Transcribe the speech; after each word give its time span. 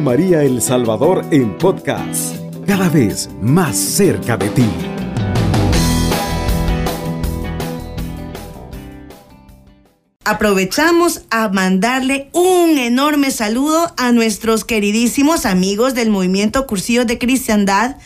María 0.00 0.42
El 0.42 0.60
Salvador 0.60 1.24
en 1.30 1.56
podcast, 1.58 2.36
cada 2.66 2.88
vez 2.88 3.30
más 3.40 3.76
cerca 3.76 4.36
de 4.36 4.48
ti. 4.50 4.66
Aprovechamos 10.24 11.22
a 11.30 11.48
mandarle 11.48 12.30
un 12.32 12.78
enorme 12.78 13.30
saludo 13.30 13.92
a 13.96 14.12
nuestros 14.12 14.64
queridísimos 14.64 15.46
amigos 15.46 15.94
del 15.94 16.10
movimiento 16.10 16.66
Cursillos 16.66 17.06
de 17.06 17.18
Cristiandad 17.18 17.96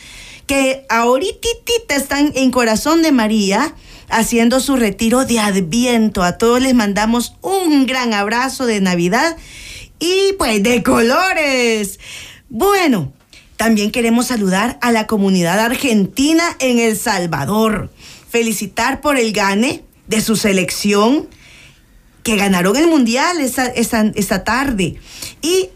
que 0.46 0.84
ahorita 0.88 1.48
están 1.90 2.32
en 2.34 2.50
Corazón 2.50 3.02
de 3.02 3.12
María 3.12 3.74
haciendo 4.08 4.60
su 4.60 4.76
retiro 4.76 5.24
de 5.26 5.38
Adviento. 5.38 6.22
A 6.22 6.38
todos 6.38 6.60
les 6.60 6.74
mandamos 6.74 7.34
un 7.42 7.86
gran 7.86 8.14
abrazo 8.14 8.66
de 8.66 8.80
Navidad 8.80 9.36
y 9.98 10.34
pues 10.38 10.62
de 10.62 10.82
colores. 10.82 11.98
Bueno, 12.48 13.12
también 13.56 13.90
queremos 13.90 14.26
saludar 14.26 14.78
a 14.80 14.92
la 14.92 15.06
comunidad 15.06 15.58
argentina 15.58 16.44
en 16.60 16.78
El 16.78 16.96
Salvador. 16.96 17.90
Felicitar 18.30 19.00
por 19.00 19.18
el 19.18 19.32
gane 19.32 19.82
de 20.06 20.20
su 20.20 20.36
selección 20.36 21.28
que 22.22 22.36
ganaron 22.36 22.76
el 22.76 22.86
mundial 22.86 23.40
esta, 23.40 24.44
tarde. 24.44 24.96
Y 25.42 25.70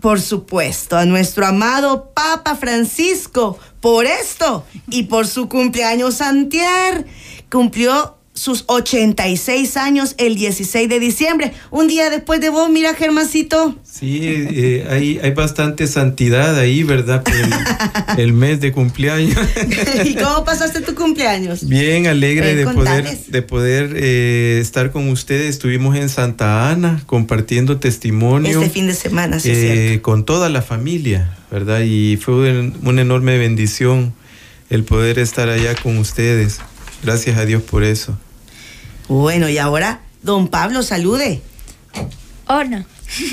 por 0.00 0.20
supuesto, 0.20 0.96
a 0.96 1.06
nuestro 1.06 1.46
amado 1.46 2.10
Papa 2.14 2.56
Francisco 2.56 3.58
por 3.80 4.06
esto 4.06 4.66
y 4.90 5.04
por 5.04 5.26
su 5.26 5.48
cumpleaños 5.48 6.20
antier. 6.20 7.06
Cumplió 7.50 8.18
sus 8.34 8.64
86 8.66 9.76
años 9.76 10.16
el 10.18 10.34
16 10.34 10.88
de 10.88 10.98
diciembre. 10.98 11.52
Un 11.70 11.86
día 11.86 12.10
después 12.10 12.40
de 12.40 12.50
vos, 12.50 12.68
mira, 12.68 12.94
Germancito. 12.94 13.76
Sí, 13.84 14.20
eh, 14.22 14.86
hay, 14.90 15.20
hay 15.22 15.30
bastante 15.30 15.86
santidad 15.86 16.58
ahí, 16.58 16.82
¿verdad? 16.82 17.22
el, 18.18 18.32
mes 18.32 18.60
de 18.60 18.72
cumpleaños. 18.72 19.38
¿Y 20.04 20.14
cómo 20.16 20.44
pasaste 20.44 20.80
tu 20.80 20.96
cumpleaños? 20.96 21.68
Bien, 21.68 22.08
alegre 22.08 22.56
de 22.56 22.66
poder, 22.66 23.16
de 23.16 23.42
poder 23.42 23.94
eh, 23.96 24.58
estar 24.60 24.90
con 24.90 25.08
ustedes. 25.10 25.50
Estuvimos 25.50 25.96
en 25.96 26.08
Santa 26.08 26.70
Ana 26.70 27.02
compartiendo 27.06 27.78
testimonio. 27.78 28.60
Este 28.60 28.70
fin 28.74 28.88
de 28.88 28.94
semana, 28.94 29.38
sí. 29.38 29.50
Eh, 29.52 30.00
con 30.02 30.24
toda 30.24 30.48
la 30.48 30.60
familia, 30.60 31.36
¿verdad? 31.52 31.82
Y 31.82 32.16
fue 32.16 32.72
una 32.82 33.00
enorme 33.00 33.38
bendición 33.38 34.12
el 34.70 34.82
poder 34.82 35.20
estar 35.20 35.48
allá 35.48 35.76
con 35.76 35.98
ustedes. 35.98 36.58
Gracias 37.04 37.36
a 37.36 37.44
Dios 37.44 37.62
por 37.62 37.84
eso. 37.84 38.18
Bueno, 39.08 39.48
y 39.48 39.58
ahora, 39.58 40.00
don 40.22 40.48
Pablo, 40.48 40.82
salude. 40.82 41.42
Hola. 42.46 42.86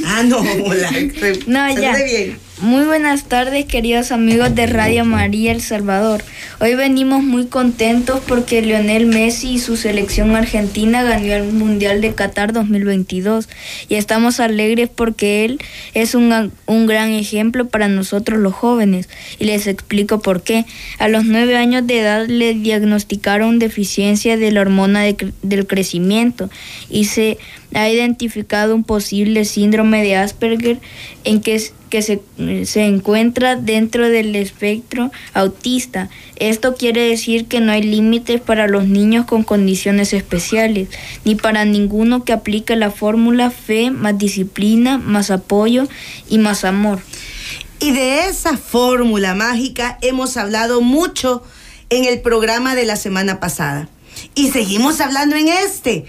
Ah, 0.06 0.24
no, 0.24 0.40
hola. 0.40 0.92
no, 1.48 1.80
ya. 1.80 1.96
Bien. 1.96 2.38
Muy 2.62 2.86
buenas 2.86 3.24
tardes, 3.24 3.66
queridos 3.66 4.12
amigos 4.12 4.54
de 4.54 4.68
Radio 4.68 5.04
María 5.04 5.52
El 5.52 5.62
Salvador. 5.62 6.24
Hoy 6.60 6.76
venimos 6.76 7.24
muy 7.24 7.48
contentos 7.48 8.22
porque 8.28 8.62
Lionel 8.62 9.08
Messi 9.08 9.54
y 9.54 9.60
su 9.60 9.78
selección 9.78 10.36
argentina 10.36 11.02
ganó 11.02 11.34
el 11.34 11.54
Mundial 11.54 12.02
de 12.02 12.14
Qatar 12.14 12.54
2022 12.54 13.50
y 13.90 13.96
estamos 13.96 14.40
alegres 14.40 14.92
porque 14.94 15.44
él 15.44 15.60
es 15.96 16.14
un, 16.14 16.52
un 16.68 16.86
gran 16.86 17.10
ejemplo 17.10 17.68
para 17.68 17.88
nosotros 17.88 18.38
los 18.38 18.54
jóvenes 18.54 19.10
y 19.40 19.46
les 19.46 19.66
explico 19.66 20.22
por 20.22 20.44
qué. 20.44 20.66
A 21.00 21.08
los 21.08 21.26
nueve 21.26 21.58
años 21.58 21.88
de 21.88 22.02
edad 22.02 22.28
le 22.28 22.54
diagnosticaron 22.54 23.58
deficiencia 23.58 24.38
de 24.38 24.52
la 24.52 24.62
hormona 24.62 25.02
del 25.42 25.66
crecimiento 25.66 26.52
y 26.92 27.06
se 27.06 27.40
ha 27.74 27.90
identificado 27.90 28.76
un 28.76 28.84
posible 28.84 29.46
síndrome 29.46 30.04
de 30.04 30.16
Asperger 30.18 30.78
en 31.24 31.42
que 31.42 31.56
que 31.92 32.02
se, 32.02 32.22
se, 32.66 32.86
encuentra 32.86 33.56
dentro 33.56 34.10
del 34.10 34.36
espectro 34.36 35.12
autista. 35.34 36.10
Esto 36.38 36.74
quiere 36.74 37.02
decir 37.02 37.46
que 37.46 37.60
no 37.60 37.72
hay 37.72 37.84
límites 37.84 38.42
para 38.42 38.68
los 38.68 38.88
niños 38.88 39.28
con 39.28 39.44
condiciones 39.44 40.14
especiales, 40.14 40.88
ni 41.26 41.36
para 41.36 41.66
ninguno 41.66 42.24
que 42.24 42.34
aplique 42.34 42.76
la 42.76 42.90
fórmula 42.90 43.52
fe 43.52 43.92
más 43.92 44.18
disciplina, 44.18 44.98
más 44.98 45.30
apoyo 45.30 45.88
y 46.28 46.40
más 46.40 46.64
amor. 46.64 47.02
Y 47.80 47.92
de 47.92 48.26
esa 48.26 48.58
fórmula 48.58 49.36
mágica 49.36 50.00
hemos 50.02 50.38
hablado 50.38 50.82
mucho 50.82 51.44
en 51.90 52.06
el 52.06 52.22
programa 52.22 52.74
de 52.74 52.86
la 52.86 52.96
semana 52.96 53.40
pasada. 53.40 53.90
Y 54.34 54.52
seguimos 54.52 55.02
hablando 55.02 55.36
en 55.36 55.50
este 55.50 56.06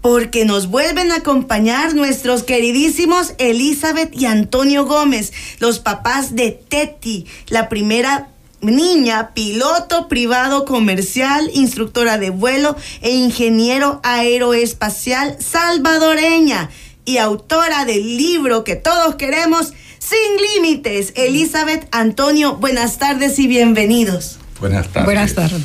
porque 0.00 0.44
nos 0.44 0.68
vuelven 0.68 1.10
a 1.12 1.16
acompañar 1.16 1.94
nuestros 1.94 2.42
queridísimos 2.42 3.34
Elizabeth 3.38 4.14
y 4.14 4.26
Antonio 4.26 4.84
Gómez, 4.84 5.32
los 5.58 5.78
papás 5.80 6.34
de 6.34 6.52
Teti, 6.52 7.26
la 7.48 7.68
primera 7.68 8.28
niña, 8.60 9.30
piloto 9.34 10.08
privado 10.08 10.64
comercial, 10.64 11.50
instructora 11.54 12.18
de 12.18 12.30
vuelo 12.30 12.76
e 13.02 13.10
ingeniero 13.10 14.00
aeroespacial 14.02 15.36
salvadoreña 15.40 16.70
y 17.04 17.18
autora 17.18 17.84
del 17.84 18.16
libro 18.16 18.64
que 18.64 18.76
todos 18.76 19.14
queremos, 19.14 19.72
Sin 19.98 20.18
Límites. 20.54 21.12
Elizabeth, 21.16 21.88
Antonio, 21.90 22.56
buenas 22.56 22.98
tardes 22.98 23.38
y 23.38 23.46
bienvenidos. 23.46 24.38
Buenas 24.60 24.88
tardes. 24.88 25.04
Buenas 25.04 25.34
tardes. 25.34 25.62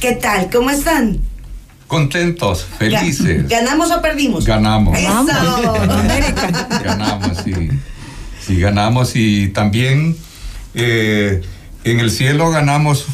¿Qué 0.00 0.12
tal? 0.12 0.50
¿Cómo 0.50 0.70
están? 0.70 1.20
Contentos, 1.86 2.66
felices. 2.78 3.48
¿Ganamos 3.48 3.90
o 3.92 4.02
perdimos? 4.02 4.44
Ganamos. 4.44 4.98
Eso. 4.98 5.26
ganamos, 6.84 7.38
sí. 7.44 7.70
Sí, 8.44 8.58
ganamos 8.58 9.12
y 9.14 9.48
también 9.48 10.16
eh, 10.74 11.42
en 11.84 12.00
el 12.00 12.10
cielo 12.10 12.50
ganamos 12.50 13.06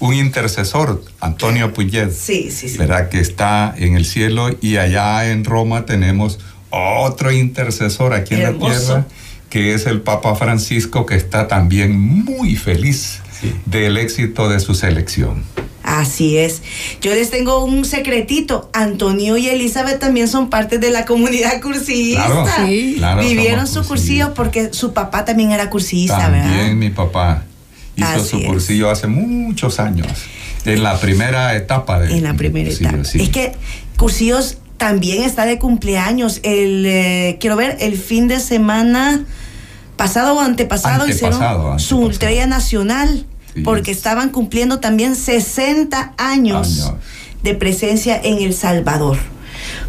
un 0.00 0.14
intercesor, 0.14 1.02
Antonio 1.20 1.72
Puget. 1.72 2.10
Sí, 2.12 2.50
sí, 2.50 2.68
sí. 2.68 2.78
¿Verdad? 2.78 3.08
Que 3.08 3.20
está 3.20 3.74
en 3.76 3.96
el 3.96 4.04
cielo 4.04 4.50
y 4.60 4.76
allá 4.76 5.30
en 5.30 5.44
Roma 5.44 5.86
tenemos 5.86 6.38
otro 6.70 7.30
intercesor 7.30 8.12
aquí 8.12 8.34
en 8.34 8.42
la 8.42 8.52
tierra, 8.52 9.06
que 9.48 9.74
es 9.74 9.86
el 9.86 10.00
Papa 10.00 10.34
Francisco, 10.34 11.06
que 11.06 11.14
está 11.14 11.46
también 11.46 11.98
muy 11.98 12.56
feliz 12.56 13.20
del 13.66 13.96
éxito 13.96 14.48
de 14.48 14.60
su 14.60 14.74
selección. 14.74 15.44
Así 15.84 16.38
es. 16.38 16.62
Yo 17.02 17.12
les 17.12 17.30
tengo 17.30 17.62
un 17.62 17.84
secretito. 17.84 18.70
Antonio 18.72 19.36
y 19.36 19.48
Elizabeth 19.48 19.98
también 19.98 20.28
son 20.28 20.48
parte 20.48 20.78
de 20.78 20.90
la 20.90 21.04
comunidad 21.04 21.60
cursillista. 21.60 22.26
Claro, 22.26 22.46
sí. 22.66 23.00
Vivieron 23.20 23.66
su 23.66 23.86
cursillo 23.86 24.32
porque 24.32 24.72
su 24.72 24.94
papá 24.94 25.26
también 25.26 25.52
era 25.52 25.68
cursillista, 25.68 26.30
¿verdad? 26.30 26.46
También 26.46 26.78
mi 26.78 26.88
papá 26.88 27.44
hizo 27.96 28.24
su 28.24 28.42
cursillo 28.42 28.90
hace 28.90 29.06
muchos 29.06 29.78
años. 29.78 30.08
En 30.64 30.82
la 30.82 30.98
primera 30.98 31.54
etapa 31.54 32.00
de. 32.00 32.16
En 32.16 32.24
la 32.24 32.34
primera 32.34 32.70
etapa. 32.70 32.98
Es 33.02 33.28
que 33.28 33.52
cursillos 33.98 34.56
también 34.78 35.22
está 35.22 35.44
de 35.44 35.58
cumpleaños. 35.58 36.40
El, 36.42 36.86
eh, 36.86 37.36
quiero 37.40 37.56
ver, 37.56 37.76
el 37.80 37.98
fin 37.98 38.26
de 38.26 38.40
semana 38.40 39.24
pasado 39.96 40.34
o 40.34 40.40
antepasado, 40.40 41.06
hicieron 41.06 41.78
su 41.78 41.98
ultraya 41.98 42.46
nacional 42.46 43.26
porque 43.62 43.90
estaban 43.90 44.30
cumpliendo 44.30 44.80
también 44.80 45.14
60 45.14 46.14
años, 46.16 46.92
de 47.42 47.54
presencia 47.54 48.20
en 48.22 48.38
El 48.38 48.54
Salvador. 48.54 49.18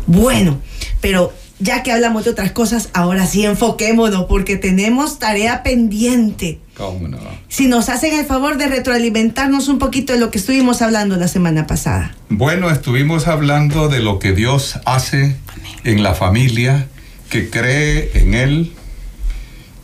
Bueno, 0.07 0.59
pero 1.01 1.33
ya 1.59 1.83
que 1.83 1.91
hablamos 1.91 2.25
de 2.25 2.31
otras 2.31 2.51
cosas, 2.51 2.89
ahora 2.93 3.25
sí 3.25 3.45
enfoquémonos 3.45 4.25
porque 4.25 4.57
tenemos 4.57 5.19
tarea 5.19 5.63
pendiente. 5.63 6.59
¿Cómo 6.75 7.07
no? 7.07 7.17
Si 7.47 7.67
nos 7.67 7.87
hacen 7.87 8.19
el 8.19 8.25
favor 8.25 8.57
de 8.57 8.67
retroalimentarnos 8.67 9.69
un 9.69 9.79
poquito 9.79 10.13
de 10.13 10.19
lo 10.19 10.31
que 10.31 10.37
estuvimos 10.37 10.81
hablando 10.81 11.15
la 11.15 11.29
semana 11.29 11.65
pasada. 11.65 12.15
Bueno, 12.29 12.69
estuvimos 12.69 13.27
hablando 13.27 13.87
de 13.87 14.01
lo 14.01 14.19
que 14.19 14.33
Dios 14.33 14.79
hace 14.85 15.37
en 15.85 16.03
la 16.03 16.13
familia, 16.13 16.87
que 17.29 17.49
cree 17.49 18.11
en 18.15 18.33
Él, 18.33 18.73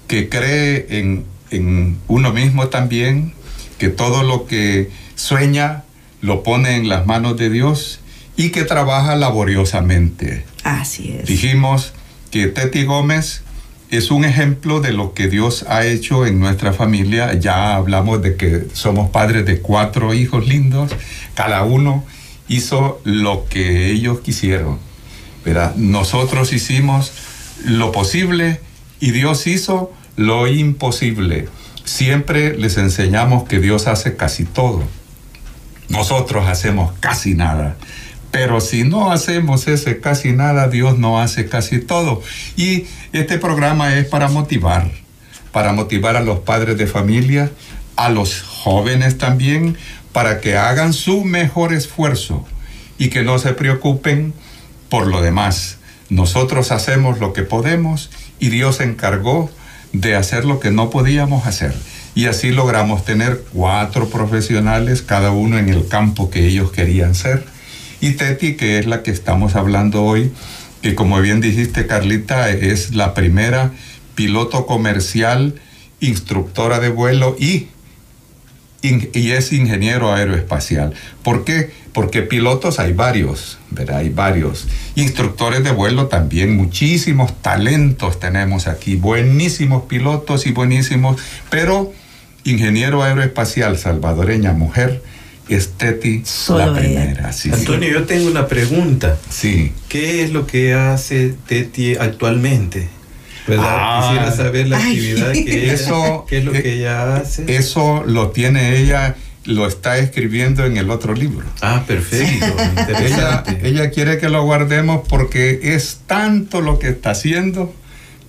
que 0.07 0.27
cree 0.27 0.87
en, 0.89 1.23
en 1.51 1.97
uno 2.09 2.33
mismo 2.33 2.67
también, 2.67 3.33
que 3.81 3.89
todo 3.89 4.21
lo 4.21 4.45
que 4.45 4.91
sueña 5.15 5.81
lo 6.21 6.43
pone 6.43 6.75
en 6.75 6.87
las 6.87 7.07
manos 7.07 7.35
de 7.35 7.49
Dios 7.49 7.99
y 8.37 8.51
que 8.51 8.63
trabaja 8.63 9.15
laboriosamente. 9.15 10.45
Así 10.63 11.17
es. 11.19 11.25
Dijimos 11.25 11.93
que 12.29 12.45
Teti 12.45 12.83
Gómez 12.83 13.41
es 13.89 14.11
un 14.11 14.23
ejemplo 14.23 14.81
de 14.81 14.93
lo 14.93 15.15
que 15.15 15.29
Dios 15.29 15.65
ha 15.67 15.83
hecho 15.83 16.27
en 16.27 16.39
nuestra 16.39 16.73
familia. 16.73 17.33
Ya 17.33 17.75
hablamos 17.75 18.21
de 18.21 18.35
que 18.35 18.67
somos 18.73 19.09
padres 19.09 19.47
de 19.47 19.61
cuatro 19.61 20.13
hijos 20.13 20.47
lindos. 20.47 20.91
Cada 21.33 21.63
uno 21.63 22.05
hizo 22.47 23.01
lo 23.03 23.47
que 23.49 23.89
ellos 23.89 24.19
quisieron. 24.19 24.77
¿verdad? 25.43 25.75
Nosotros 25.75 26.53
hicimos 26.53 27.13
lo 27.65 27.91
posible 27.91 28.61
y 28.99 29.09
Dios 29.09 29.47
hizo 29.47 29.91
lo 30.17 30.45
imposible. 30.45 31.47
Siempre 31.91 32.57
les 32.57 32.77
enseñamos 32.77 33.43
que 33.43 33.59
Dios 33.59 33.85
hace 33.87 34.15
casi 34.15 34.45
todo. 34.45 34.81
Nosotros 35.89 36.47
hacemos 36.47 36.93
casi 37.01 37.33
nada. 37.33 37.75
Pero 38.31 38.61
si 38.61 38.85
no 38.85 39.11
hacemos 39.11 39.67
ese 39.67 39.99
casi 39.99 40.31
nada, 40.31 40.69
Dios 40.69 40.97
no 40.97 41.19
hace 41.19 41.49
casi 41.49 41.79
todo. 41.79 42.23
Y 42.55 42.85
este 43.11 43.37
programa 43.39 43.97
es 43.97 44.07
para 44.07 44.29
motivar, 44.29 44.89
para 45.51 45.73
motivar 45.73 46.15
a 46.15 46.21
los 46.21 46.39
padres 46.39 46.77
de 46.77 46.87
familia, 46.87 47.51
a 47.97 48.09
los 48.09 48.41
jóvenes 48.41 49.17
también, 49.17 49.75
para 50.13 50.39
que 50.39 50.55
hagan 50.55 50.93
su 50.93 51.25
mejor 51.25 51.73
esfuerzo 51.73 52.45
y 52.97 53.09
que 53.09 53.21
no 53.23 53.37
se 53.37 53.51
preocupen 53.51 54.33
por 54.87 55.07
lo 55.07 55.21
demás. 55.21 55.77
Nosotros 56.07 56.71
hacemos 56.71 57.19
lo 57.19 57.33
que 57.33 57.43
podemos 57.43 58.09
y 58.39 58.47
Dios 58.47 58.79
encargó 58.79 59.51
de 59.93 60.15
hacer 60.15 60.45
lo 60.45 60.59
que 60.59 60.71
no 60.71 60.89
podíamos 60.89 61.45
hacer. 61.47 61.73
Y 62.13 62.25
así 62.25 62.51
logramos 62.51 63.05
tener 63.05 63.43
cuatro 63.53 64.09
profesionales, 64.09 65.01
cada 65.01 65.31
uno 65.31 65.57
en 65.57 65.69
el 65.69 65.87
campo 65.87 66.29
que 66.29 66.45
ellos 66.45 66.71
querían 66.71 67.15
ser. 67.15 67.45
Y 68.01 68.11
Teti, 68.11 68.55
que 68.55 68.79
es 68.79 68.85
la 68.85 69.03
que 69.03 69.11
estamos 69.11 69.55
hablando 69.55 70.03
hoy, 70.03 70.31
que 70.81 70.95
como 70.95 71.21
bien 71.21 71.39
dijiste 71.39 71.87
Carlita, 71.87 72.49
es 72.49 72.95
la 72.95 73.13
primera 73.13 73.71
piloto 74.15 74.65
comercial, 74.65 75.55
instructora 75.99 76.79
de 76.79 76.89
vuelo 76.89 77.35
y, 77.39 77.67
y 78.81 79.31
es 79.31 79.53
ingeniero 79.53 80.13
aeroespacial. 80.13 80.93
¿Por 81.23 81.45
qué? 81.45 81.71
Porque 81.93 82.21
pilotos 82.21 82.79
hay 82.79 82.93
varios, 82.93 83.57
¿verdad? 83.69 83.97
Hay 83.97 84.09
varios. 84.09 84.67
Instructores 84.95 85.63
de 85.63 85.71
vuelo 85.71 86.07
también, 86.07 86.55
muchísimos 86.55 87.41
talentos 87.41 88.19
tenemos 88.19 88.67
aquí, 88.67 88.95
buenísimos 88.95 89.83
pilotos 89.83 90.45
y 90.47 90.51
buenísimos, 90.51 91.21
pero 91.49 91.91
ingeniero 92.43 93.03
aeroespacial 93.03 93.77
salvadoreña, 93.77 94.53
mujer, 94.53 95.01
es 95.49 95.73
Teti 95.73 96.23
la 96.49 96.73
primera. 96.73 97.31
Antonio, 97.51 97.89
yo 97.89 98.03
tengo 98.05 98.29
una 98.29 98.47
pregunta. 98.47 99.17
Sí. 99.29 99.73
¿Qué 99.89 100.23
es 100.23 100.31
lo 100.31 100.47
que 100.47 100.73
hace 100.73 101.35
Teti 101.47 101.95
actualmente? 101.95 102.87
¿Verdad? 103.47 103.65
Ah. 103.67 104.07
Quisiera 104.07 104.31
saber 104.35 104.67
la 104.67 104.77
actividad 104.77 105.33
que 105.33 105.39
ella, 105.63 105.73
eso, 105.73 106.25
qué 106.29 106.37
es 106.37 106.45
lo 106.45 106.51
que 106.51 106.59
eh, 106.59 106.73
ella 106.75 107.17
hace. 107.17 107.53
Eso 107.53 108.03
lo 108.05 108.29
tiene 108.29 108.77
ella, 108.77 109.15
lo 109.45 109.67
está 109.67 109.97
escribiendo 109.97 110.65
en 110.65 110.77
el 110.77 110.89
otro 110.89 111.13
libro. 111.13 111.45
Ah, 111.61 111.83
perfecto. 111.87 112.45
ella, 112.99 113.43
ella 113.63 113.89
quiere 113.89 114.17
que 114.17 114.29
lo 114.29 114.43
guardemos 114.43 115.01
porque 115.07 115.59
es 115.75 116.01
tanto 116.05 116.61
lo 116.61 116.79
que 116.79 116.89
está 116.89 117.11
haciendo, 117.11 117.73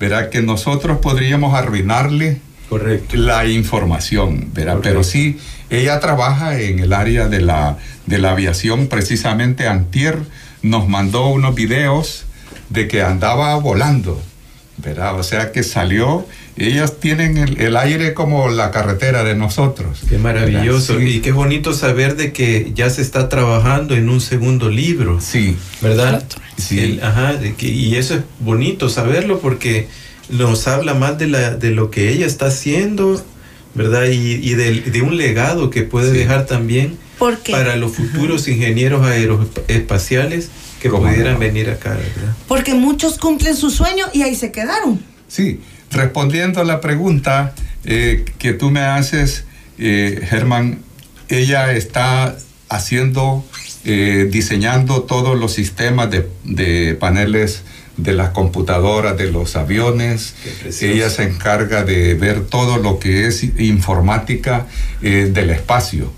verá 0.01 0.31
que 0.31 0.43
nosotros 0.43 0.99
podríamos 0.99 1.55
arruinarle 1.55 2.41
Correcto. 2.69 3.17
la 3.17 3.47
información, 3.47 4.51
¿verdad? 4.55 4.79
Pero 4.83 5.05
sí, 5.05 5.39
ella 5.69 6.01
trabaja 6.01 6.59
en 6.61 6.79
el 6.79 6.93
área 6.93 7.29
de 7.29 7.41
la, 7.41 7.79
de 8.07 8.19
la 8.19 8.33
aviación, 8.33 8.89
precisamente 8.89 9.69
antier 9.69 10.19
nos 10.63 10.89
mandó 10.89 11.29
unos 11.29 11.55
videos 11.55 12.25
de 12.69 12.89
que 12.89 13.03
andaba 13.03 13.55
volando, 13.57 14.21
¿verdad? 14.79 15.19
O 15.19 15.23
sea 15.23 15.53
que 15.53 15.63
salió, 15.63 16.27
ellas 16.57 17.01
tienen 17.01 17.39
el, 17.39 17.77
aire 17.77 18.15
como 18.15 18.49
la 18.49 18.71
carretera 18.71 19.25
de 19.25 19.35
nosotros. 19.35 20.01
Qué 20.09 20.19
maravilloso 20.19 21.01
y 21.01 21.21
qué 21.21 21.33
bonito 21.33 21.73
saber 21.73 22.17
de 22.17 22.33
que 22.33 22.73
ya 22.75 22.91
se 22.91 23.01
está 23.03 23.29
trabajando 23.29 23.95
en 23.95 24.09
un 24.09 24.21
segundo 24.21 24.69
libro. 24.69 25.21
Sí. 25.21 25.57
¿Verdad? 25.81 26.25
Sí. 26.59 27.01
ajá, 27.03 27.39
y 27.59 27.97
eso 27.97 28.17
es 28.17 28.23
bonito 28.41 28.89
saberlo 28.89 29.41
porque 29.41 29.89
nos 30.29 30.69
habla 30.69 30.95
más 30.95 31.19
de, 31.19 31.29
la, 31.29 31.55
de 31.55 31.71
lo 31.71 31.91
que 31.91 32.11
ella 32.11 32.27
está 32.27 32.47
haciendo, 32.47 33.23
¿verdad? 33.75 34.05
Y, 34.07 34.55
de, 34.55 35.03
un 35.03 35.17
legado 35.17 35.71
que 35.71 35.83
puede 35.83 36.13
dejar 36.13 36.47
también 36.47 36.99
para 37.51 37.77
los 37.77 37.93
futuros 37.93 38.47
ingenieros 38.49 39.07
aeroespaciales 39.07 40.51
que 40.81 40.91
pudieran 40.91 41.39
venir 41.39 41.71
acá, 41.71 41.91
¿verdad? 41.91 42.35
Porque 42.49 42.75
muchos 42.75 43.19
cumplen 43.19 43.57
su 43.57 43.71
sueño 43.71 44.07
y 44.13 44.23
ahí 44.23 44.35
se 44.35 44.53
quedaron. 44.53 45.01
Sí, 45.29 45.61
respondiendo 45.93 46.61
a 46.61 46.65
la 46.65 46.81
pregunta 46.81 47.55
eh, 47.85 48.25
que 48.39 48.53
tú 48.53 48.71
me 48.71 48.81
haces, 48.81 49.45
eh, 49.79 50.27
Germán, 50.29 50.81
ella 51.29 51.73
está 51.73 52.37
haciendo, 52.69 53.45
eh, 53.85 54.29
diseñando 54.31 55.03
todos 55.03 55.39
los 55.39 55.53
sistemas 55.53 56.11
de, 56.11 56.29
de 56.45 56.95
paneles 56.95 57.63
de 57.97 58.15
las 58.15 58.31
computadoras, 58.31 59.19
de 59.19 59.31
los 59.31 59.55
aviones. 59.55 60.35
Ella 60.81 61.11
se 61.11 61.25
encarga 61.25 61.85
de 61.85 62.15
ver 62.15 62.47
todo 62.47 62.79
lo 62.79 62.99
que 62.99 63.27
es 63.27 63.45
informática 63.59 64.67
del 65.03 65.51
espacio. 65.51 66.11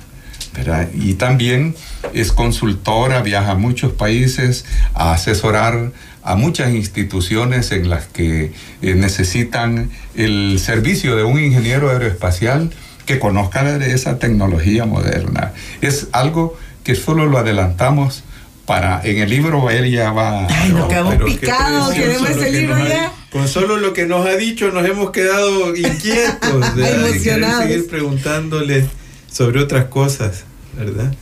Y 0.94 1.14
también 1.14 1.74
es 2.12 2.30
consultora, 2.30 3.22
viaja 3.22 3.52
a 3.52 3.54
muchos 3.56 3.92
países 3.92 4.64
a 4.94 5.12
asesorar 5.12 5.90
a 6.24 6.36
muchas 6.36 6.72
instituciones 6.72 7.70
en 7.70 7.90
las 7.90 8.06
que 8.06 8.52
eh, 8.82 8.94
necesitan 8.94 9.90
el 10.16 10.58
servicio 10.58 11.16
de 11.16 11.22
un 11.22 11.38
ingeniero 11.38 11.90
aeroespacial 11.90 12.70
que 13.04 13.18
conozca 13.18 13.62
de 13.78 13.92
esa 13.92 14.18
tecnología 14.18 14.86
moderna. 14.86 15.52
Es 15.82 16.08
algo 16.12 16.56
que 16.82 16.94
solo 16.94 17.26
lo 17.26 17.38
adelantamos 17.38 18.24
para 18.64 19.02
en 19.04 19.18
el 19.18 19.28
libro 19.28 19.68
él 19.68 19.90
ya 19.90 20.10
va 20.12 20.46
Ay, 20.48 20.72
nos 20.72 20.88
quedamos 20.88 21.16
picados, 21.16 21.92
queremos 21.92 22.30
ese 22.30 22.50
libro 22.50 22.88
ya. 22.88 23.12
con 23.30 23.46
solo 23.46 23.76
lo 23.76 23.92
que 23.92 24.06
nos 24.06 24.26
ha 24.26 24.36
dicho 24.36 24.70
nos 24.70 24.86
hemos 24.86 25.10
quedado 25.10 25.76
inquietos, 25.76 26.64
emocionados. 26.78 27.64
seguir 27.64 27.86
preguntándole 27.88 28.88
sobre 29.30 29.60
otras 29.60 29.86
cosas, 29.86 30.44
¿verdad? 30.78 31.12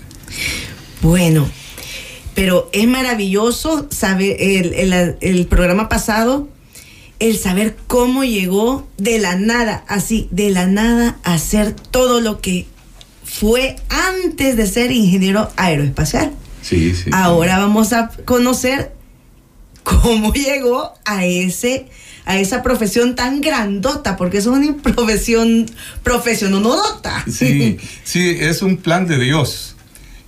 Bueno, 1.00 1.48
pero 2.34 2.68
es 2.72 2.86
maravilloso 2.86 3.88
saber 3.90 4.36
el, 4.40 4.74
el, 4.74 5.16
el 5.20 5.46
programa 5.46 5.88
pasado 5.88 6.48
el 7.22 7.38
saber 7.38 7.76
cómo 7.86 8.24
llegó 8.24 8.88
de 8.98 9.20
la 9.20 9.36
nada, 9.36 9.84
así, 9.86 10.26
de 10.32 10.50
la 10.50 10.66
nada 10.66 11.18
a 11.22 11.34
hacer 11.34 11.72
todo 11.72 12.20
lo 12.20 12.40
que 12.40 12.66
fue 13.22 13.76
antes 13.88 14.56
de 14.56 14.66
ser 14.66 14.90
ingeniero 14.90 15.48
aeroespacial. 15.56 16.32
Sí, 16.62 16.92
sí. 16.96 17.10
Ahora 17.12 17.58
vamos 17.58 17.92
a 17.92 18.10
conocer 18.24 18.92
cómo 19.84 20.32
llegó 20.34 20.94
a 21.04 21.24
ese 21.24 21.86
a 22.24 22.38
esa 22.38 22.62
profesión 22.62 23.14
tan 23.14 23.40
grandota, 23.40 24.16
porque 24.16 24.38
es 24.38 24.46
una 24.46 24.76
profesión 24.82 25.66
profesiononodota. 26.02 27.24
Sí, 27.30 27.78
sí, 28.02 28.36
es 28.40 28.62
un 28.62 28.78
plan 28.78 29.06
de 29.06 29.18
Dios. 29.18 29.76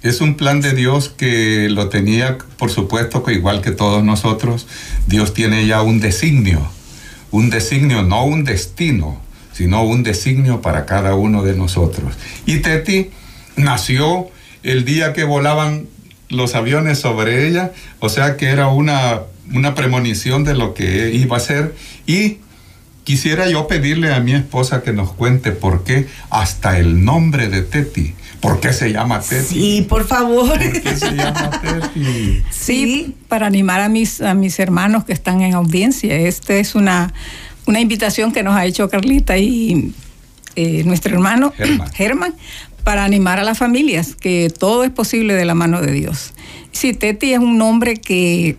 Es 0.04 0.20
un 0.20 0.34
plan 0.34 0.60
de 0.60 0.74
Dios 0.74 1.08
que 1.08 1.70
lo 1.70 1.88
tenía, 1.88 2.36
por 2.58 2.70
supuesto, 2.70 3.22
que 3.22 3.32
igual 3.32 3.62
que 3.62 3.70
todos 3.70 4.04
nosotros, 4.04 4.66
Dios 5.06 5.32
tiene 5.32 5.66
ya 5.66 5.80
un 5.80 5.98
designio, 5.98 6.60
un 7.30 7.48
designio, 7.48 8.02
no 8.02 8.26
un 8.26 8.44
destino, 8.44 9.18
sino 9.54 9.82
un 9.82 10.02
designio 10.02 10.60
para 10.60 10.84
cada 10.84 11.14
uno 11.14 11.42
de 11.42 11.56
nosotros. 11.56 12.18
Y 12.44 12.58
Teti 12.58 13.12
nació 13.56 14.28
el 14.62 14.84
día 14.84 15.14
que 15.14 15.24
volaban 15.24 15.86
los 16.28 16.54
aviones 16.54 16.98
sobre 16.98 17.48
ella, 17.48 17.72
o 17.98 18.10
sea 18.10 18.36
que 18.36 18.48
era 18.48 18.68
una, 18.68 19.20
una 19.54 19.74
premonición 19.74 20.44
de 20.44 20.54
lo 20.54 20.74
que 20.74 21.14
iba 21.14 21.38
a 21.38 21.40
ser 21.40 21.74
y 22.06 22.40
quisiera 23.04 23.48
yo 23.48 23.68
pedirle 23.68 24.12
a 24.12 24.20
mi 24.20 24.34
esposa 24.34 24.82
que 24.82 24.92
nos 24.92 25.14
cuente 25.14 25.52
por 25.52 25.82
qué 25.82 26.08
hasta 26.28 26.78
el 26.78 27.06
nombre 27.06 27.48
de 27.48 27.62
Teti. 27.62 28.14
¿Por 28.44 28.60
qué 28.60 28.74
se 28.74 28.92
llama 28.92 29.20
Teti? 29.20 29.42
Sí, 29.42 29.86
por 29.88 30.06
favor. 30.06 30.50
¿Por 30.50 30.82
qué 30.82 30.96
se 30.98 31.12
llama 31.12 31.50
Teti? 31.62 32.42
Sí, 32.50 33.14
para 33.26 33.46
animar 33.46 33.80
a 33.80 33.88
mis, 33.88 34.20
a 34.20 34.34
mis 34.34 34.58
hermanos 34.58 35.04
que 35.04 35.14
están 35.14 35.40
en 35.40 35.54
audiencia. 35.54 36.14
Esta 36.14 36.52
es 36.52 36.74
una, 36.74 37.14
una 37.64 37.80
invitación 37.80 38.32
que 38.32 38.42
nos 38.42 38.54
ha 38.54 38.66
hecho 38.66 38.90
Carlita 38.90 39.38
y 39.38 39.94
eh, 40.56 40.84
nuestro 40.84 41.14
hermano 41.14 41.54
Germán 41.94 42.34
para 42.84 43.04
animar 43.04 43.40
a 43.40 43.44
las 43.44 43.56
familias, 43.56 44.14
que 44.14 44.52
todo 44.56 44.84
es 44.84 44.90
posible 44.90 45.32
de 45.32 45.46
la 45.46 45.54
mano 45.54 45.80
de 45.80 45.92
Dios. 45.92 46.34
Sí, 46.70 46.92
Teti 46.92 47.32
es 47.32 47.38
un 47.38 47.56
nombre 47.56 47.96
que 47.96 48.58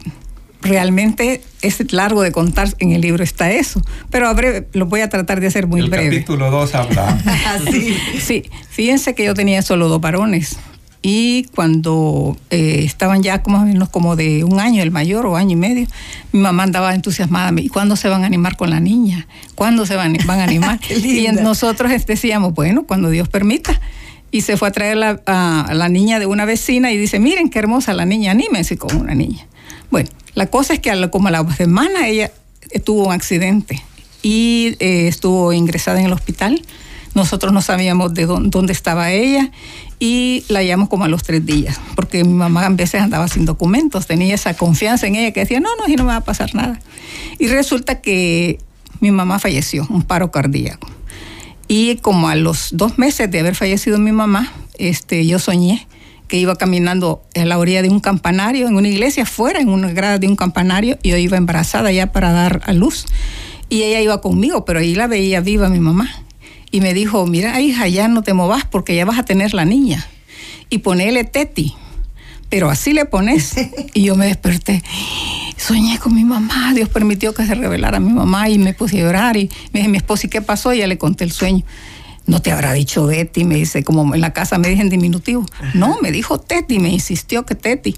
realmente 0.66 1.42
es 1.62 1.92
largo 1.94 2.22
de 2.22 2.32
contar, 2.32 2.70
en 2.80 2.92
el 2.92 3.02
libro 3.02 3.24
está 3.24 3.52
eso, 3.52 3.82
pero 4.10 4.28
a 4.28 4.34
breve, 4.34 4.68
lo 4.74 4.86
voy 4.86 5.02
a 5.02 5.10
tratar 5.10 5.40
de 5.40 5.48
hacer 5.48 5.68
muy 5.68 5.82
el 5.82 5.90
breve. 5.90 6.08
El 6.08 6.14
capítulo 6.16 6.52
2 6.52 6.76
habla. 6.76 7.18
sí. 7.72 7.96
sí, 8.20 8.44
fíjense 8.70 9.16
que 9.16 9.24
yo 9.26 9.34
tenía 9.34 9.62
solo 9.62 9.88
dos 9.88 10.02
varones 10.02 10.58
y 11.08 11.44
cuando 11.54 12.36
eh, 12.50 12.82
estaban 12.84 13.22
ya 13.22 13.44
como, 13.44 13.88
como 13.92 14.16
de 14.16 14.44
un 14.44 14.60
año, 14.60 14.82
el 14.82 14.90
mayor 14.90 15.28
o 15.28 15.36
año 15.36 15.52
y 15.52 15.56
medio, 15.56 15.88
mi 16.32 16.40
mamá 16.40 16.64
andaba 16.64 16.96
entusiasmada, 16.96 17.54
¿y 17.62 17.70
cuándo 17.70 17.96
se 17.96 18.10
van 18.10 18.24
a 18.24 18.26
animar 18.26 18.58
con 18.58 18.72
la 18.72 18.80
niña? 18.80 19.28
¿Cuándo 19.54 19.86
se 19.86 19.96
van, 19.96 20.18
van 20.26 20.40
a 20.40 20.44
animar? 20.46 20.80
y 20.90 21.28
nosotros 21.44 21.92
decíamos, 22.08 22.56
bueno, 22.56 22.88
cuando 22.88 23.12
Dios 23.12 23.30
permita 23.30 23.80
y 24.32 24.42
se 24.42 24.58
fue 24.58 24.70
a 24.70 24.72
traer 24.72 25.22
a, 25.28 25.70
la 25.76 25.90
niña 25.90 26.18
de 26.18 26.26
una 26.26 26.46
vecina 26.46 26.92
y 26.92 26.98
dice, 26.98 27.20
miren 27.20 27.52
qué 27.52 27.60
hermosa 27.60 27.94
la 27.94 28.06
niña, 28.06 28.32
anímense 28.32 28.76
con 28.76 28.98
una 28.98 29.14
niña. 29.14 29.46
Bueno, 29.92 30.10
la 30.36 30.48
cosa 30.48 30.74
es 30.74 30.80
que 30.80 31.10
como 31.10 31.30
a 31.30 31.32
la 31.32 31.56
semana 31.56 32.08
ella 32.08 32.32
tuvo 32.84 33.08
un 33.08 33.14
accidente 33.14 33.82
y 34.22 34.76
eh, 34.80 35.08
estuvo 35.08 35.54
ingresada 35.54 36.00
en 36.00 36.08
el 36.08 36.14
hospital. 36.14 36.62
Nosotros 37.14 37.54
no 37.54 37.62
sabíamos 37.62 38.14
de 38.14 38.26
dónde, 38.26 38.74
estaba 38.74 39.12
ella 39.12 39.50
y 40.00 40.44
la 40.50 40.62
llamamos 40.62 40.90
como 40.90 41.06
a 41.06 41.08
los 41.08 41.24
tres 41.24 41.46
días, 41.46 41.80
porque 41.96 42.26
mi 42.26 42.34
mamá 42.34 42.66
a 42.66 42.70
veces 42.70 43.02
andaba 43.02 43.30
sin 43.30 43.46
documentos, 43.46 44.06
tenía 44.06 44.36
esa 44.36 44.54
confianza 44.54 45.08
en 45.08 45.16
ella 45.16 45.32
que 45.32 45.40
decía, 45.40 45.62
no, 45.62 45.70
no, 45.78 45.88
y 45.88 45.96
no 45.96 46.04
me 46.04 46.10
va 46.10 46.18
a 46.18 46.24
pasar 46.26 46.54
nada. 46.54 46.78
Y 47.40 47.48
resulta 47.48 48.02
que 48.02 48.60
mi 49.00 49.12
mamá 49.12 49.40
falleció, 49.40 49.88
un 49.90 50.02
paro 50.02 50.30
cardíaco. 50.32 50.90
Y 51.70 51.96
como 51.98 52.28
a 52.28 52.36
los 52.36 52.70
dos 52.74 52.98
meses 52.98 53.32
de 53.32 53.40
haber 53.40 53.56
fallecido 53.56 53.98
mi 53.98 54.12
mamá, 54.12 54.52
este, 54.78 55.26
yo 55.26 55.40
soñé 55.40 55.88
que 56.28 56.38
iba 56.38 56.56
caminando 56.56 57.24
a 57.36 57.46
la 57.46 57.58
orilla 57.58 57.82
de 57.82 57.90
un 57.90 58.00
campanario, 58.00 58.68
en 58.68 58.76
una 58.76 58.88
iglesia, 58.88 59.26
fuera, 59.26 59.60
en 59.60 59.70
una 59.70 59.92
grada 59.92 60.18
de 60.18 60.28
un 60.28 60.36
campanario, 60.36 60.98
y 61.04 61.10
yo 61.10 61.18
iba 61.18 61.38
embarazada 61.38 61.92
ya 61.92 62.12
para 62.12 62.32
dar 62.32 62.62
a 62.66 62.74
luz. 62.74 63.06
Y 63.70 63.84
ella 63.84 64.02
iba 64.02 64.22
conmigo, 64.22 64.66
pero 64.66 64.80
ahí 64.80 64.96
la 64.96 65.08
veía 65.08 65.42
viva 65.42 65.70
mi 65.70 65.80
mamá. 65.80 66.10
Y 66.72 66.82
me 66.82 66.94
dijo, 66.94 67.26
mira, 67.26 67.60
hija, 67.62 67.88
ya 67.88 68.08
no 68.08 68.22
te 68.22 68.34
movas 68.34 68.66
porque 68.66 68.96
ya 68.96 69.06
vas 69.06 69.20
a 69.20 69.24
tener 69.24 69.54
la 69.54 69.66
niña. 69.66 70.06
Y 70.70 70.80
ponele 70.80 71.24
Teti. 71.24 71.74
Pero 72.50 72.70
así 72.70 72.94
le 72.94 73.06
pones. 73.06 73.56
Y 73.94 74.04
yo 74.04 74.16
me 74.16 74.26
desperté. 74.26 74.84
Soñé 75.58 76.00
con 76.00 76.14
mi 76.14 76.26
mamá. 76.26 76.74
Dios 76.74 76.90
permitió 76.90 77.34
que 77.34 77.46
se 77.46 77.56
revelara 77.56 78.00
mi 78.00 78.12
mamá 78.12 78.50
y 78.50 78.60
me 78.60 78.74
puse 78.74 78.98
a 78.98 79.04
llorar. 79.04 79.38
Y 79.38 79.50
me 79.72 79.80
dije, 79.80 79.90
mi 79.90 79.98
esposa, 79.98 80.28
¿y 80.28 80.30
qué 80.30 80.42
pasó? 80.42 80.74
Y 80.74 80.80
ya 80.80 80.88
le 80.88 80.98
conté 80.98 81.24
el 81.24 81.32
sueño 81.32 81.64
no 82.28 82.42
te 82.42 82.52
habrá 82.52 82.74
dicho 82.74 83.06
Betty, 83.06 83.44
me 83.44 83.56
dice, 83.56 83.84
como 83.84 84.16
en 84.16 84.22
la 84.22 84.34
casa 84.34 84.58
me 84.58 84.70
dije 84.70 84.82
en 84.82 84.90
diminutivo. 84.90 85.46
No, 85.74 85.98
me 86.02 86.12
dijo 86.12 86.40
Teti, 86.40 86.80
me 86.80 86.90
insistió 86.90 87.46
que 87.46 87.56
Teti. 87.56 87.96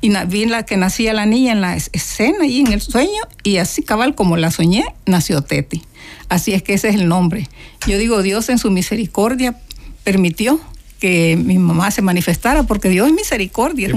Y 0.00 0.12
vi 0.26 0.46
la 0.46 0.64
que 0.64 0.76
nacía 0.76 1.12
la 1.12 1.26
niña 1.26 1.52
en 1.52 1.60
la 1.60 1.76
escena 1.76 2.46
y 2.46 2.60
en 2.60 2.72
el 2.72 2.80
sueño, 2.80 3.22
y 3.42 3.56
así 3.56 3.82
cabal 3.82 4.14
como 4.14 4.36
la 4.36 4.50
soñé, 4.50 4.84
nació 5.06 5.42
Teti. 5.42 5.82
Así 6.28 6.52
es 6.52 6.62
que 6.62 6.74
ese 6.74 6.88
es 6.88 6.96
el 6.96 7.08
nombre. 7.08 7.48
Yo 7.86 7.98
digo, 7.98 8.22
Dios 8.22 8.48
en 8.48 8.58
su 8.58 8.70
misericordia 8.70 9.58
permitió 10.04 10.60
que 10.98 11.36
mi 11.36 11.58
mamá 11.58 11.90
se 11.90 12.02
manifestara, 12.02 12.64
porque 12.64 12.88
Dios 12.88 13.08
es 13.08 13.14
misericordia, 13.14 13.88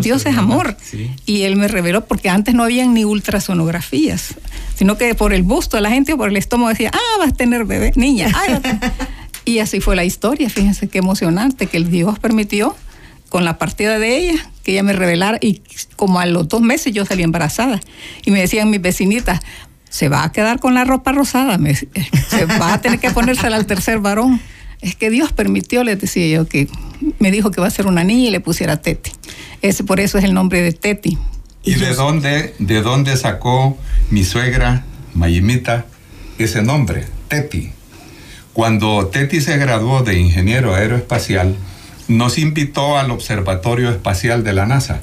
Dios 0.00 0.26
es 0.26 0.36
amor. 0.36 0.76
Y 1.24 1.42
Él 1.42 1.56
me 1.56 1.68
reveló, 1.68 2.04
porque 2.06 2.28
antes 2.28 2.54
no 2.54 2.62
habían 2.62 2.94
ni 2.94 3.04
ultrasonografías, 3.04 4.34
sino 4.76 4.96
que 4.96 5.14
por 5.14 5.32
el 5.32 5.42
busto 5.42 5.76
de 5.76 5.82
la 5.82 5.90
gente 5.90 6.12
o 6.12 6.16
por 6.16 6.28
el 6.28 6.36
estómago 6.36 6.68
decía, 6.68 6.90
ah, 6.92 7.18
vas 7.18 7.30
a 7.30 7.32
tener 7.32 7.64
bebé, 7.64 7.92
niña. 7.96 8.32
y 9.44 9.58
así 9.58 9.80
fue 9.80 9.96
la 9.96 10.04
historia, 10.04 10.48
fíjense 10.48 10.88
qué 10.88 10.98
emocionante, 10.98 11.66
que 11.66 11.76
el 11.76 11.90
Dios 11.90 12.18
permitió 12.18 12.76
con 13.28 13.44
la 13.44 13.58
partida 13.58 13.98
de 13.98 14.16
ella, 14.16 14.50
que 14.62 14.72
ella 14.72 14.84
me 14.84 14.92
revelara, 14.92 15.38
y 15.40 15.62
como 15.96 16.20
a 16.20 16.26
los 16.26 16.48
dos 16.48 16.62
meses 16.62 16.92
yo 16.92 17.04
salí 17.04 17.24
embarazada. 17.24 17.80
Y 18.24 18.30
me 18.30 18.40
decían 18.40 18.70
mis 18.70 18.80
vecinitas, 18.80 19.40
se 19.88 20.08
va 20.08 20.22
a 20.22 20.30
quedar 20.30 20.60
con 20.60 20.74
la 20.74 20.84
ropa 20.84 21.10
rosada, 21.10 21.58
se 22.28 22.44
va 22.46 22.74
a 22.74 22.80
tener 22.80 23.00
que 23.00 23.10
ponérsela 23.10 23.56
al 23.56 23.66
tercer 23.66 23.98
varón 23.98 24.40
es 24.86 24.96
que 24.96 25.10
Dios 25.10 25.32
permitió, 25.32 25.82
le 25.82 25.96
decía 25.96 26.26
yo, 26.28 26.46
que 26.46 26.68
me 27.18 27.30
dijo 27.30 27.50
que 27.50 27.60
va 27.60 27.66
a 27.66 27.70
ser 27.70 27.86
una 27.86 28.04
niña 28.04 28.28
y 28.28 28.30
le 28.30 28.40
pusiera 28.40 28.80
Teti. 28.80 29.10
Ese, 29.62 29.84
por 29.84 30.00
eso 30.00 30.18
es 30.18 30.24
el 30.24 30.32
nombre 30.32 30.62
de 30.62 30.72
Teti. 30.72 31.18
¿Y 31.64 31.74
de 31.74 31.94
dónde, 31.94 32.54
de 32.60 32.82
dónde 32.82 33.16
sacó 33.16 33.76
mi 34.10 34.22
suegra, 34.22 34.84
Mayimita, 35.14 35.86
ese 36.38 36.62
nombre, 36.62 37.04
Teti? 37.28 37.72
Cuando 38.52 39.08
Teti 39.08 39.40
se 39.40 39.58
graduó 39.58 40.02
de 40.02 40.18
ingeniero 40.18 40.74
aeroespacial, 40.74 41.56
nos 42.06 42.38
invitó 42.38 42.96
al 42.96 43.10
Observatorio 43.10 43.90
Espacial 43.90 44.44
de 44.44 44.52
la 44.52 44.66
NASA. 44.66 45.00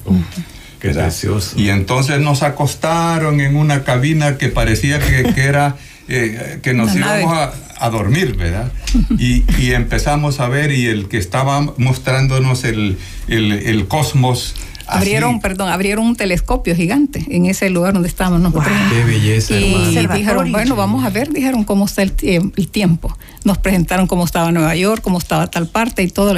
qué 0.80 0.92
gracioso. 0.92 1.58
Y 1.58 1.68
entonces 1.68 2.20
nos 2.20 2.42
acostaron 2.42 3.40
en 3.40 3.56
una 3.56 3.84
cabina 3.84 4.38
que 4.38 4.48
parecía 4.48 4.98
que, 4.98 5.30
era 5.36 5.76
eh, 6.08 6.58
que 6.62 6.72
nos 6.72 6.94
íbamos 6.96 7.36
a, 7.36 7.52
a 7.84 7.90
dormir, 7.90 8.36
¿verdad? 8.36 8.72
Y, 9.18 9.44
empezamos 9.72 10.40
a 10.40 10.48
ver 10.48 10.70
y 10.72 10.86
el 10.86 11.08
que 11.08 11.18
estaba 11.18 11.60
mostrándonos 11.76 12.64
el, 12.64 12.98
el, 13.28 13.86
cosmos... 13.88 14.54
Abrieron, 14.86 15.40
perdón, 15.40 15.70
abrieron 15.70 16.06
un 16.06 16.14
telescopio 16.14 16.76
gigante 16.76 17.24
en 17.30 17.46
ese 17.46 17.70
lugar 17.70 17.94
donde 17.94 18.08
estábamos 18.08 18.40
nosotros. 18.40 18.76
¡Qué 18.90 19.04
belleza! 19.04 19.54
Y 19.58 20.06
dijeron, 20.08 20.52
bueno, 20.52 20.76
vamos 20.76 21.04
a 21.04 21.10
ver, 21.10 21.30
dijeron 21.30 21.64
cómo 21.64 21.86
está 21.86 22.02
el, 22.02 22.14
el, 22.22 22.68
tiempo. 22.68 23.16
Nos 23.44 23.58
presentaron 23.58 24.06
cómo 24.06 24.24
estaba 24.24 24.52
Nueva 24.52 24.76
York, 24.76 25.02
cómo 25.02 25.18
estaba 25.18 25.46
tal 25.46 25.68
parte 25.68 26.02
y 26.02 26.08
todo. 26.08 26.34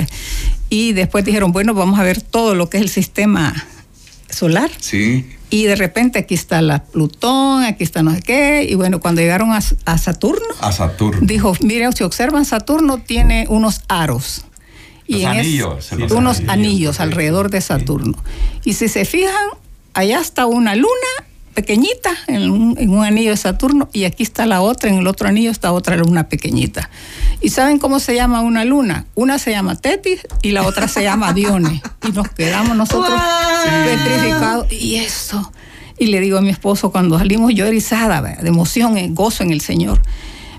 Y 0.70 0.92
después 0.92 1.24
dijeron, 1.24 1.50
bueno, 1.52 1.74
vamos 1.74 1.98
a 1.98 2.04
ver 2.04 2.22
todo 2.22 2.54
lo 2.54 2.70
que 2.70 2.76
es 2.76 2.84
el 2.84 2.88
sistema 2.88 3.52
solar. 4.30 4.70
Sí. 4.78 5.26
Y 5.56 5.64
de 5.64 5.74
repente 5.74 6.18
aquí 6.18 6.34
está 6.34 6.60
la 6.60 6.84
Plutón, 6.84 7.64
aquí 7.64 7.82
está 7.82 8.02
no 8.02 8.14
sé 8.14 8.20
qué. 8.20 8.66
Y 8.68 8.74
bueno, 8.74 9.00
cuando 9.00 9.22
llegaron 9.22 9.52
a, 9.52 9.62
Saturno, 9.62 10.44
a 10.60 10.70
Saturno, 10.70 11.20
dijo, 11.22 11.54
mire, 11.62 11.90
si 11.92 12.04
observan, 12.04 12.44
Saturno 12.44 12.98
tiene 12.98 13.46
unos 13.48 13.80
aros. 13.88 14.44
Y 15.06 15.24
anillos. 15.24 15.92
unos 16.10 16.42
anillos, 16.48 17.00
alrededor 17.00 17.48
de 17.48 17.62
Saturno. 17.62 18.22
Y 18.64 18.74
si 18.74 18.88
se 18.88 19.06
fijan, 19.06 19.46
allá 19.94 20.20
está 20.20 20.44
una 20.44 20.76
luna 20.76 20.90
pequeñita 21.56 22.10
en 22.26 22.50
un, 22.50 23.04
anillo 23.04 23.30
de 23.30 23.36
Saturno 23.38 23.88
y 23.94 24.04
aquí 24.04 24.22
está 24.22 24.44
la 24.44 24.60
otra, 24.60 24.90
en 24.90 24.98
el 24.98 25.06
otro 25.06 25.26
anillo 25.26 25.50
está 25.50 25.72
otra 25.72 25.96
luna 25.96 26.28
pequeñita. 26.28 26.90
¿Y 27.40 27.48
saben 27.48 27.78
cómo 27.78 27.98
se 27.98 28.14
llama 28.14 28.42
una 28.42 28.64
luna? 28.64 29.06
Una 29.14 29.38
se 29.38 29.52
llama 29.52 29.74
Tetis 29.74 30.26
y 30.42 30.52
la 30.52 30.66
otra 30.66 30.86
se 30.86 31.02
llama 31.02 31.32
Dione. 31.32 31.82
Y 32.06 32.12
nos 32.12 32.28
quedamos 32.28 32.76
nosotros 32.76 33.18
petrificados. 33.86 34.70
Y 34.70 34.96
eso. 34.96 35.50
Y 35.98 36.06
le 36.06 36.20
digo 36.20 36.36
a 36.36 36.42
mi 36.42 36.50
esposo 36.50 36.92
cuando 36.92 37.18
salimos 37.18 37.54
yo 37.54 37.64
erizada, 37.64 38.20
de 38.20 38.48
emoción, 38.48 39.14
gozo 39.14 39.42
en 39.42 39.50
el 39.50 39.62
Señor. 39.62 40.02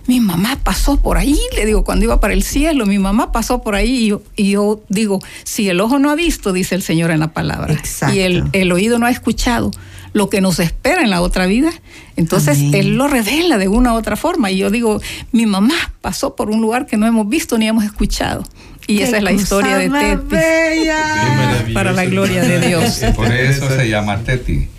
Mi 0.07 0.19
mamá 0.19 0.57
pasó 0.63 0.97
por 0.97 1.17
ahí, 1.17 1.37
le 1.55 1.65
digo, 1.65 1.83
cuando 1.83 2.05
iba 2.05 2.19
para 2.19 2.33
el 2.33 2.43
cielo, 2.43 2.85
mi 2.85 2.97
mamá 2.97 3.31
pasó 3.31 3.61
por 3.61 3.75
ahí 3.75 3.97
y 3.97 4.07
yo, 4.07 4.21
y 4.35 4.51
yo 4.51 4.81
digo, 4.89 5.19
si 5.43 5.69
el 5.69 5.81
ojo 5.81 5.99
no 5.99 6.09
ha 6.09 6.15
visto, 6.15 6.53
dice 6.53 6.75
el 6.75 6.81
Señor 6.81 7.11
en 7.11 7.19
la 7.19 7.33
palabra, 7.33 7.81
y 8.13 8.19
el, 8.19 8.45
el 8.53 8.71
oído 8.71 8.99
no 8.99 9.05
ha 9.05 9.11
escuchado, 9.11 9.71
lo 10.13 10.29
que 10.29 10.41
nos 10.41 10.59
espera 10.59 11.01
en 11.01 11.09
la 11.09 11.21
otra 11.21 11.45
vida. 11.45 11.69
Entonces 12.15 12.57
Él 12.73 12.95
lo 12.95 13.07
revela 13.07 13.57
de 13.57 13.67
una 13.67 13.93
u 13.93 13.97
otra 13.97 14.15
forma. 14.15 14.49
Y 14.51 14.57
yo 14.57 14.71
digo, 14.71 14.99
mi 15.31 15.45
mamá 15.45 15.75
pasó 16.01 16.35
por 16.35 16.49
un 16.49 16.59
lugar 16.59 16.85
que 16.85 16.97
no 16.97 17.05
hemos 17.05 17.29
visto 17.29 17.57
ni 17.57 17.67
hemos 17.67 17.83
escuchado. 17.83 18.43
Y 18.87 19.01
esa 19.01 19.17
es 19.17 19.23
la 19.23 19.33
historia 19.33 19.77
de 19.77 19.89
Teti. 19.89 21.73
Para 21.73 21.91
la 21.91 22.05
gloria 22.05 22.41
de 22.41 22.67
Dios. 22.67 23.01
Por 23.15 23.31
eso 23.31 23.69
se 23.69 23.89
llama 23.89 24.19
Teti. 24.19 24.69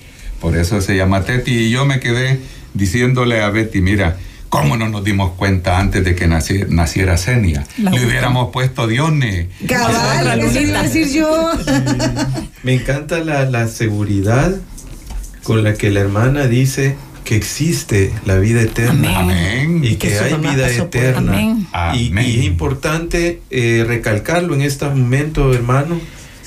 Por 0.41 0.57
eso 0.57 0.81
se 0.81 0.97
llama 0.97 1.25
Teti. 1.25 1.53
Y 1.53 1.71
yo 1.71 1.85
me 1.85 2.01
quedé 2.01 2.41
diciéndole 2.73 3.43
a 3.43 3.51
Betty, 3.51 3.83
mira, 3.83 4.17
¿Cómo 4.49 4.77
no 4.77 4.89
nos 4.89 5.05
dimos 5.05 5.33
cuenta 5.33 5.79
antes 5.79 6.05
de 6.05 6.15
que 6.15 6.27
naciera, 6.27 6.67
naciera 6.71 7.17
Senia? 7.17 7.65
Le 7.77 8.05
hubiéramos 8.05 8.51
puesto 8.51 8.87
Dione. 8.87 9.49
Cabal, 9.67 10.41
decir 10.41 11.13
yo. 11.13 11.53
Me 12.63 12.75
encanta 12.75 13.19
la, 13.19 13.45
la 13.45 13.69
seguridad 13.69 14.55
con 15.43 15.65
la 15.65 15.75
que 15.75 15.91
la 15.91 16.01
hermana 16.01 16.47
dice 16.47 16.97
que 17.29 17.37
existe 17.37 18.11
la 18.25 18.37
vida 18.39 18.63
eterna 18.63 19.19
Amén. 19.19 19.85
y 19.85 19.97
que, 19.97 20.19
hay 20.19 20.33
vida 20.35 20.71
eterna. 20.71 21.59
Y, 21.95 22.11
es 22.19 22.45
importante 22.45 23.43
eh, 23.51 23.85
recalcarlo 23.87 24.55
en 24.55 24.63
este 24.63 24.87
momento, 24.87 25.53
hermano, 25.53 26.01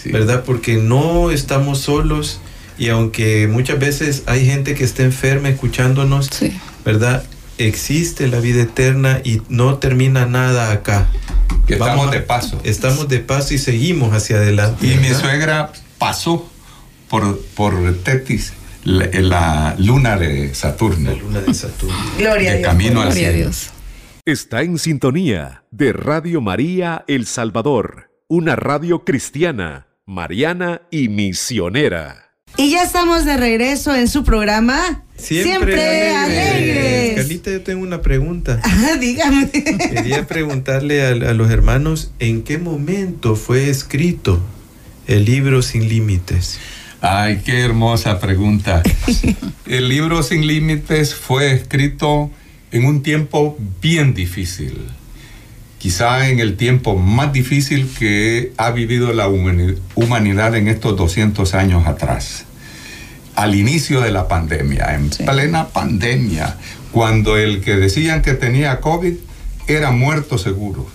¿verdad? 0.06 0.44
Porque 0.44 0.78
no 0.78 1.30
estamos 1.30 1.82
solos 1.82 2.42
y 2.80 2.90
aunque 2.90 3.48
muchas 3.48 3.78
veces 3.78 4.24
hay 4.26 4.44
gente 4.48 4.74
que 4.74 4.84
está 4.84 5.04
enferma 5.04 5.50
escuchándonos, 5.50 6.32
¿verdad? 6.84 7.24
Existe 7.68 8.28
la 8.28 8.40
vida 8.40 8.64
eterna 8.64 9.22
y 9.24 9.42
no 9.50 9.78
termina 9.78 10.26
nada 10.26 10.72
acá. 10.72 11.08
estamos 11.68 12.12
de 12.12 12.20
paso. 12.20 12.60
Estamos 12.64 13.08
de 13.08 13.20
paso 13.20 13.54
y 13.54 13.58
seguimos 13.58 14.14
hacia 14.14 14.38
adelante. 14.38 14.88
Y 14.88 14.98
mi 14.98 15.10
suegra 15.10 15.72
pasó 15.98 16.50
por, 17.10 17.40
por 17.56 17.96
Tetis 18.04 18.54
la, 18.84 19.76
luna 19.78 20.18
de 20.18 20.54
Saturno. 20.54 21.12
La 21.12 21.18
luna 21.18 21.42
de 21.42 21.54
Saturno. 21.54 21.96
Gloria, 22.18 22.52
a 22.52 22.56
Dios. 22.56 22.68
camino 22.68 23.02
al 23.02 23.14
cielo. 23.14 23.52
Está 24.26 24.62
en 24.62 24.78
sintonía 24.78 25.64
de 25.72 25.94
Radio 25.94 26.42
María 26.42 27.04
El 27.08 27.26
Salvador, 27.26 28.12
una 28.28 28.56
radio 28.56 29.04
cristiana, 29.04 29.88
mariana 30.06 30.82
y 30.92 31.10
misionera. 31.10 32.31
Y 32.58 32.72
ya 32.72 32.84
estamos 32.84 33.26
de 33.26 33.38
regreso 33.38 33.96
en 33.96 34.08
su 34.08 34.24
programa. 34.24 35.04
Siempre, 35.18 36.16
alegres. 36.16 37.16
Carlita, 37.16 37.52
yo 37.52 37.62
tengo 37.62 37.84
una 37.84 38.02
pregunta. 38.02 38.60
Ah, 38.66 38.98
dígame. 39.00 39.50
Quería 39.50 40.26
preguntarle 40.26 41.06
a, 41.06 41.10
a 41.10 41.34
los 41.34 41.52
hermanos 41.52 42.12
en 42.20 42.42
qué 42.42 42.58
momento 42.58 43.36
fue 43.36 43.70
escrito 43.70 44.42
el 45.08 45.26
libro 45.26 45.62
Sin 45.62 45.88
Límites. 45.88 46.60
Ay, 47.02 47.42
qué 47.44 47.62
hermosa 47.62 48.20
pregunta. 48.20 48.84
El 49.66 49.90
libro 49.90 50.22
Sin 50.22 50.46
Límites 50.46 51.16
fue 51.16 51.52
escrito 51.52 52.30
en 52.72 52.86
un 52.86 53.02
tiempo 53.02 53.58
bien 53.82 54.14
difícil. 54.14 54.78
Quizá 55.82 56.30
en 56.30 56.40
el 56.40 56.58
tiempo 56.58 56.96
más 56.96 57.34
difícil 57.34 57.90
que 57.98 58.54
ha 58.58 58.70
vivido 58.70 59.14
la 59.14 59.28
humanidad 59.28 60.56
en 60.56 60.68
estos 60.68 60.96
200 60.96 61.56
años 61.56 61.88
atrás. 61.88 62.46
Al 63.34 63.56
inicio 63.56 64.00
de 64.00 64.12
la 64.12 64.28
pandemia, 64.28 64.94
en 64.94 65.10
plena 65.10 65.70
pandemia, 65.70 66.56
cuando 66.92 67.36
el 67.36 67.62
que 67.62 67.78
decían 67.78 68.22
que 68.22 68.36
tenía 68.36 68.80
COVID 68.80 69.16
era 69.66 69.90
muerto 69.90 70.38
seguro. 70.38 70.88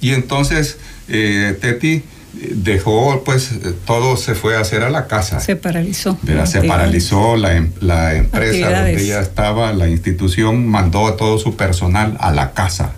Y 0.00 0.12
entonces, 0.12 0.78
eh, 1.08 1.58
Teti, 1.60 2.04
dejó, 2.32 3.24
pues 3.24 3.50
todo 3.84 4.16
se 4.16 4.36
fue 4.36 4.56
a 4.56 4.60
hacer 4.60 4.84
a 4.84 4.90
la 4.90 5.08
casa. 5.08 5.40
Se 5.40 5.56
paralizó. 5.56 6.16
Se 6.46 6.62
paralizó 6.62 7.34
la, 7.34 7.56
em, 7.56 7.72
la 7.80 8.14
empresa 8.14 8.70
donde 8.70 9.02
ella 9.02 9.20
estaba, 9.20 9.72
la 9.72 9.88
institución 9.88 10.68
mandó 10.68 11.08
a 11.08 11.16
todo 11.16 11.36
su 11.38 11.56
personal 11.56 12.16
a 12.20 12.30
la 12.30 12.52
casa. 12.52 12.92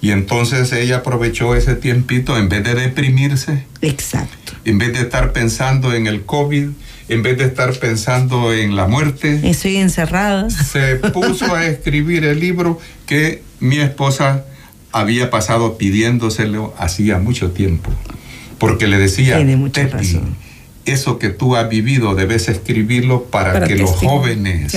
Y 0.00 0.10
entonces 0.10 0.72
ella 0.72 0.98
aprovechó 0.98 1.54
ese 1.54 1.74
tiempito 1.74 2.36
en 2.36 2.48
vez 2.48 2.62
de 2.64 2.74
deprimirse. 2.74 3.64
Exacto. 3.82 4.52
En 4.64 4.78
vez 4.78 4.92
de 4.92 5.00
estar 5.00 5.32
pensando 5.32 5.92
en 5.92 6.06
el 6.06 6.24
COVID, 6.24 6.68
en 7.08 7.22
vez 7.22 7.38
de 7.38 7.44
estar 7.44 7.72
pensando 7.74 8.52
en 8.52 8.76
la 8.76 8.86
muerte. 8.86 9.40
Estoy 9.44 9.76
encerrada. 9.76 10.50
Se 10.50 10.96
puso 10.96 11.54
a 11.54 11.66
escribir 11.66 12.24
el 12.24 12.38
libro 12.38 12.78
que 13.06 13.42
mi 13.60 13.78
esposa 13.78 14.44
había 14.92 15.30
pasado 15.30 15.78
pidiéndoselo 15.78 16.74
hacía 16.78 17.18
mucho 17.18 17.50
tiempo 17.50 17.90
porque 18.58 18.86
le 18.88 18.98
decía, 18.98 19.36
Tiene 19.36 19.56
mucha 19.56 19.86
razón. 19.86 20.36
eso 20.84 21.18
que 21.18 21.30
tú 21.30 21.56
has 21.56 21.68
vivido 21.68 22.14
debes 22.14 22.48
escribirlo 22.48 23.24
para, 23.24 23.66
que, 23.66 23.76
los 23.76 23.90
jóvenes 23.90 24.72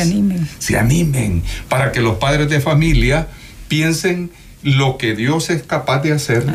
se 0.59 0.77
animen. 0.77 1.43
para 1.67 1.91
que 1.91 1.99
los 1.99 2.17
padres 2.17 2.49
de 2.49 2.61
familia 2.61 3.27
piensen 3.67 4.31
lo 4.63 4.97
que 4.97 5.15
Dios 5.15 5.49
es 5.49 5.63
capaz 5.63 6.01
de 6.01 6.13
hacer 6.13 6.45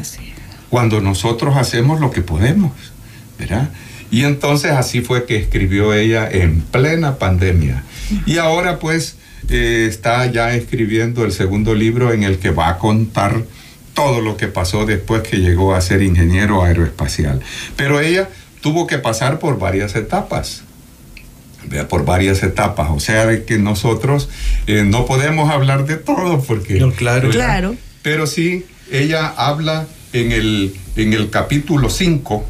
cuando 0.70 1.00
nosotros 1.00 1.56
hacemos 1.56 2.00
lo 2.00 2.10
que 2.10 2.22
podemos, 2.22 2.72
¿verdad? 3.38 3.70
Y 4.10 4.25
entonces 4.25 4.72
así 4.72 5.00
fue 5.00 5.25
que 5.25 5.36
escribió 5.36 5.92
ella 5.92 6.28
en 6.30 6.60
plena 6.60 7.18
pandemia. 7.18 7.82
Y 8.25 8.38
ahora 8.38 8.78
pues 8.78 9.16
eh, 9.48 9.86
está 9.88 10.26
ya 10.26 10.54
escribiendo 10.54 11.25
el 11.25 11.32
segundo 11.32 11.75
libro 11.75 12.12
en 12.12 12.22
el 12.22 12.38
que 12.38 12.50
va 12.50 12.68
a 12.68 12.78
contar 12.78 13.42
todo 13.94 14.20
lo 14.20 14.36
que 14.36 14.46
pasó 14.46 14.86
después 14.86 15.22
que 15.22 15.38
llegó 15.38 15.75
a 15.75 15.80
ser 15.80 16.02
ingeniero 16.02 16.62
aeroespacial. 16.62 17.40
Pero 17.76 18.00
ella 18.00 18.28
tuvo 18.60 18.86
que 18.86 18.98
pasar 18.98 19.38
por 19.38 19.58
varias 19.58 19.96
etapas 19.96 20.62
por 21.88 22.04
varias 22.04 22.42
etapas. 22.42 22.90
O 22.90 23.00
sea, 23.00 23.44
que 23.44 23.58
nosotros 23.58 24.28
eh, 24.66 24.84
no 24.86 25.06
podemos 25.06 25.50
hablar 25.50 25.86
de 25.86 25.96
todo 25.96 26.40
porque... 26.40 26.78
claro. 26.96 27.30
claro. 27.30 27.76
Pero 28.06 28.28
sí, 28.28 28.64
ella 28.92 29.26
habla 29.26 29.88
en 30.12 30.30
el, 30.30 30.76
en 30.94 31.12
el 31.12 31.28
capítulo 31.28 31.90
5, 31.90 32.46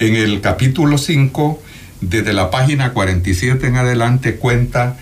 en 0.00 0.16
el 0.16 0.40
capítulo 0.40 0.98
5, 0.98 1.62
desde 2.00 2.32
la 2.32 2.50
página 2.50 2.92
47 2.92 3.68
en 3.68 3.76
adelante, 3.76 4.34
cuenta 4.34 4.96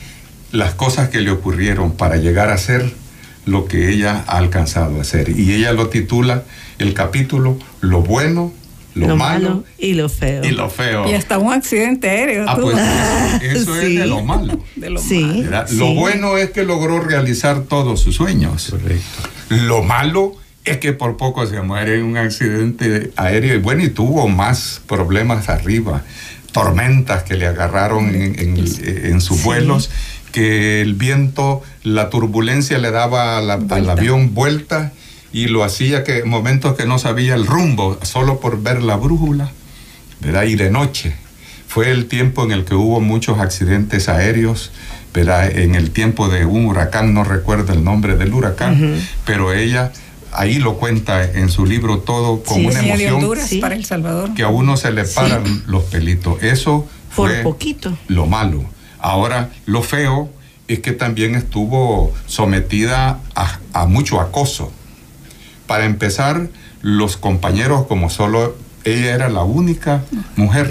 las 0.51 0.75
cosas 0.75 1.09
que 1.09 1.23
le 1.23 1.31
ocurrieron 1.31 1.93
para 1.93 2.19
llegar 2.19 2.51
a 2.51 2.59
ser 2.59 2.93
lo 3.47 3.65
que 3.65 3.89
ella 3.89 4.23
ha 4.27 4.37
alcanzado 4.37 4.99
a 4.99 5.01
hacer. 5.01 5.31
Y 5.31 5.55
ella 5.55 5.73
lo 5.73 5.89
titula 5.89 6.43
el 6.79 6.93
capítulo 6.93 7.59
Lo 7.81 8.03
bueno, 8.03 8.53
lo, 8.95 9.17
malo, 9.17 9.65
y 9.79 9.95
lo 9.95 10.09
feo. 10.09 10.45
Y 10.45 10.51
lo 10.51 10.69
feo. 10.69 11.09
Y 11.09 11.15
hasta 11.15 11.39
un 11.39 11.53
accidente 11.53 12.11
aéreo. 12.11 12.45
Ah, 12.47 12.57
pues 12.61 12.77
eso, 13.43 13.75
es 13.81 13.99
de 13.99 14.07
lo 14.07 14.23
malo. 14.23 14.59
sí, 14.99 15.47
Lo 15.73 15.95
bueno 15.95 16.37
es 16.37 16.51
que 16.51 16.65
logró 16.65 17.01
realizar 17.01 17.63
todos 17.63 18.01
sus 18.01 18.17
sueños. 18.17 18.75
Lo 19.49 19.83
malo 19.83 20.37
es 20.65 20.79
que 20.79 20.93
por 20.93 21.17
poco 21.17 21.47
se 21.47 21.61
muere 21.63 21.99
en 21.99 22.05
un 22.05 22.17
accidente 22.17 23.13
aéreo. 23.17 23.57
Y 23.57 23.59
bueno, 23.59 23.83
y 23.83 23.89
tuvo 23.89 24.29
más 24.29 24.83
problemas 24.87 25.49
arriba. 25.49 26.03
Tormentas 26.53 27.23
que 27.23 27.35
le 27.35 27.47
agarraron 27.47 28.15
en, 28.15 29.21
sus 29.23 29.43
vuelos 29.43 29.91
que 30.33 30.81
el 30.81 30.95
viento, 30.95 31.63
la 31.83 32.11
turbulencia 32.11 32.79
le 32.79 32.91
daba 32.91 33.39
al 33.39 33.91
avión 33.91 34.35
vuelta 34.35 34.93
y 35.33 35.47
lo 35.47 35.65
hacía 35.65 36.05
que 36.05 36.25
momentos 36.25 36.77
que 36.77 36.87
no 36.87 36.99
sabía 36.99 37.35
el 37.35 37.47
rumbo, 37.47 37.99
solo 38.03 38.41
por 38.41 38.63
ver 38.63 38.83
la 38.83 38.97
brújula, 38.97 39.51
¿verdad? 40.21 40.45
Y 40.45 40.57
de 40.57 40.71
noche. 40.71 41.15
Fue 41.67 41.91
el 41.91 42.07
tiempo 42.07 42.45
en 42.45 42.53
el 42.53 42.67
que 42.67 42.75
hubo 42.75 43.01
muchos 43.01 43.39
accidentes 43.39 44.11
aéreos, 44.11 44.73
¿verdad? 45.15 45.51
En 45.51 45.75
el 45.75 45.91
tiempo 45.91 46.29
de 46.29 46.45
un 46.45 46.67
huracán, 46.67 47.15
no 47.15 47.25
recuerdo 47.25 47.73
el 47.73 47.83
nombre 47.83 48.17
del 48.17 48.35
huracán, 48.35 49.01
pero 49.25 49.55
ella 49.55 49.91
ahí 50.33 50.59
lo 50.59 50.77
cuenta 50.79 51.25
en 51.25 51.51
su 51.51 51.67
libro 51.67 52.01
todo 52.01 52.43
con 52.43 52.65
una 52.65 52.81
emoción 52.81 53.61
para 53.61 53.75
El 53.75 53.85
Salvador. 53.85 54.35
que 54.35 54.43
a 54.43 54.49
uno 54.49 54.77
se 54.77 54.91
le 54.93 55.05
paran 55.05 55.63
los 55.67 55.85
pelitos. 55.85 56.43
Eso 56.43 56.89
fue 57.11 57.37
por 57.37 57.55
poquito. 57.55 57.97
lo 58.09 58.27
malo. 58.27 58.65
Ahora, 58.99 59.51
lo 59.67 59.83
feo 59.83 60.31
es 60.69 60.81
que 60.81 60.93
también 60.93 61.35
estuvo 61.35 62.13
sometida 62.27 63.19
a, 63.35 63.87
mucho 63.87 64.21
acoso. 64.21 64.73
Para 65.73 65.87
empezar, 65.87 66.49
los 66.83 67.17
compañeros, 67.17 67.87
como 67.87 68.11
solo 68.11 68.55
ella 68.85 69.15
era 69.15 69.31
la 69.31 69.43
única 69.43 70.03
mujer. 70.37 70.71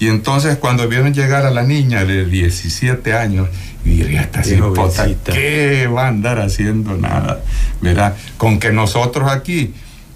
Y 0.00 0.08
entonces 0.08 0.56
cuando 0.56 0.88
vieron 0.88 1.14
llegar 1.14 1.46
a 1.46 1.52
la 1.52 1.62
niña 1.62 2.04
de 2.04 2.24
17 2.24 3.12
años, 3.14 3.48
diría, 3.84 4.22
esta 4.22 4.42
¿qué 4.42 5.86
va 5.86 6.06
a 6.06 6.08
andar 6.08 6.40
haciendo 6.40 6.98
nada? 6.98 7.42
¿Verdad? 7.80 8.16
Con 8.38 8.58
que 8.58 8.72
nosotros 8.72 9.30
aquí 9.30 9.72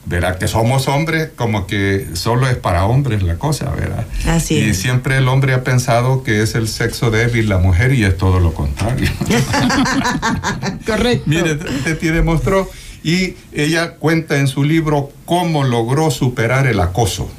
¿verdad? 0.06 0.38
Que 0.38 0.46
somos 0.46 0.86
hombres, 0.86 1.30
como 1.34 1.66
que 1.66 2.06
solo 2.14 2.48
es 2.48 2.56
para 2.56 2.86
hombres 2.86 3.22
la 3.24 3.36
cosa, 3.36 3.70
¿verdad? 3.70 4.06
Así 4.26 4.56
y 4.56 4.74
siempre 4.74 5.18
el 5.18 5.26
hombre 5.28 5.52
ha 5.52 5.64
pensado 5.64 6.22
que 6.22 6.42
es 6.42 6.54
el 6.54 6.68
sexo 6.68 7.10
débil 7.10 7.48
la 7.48 7.58
mujer 7.58 7.92
y 7.92 8.04
es 8.04 8.16
todo 8.16 8.38
lo 8.38 8.54
contrario. 8.54 9.10
Correcto. 10.86 11.24
Mire, 11.26 11.56
Teti 11.56 12.08
demostró 12.08 12.70
y 13.06 13.36
ella 13.52 13.92
cuenta 13.92 14.36
en 14.40 14.48
su 14.48 14.64
libro 14.64 15.12
cómo 15.26 15.62
logró 15.62 16.10
superar 16.10 16.66
el 16.66 16.80
acoso 16.80 17.30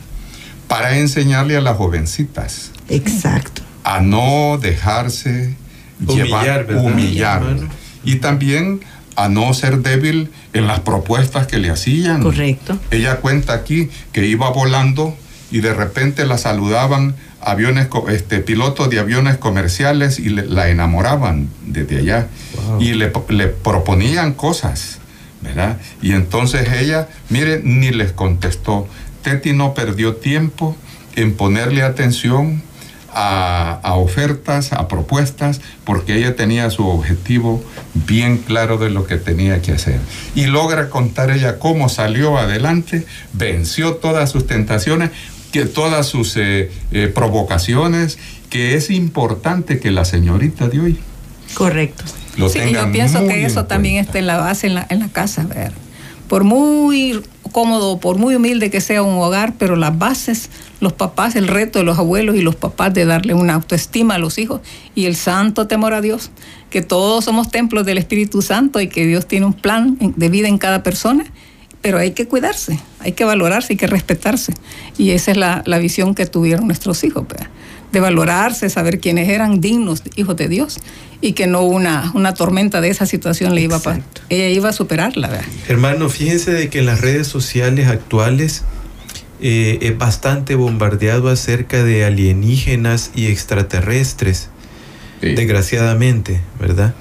para 0.69 0.97
enseñarle 0.97 1.58
a 1.58 1.62
las 1.62 1.75
jovencitas. 1.75 2.71
Exacto. 2.88 3.63
A 3.84 3.99
no 3.99 4.58
dejarse 4.62 5.56
humillar, 5.99 6.67
llevar, 6.67 6.86
humillar. 6.86 7.43
Y 8.06 8.15
también 8.15 8.80
a 9.17 9.27
no 9.27 9.53
ser 9.53 9.80
débil 9.80 10.30
en 10.53 10.67
las 10.67 10.80
propuestas 10.80 11.47
que 11.47 11.58
le 11.58 11.69
hacían. 11.69 12.23
Correcto. 12.23 12.80
Ella 12.89 13.17
cuenta 13.17 13.51
aquí 13.51 13.89
que 14.13 14.25
iba 14.25 14.49
volando 14.51 15.17
y 15.51 15.60
de 15.60 15.73
repente 15.73 16.25
la 16.25 16.38
saludaban 16.38 17.15
aviones, 17.41 17.89
este, 18.10 18.39
pilotos 18.39 18.89
de 18.89 18.99
aviones 18.99 19.36
comerciales 19.36 20.17
y 20.17 20.30
la 20.30 20.69
enamoraban 20.69 21.49
desde 21.65 21.97
allá 21.97 22.27
y 22.80 22.93
le, 22.93 23.12
le, 23.30 23.47
proponían 23.47 24.34
cosas, 24.34 24.99
Y 26.02 26.12
entonces 26.12 26.67
ella, 26.73 27.10
mire, 27.30 27.62
ni 27.63 27.91
les 27.91 28.12
contestó. 28.12 28.88
Teti 29.23 29.54
no 29.54 29.73
perdió 29.73 30.15
tiempo 30.15 30.76
en 31.15 31.36
ponerle 31.36 31.84
atención 31.84 32.62
a, 33.19 33.95
ofertas, 33.95 34.73
a 34.73 34.88
propuestas, 34.88 35.62
porque 35.84 36.15
ella 36.17 36.36
tenía 36.36 36.69
su 36.69 36.88
objetivo 36.88 37.63
bien 37.93 38.38
claro 38.38 38.78
de 38.78 38.91
lo 38.91 39.08
que 39.08 39.17
tenía 39.17 39.62
que 39.62 39.71
hacer. 39.71 40.00
Y 40.36 40.45
logra 40.45 40.89
contar 40.89 41.32
ella 41.32 41.58
cómo 41.58 41.89
salió 41.89 42.38
adelante, 42.38 43.06
venció 43.34 43.95
todas 43.95 44.30
sus 44.30 44.45
tentaciones, 44.45 45.10
que 45.52 45.65
todas 45.65 46.06
sus 46.06 46.38
eh, 46.38 46.71
eh, 46.91 47.08
provocaciones, 47.08 48.19
que 48.50 48.76
es 48.76 48.91
importante 48.91 49.80
que 49.80 49.89
la 49.89 50.06
señorita 50.06 50.67
de 50.67 50.80
hoy. 50.80 51.00
Correcto. 51.56 52.04
Lo 52.38 52.50
sí, 52.50 52.60
yo 52.71 52.91
pienso 52.91 53.28
que 53.28 53.45
eso 53.45 53.65
también 53.65 53.95
está 53.97 54.19
en 54.19 54.28
la 54.28 54.38
base 54.38 54.67
en 54.67 54.76
la, 54.76 54.88
en 54.89 55.00
la 55.00 55.10
casa, 55.10 55.43
ver. 55.43 55.71
Por 56.28 56.43
muy 56.43 57.21
cómodo, 57.52 58.00
por 58.00 58.17
muy 58.17 58.36
humilde 58.36 58.69
que 58.69 58.82
sea 58.82 59.02
un 59.02 59.17
hogar, 59.17 59.54
pero 59.58 59.76
las 59.76 59.97
bases, 59.97 60.50
los 60.80 60.93
papás, 60.93 61.36
el 61.36 61.47
reto 61.47 61.80
de 61.80 61.86
los 61.86 61.97
abuelos 61.97 62.36
y 62.36 62.41
los 62.41 62.56
papás 62.56 62.93
de 62.93 63.06
darle 63.06 63.34
una 63.34 63.56
autoestima 63.56 64.15
a 64.15 64.17
los 64.19 64.38
hijos 64.38 64.62
y 64.93 65.06
el 65.06 65.15
santo 65.15 65.67
temor 65.67 65.93
a 65.93 66.02
Dios, 66.02 66.32
que 66.69 66.82
todos 66.82 67.26
somos 67.26 67.50
templos 67.50 67.86
del 67.86 67.97
Espíritu 67.97 68.41
Santo 68.41 68.82
y 68.82 68.88
que 68.88 69.06
Dios 69.06 69.26
tiene 69.26 69.45
un 69.45 69.54
plan 69.54 69.97
de 70.00 70.30
vida 70.30 70.47
en 70.47 70.58
cada 70.58 70.84
persona, 70.84 71.26
pero 71.82 71.97
hay 71.97 72.12
que 72.12 72.28
cuidarse, 72.28 72.80
hay 73.00 73.13
que 73.13 73.23
valorarse, 73.23 73.73
hay 73.73 73.78
que 73.78 73.88
respetarse. 73.88 74.54
Y 74.97 75.12
esa 75.12 75.32
es 75.32 75.38
la, 75.38 75.63
la 75.65 75.78
visión 75.78 76.13
que 76.13 76.26
tuvieron 76.26 76.67
nuestros 76.67 77.04
hijos. 77.04 77.26
¿verdad? 77.28 77.47
De 77.91 78.00
valorarse, 78.00 78.69
saber 78.69 79.00
quiénes 79.00 79.30
eran 79.30 79.62
dignos 79.62 80.04
hijos 80.15 80.36
de 80.36 80.47
Dios 80.47 80.80
y 81.21 81.34
que 81.34 81.47
no 81.47 81.63
una, 81.63 82.12
una 82.13 82.34
tormenta 82.34 82.82
de 82.82 82.89
esa 82.89 83.06
situación 83.06 83.56
le 83.56 83.62
iba 83.62 83.78
a 83.78 84.00
ella 84.30 84.50
iba 84.50 84.69
a 84.69 84.73
superarla. 84.73 85.30
¿verdad? 85.30 85.45
Hermano, 85.67 86.10
fíjense 86.10 86.52
de 86.52 86.69
que 86.69 86.80
en 86.80 86.86
las 86.86 87.02
redes 87.02 87.28
sociales 87.28 87.88
actuales 87.88 88.63
eh, 89.41 89.80
es 89.82 89.97
bastante 89.97 90.56
bombardeado 90.56 91.30
acerca 91.30 91.84
de 91.84 92.06
alienígenas 92.06 93.12
y 93.15 93.28
extraterrestres, 93.28 94.50
desgraciadamente, 95.21 96.41
¿verdad? 96.60 96.93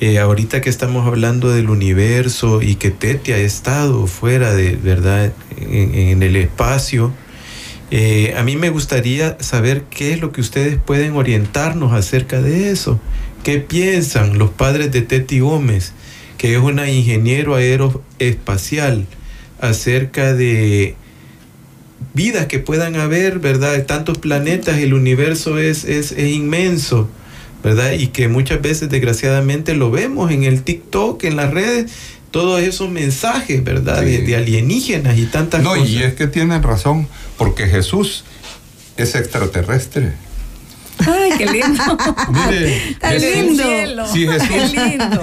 Eh, 0.00 0.18
ahorita 0.18 0.60
que 0.60 0.68
estamos 0.68 1.06
hablando 1.06 1.50
del 1.50 1.70
universo 1.70 2.60
y 2.60 2.74
que 2.74 2.90
Tete 2.90 3.32
ha 3.32 3.38
estado 3.38 4.06
fuera 4.06 4.52
de, 4.52 4.76
¿verdad? 4.76 5.32
en 5.58 6.22
el 6.22 6.36
espacio, 6.36 7.14
eh, 7.90 8.34
a 8.36 8.42
mí 8.42 8.56
me 8.56 8.70
gustaría 8.70 9.36
saber 9.40 9.84
qué 9.90 10.12
es 10.12 10.20
lo 10.20 10.32
que 10.32 10.40
ustedes 10.40 10.78
pueden 10.78 11.12
orientarnos 11.12 11.92
acerca 11.92 12.42
de 12.42 12.70
eso. 12.70 13.00
¿Qué 13.44 13.58
piensan 13.58 14.38
los 14.38 14.50
padres 14.50 14.90
de 14.90 15.02
Teti 15.02 15.38
Gómez, 15.38 15.92
que 16.36 16.54
es 16.54 16.60
una 16.60 16.90
ingeniero 16.90 17.54
aeroespacial, 17.54 19.06
acerca 19.60 20.34
de 20.34 20.96
vidas 22.12 22.46
que 22.46 22.58
puedan 22.58 22.96
haber, 22.96 23.38
¿verdad? 23.38 23.86
Tantos 23.86 24.18
planetas, 24.18 24.78
el 24.78 24.92
universo 24.92 25.58
es, 25.58 25.84
es, 25.84 26.12
es 26.12 26.32
inmenso. 26.32 27.08
¿verdad? 27.62 27.92
Y 27.92 28.08
que 28.08 28.28
muchas 28.28 28.62
veces 28.62 28.88
desgraciadamente 28.88 29.74
lo 29.74 29.90
vemos 29.90 30.30
en 30.30 30.44
el 30.44 30.62
TikTok, 30.62 31.24
en 31.24 31.34
las 31.34 31.52
redes, 31.52 31.90
todos 32.30 32.60
esos 32.60 32.90
mensajes, 32.90 33.62
¿verdad? 33.62 34.02
De, 34.02 34.36
alienígenas 34.36 35.18
y 35.18 35.26
tantas 35.26 35.62
cosas. 35.62 35.78
No, 35.78 35.86
y 35.86 36.02
es 36.02 36.14
que 36.14 36.26
tienen 36.26 36.62
razón, 36.62 37.08
porque 37.36 37.66
Jesús 37.66 38.24
es 38.96 39.14
extraterrestre. 39.14 40.12
Ay, 40.98 41.30
qué 41.36 41.46
lindo. 41.46 41.82
Mire, 42.48 43.42
lindo. 43.42 44.06
Sí, 44.06 44.26
Jesús, 44.26 44.74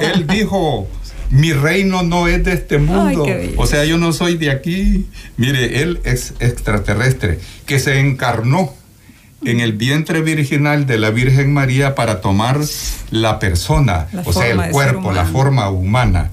él 0.02 0.28
dijo, 0.28 0.88
mi 1.30 1.52
reino 1.52 2.04
no 2.04 2.28
es 2.28 2.44
de 2.44 2.54
este 2.54 2.78
mundo. 2.78 3.26
o 3.58 3.66
sea, 3.66 3.86
yo 3.86 3.98
no 3.98 4.14
soy 4.14 4.38
de 4.38 4.52
aquí. 4.52 5.08
Mire, 5.38 5.82
él 5.82 6.00
es 6.04 6.34
extraterrestre, 6.40 7.40
que 7.66 7.80
se 7.80 8.00
encarnó 8.00 8.74
en 9.46 9.60
el 9.60 9.74
vientre 9.74 10.22
virginal 10.22 10.86
de 10.86 10.98
la 10.98 11.10
Virgen 11.10 11.54
María 11.54 11.96
para 11.96 12.22
tomar 12.22 12.60
la 13.12 13.40
persona, 13.40 14.08
o 14.26 14.34
sea, 14.34 14.48
el 14.48 14.72
cuerpo, 14.72 15.12
la 15.12 15.26
forma 15.26 15.70
humana. 15.70 16.32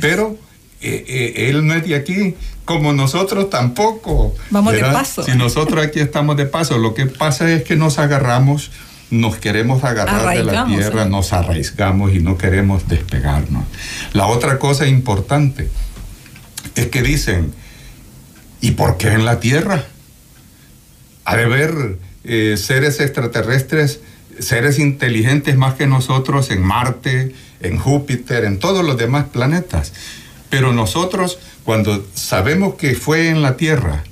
Pero 0.00 0.36
eh, 0.80 1.04
eh, 1.06 1.48
él 1.48 1.66
no 1.66 1.74
es 1.74 1.86
de 1.86 1.94
aquí, 1.94 2.34
como 2.64 2.92
nosotros 2.92 3.50
tampoco. 3.50 4.34
Vamos 4.50 4.72
de 4.72 4.80
paso. 4.80 5.22
Si 5.22 5.32
nosotros 5.32 5.84
aquí 5.84 6.00
estamos 6.00 6.36
de 6.36 6.46
paso, 6.46 6.78
lo 6.78 6.94
que 6.94 7.06
pasa 7.06 7.50
es 7.52 7.64
que 7.64 7.76
nos 7.76 7.98
agarramos, 7.98 8.70
nos 9.10 9.36
queremos 9.36 9.84
agarrar 9.84 10.36
de 10.36 10.44
la 10.44 10.66
tierra, 10.66 11.04
nos 11.04 11.32
arraigamos 11.32 12.14
y 12.14 12.20
no 12.20 12.38
queremos 12.38 12.88
despegarnos. 12.88 13.64
La 14.12 14.26
otra 14.26 14.58
cosa 14.58 14.86
importante 14.86 15.68
es 16.74 16.86
que 16.88 17.02
dicen, 17.02 17.52
¿y 18.60 18.72
por 18.72 18.96
qué 18.96 19.08
en 19.08 19.24
la 19.24 19.40
tierra? 19.40 19.84
Ha 21.24 21.36
de 21.36 21.46
ver 21.46 21.98
eh, 22.24 22.56
seres 22.56 23.00
extraterrestres, 23.00 24.00
seres 24.38 24.78
inteligentes 24.78 25.56
más 25.56 25.74
que 25.74 25.86
nosotros 25.86 26.50
en 26.50 26.62
Marte, 26.62 27.34
en 27.60 27.78
Júpiter, 27.78 28.44
en 28.44 28.58
todos 28.58 28.84
los 28.84 28.96
demás 28.96 29.26
planetas. 29.32 29.92
Pero 30.50 30.72
nosotros, 30.72 31.38
cuando 31.64 32.06
sabemos 32.14 32.74
que 32.74 32.94
fue 32.94 33.28
en 33.28 33.42
la 33.42 33.56
Tierra, 33.56 34.04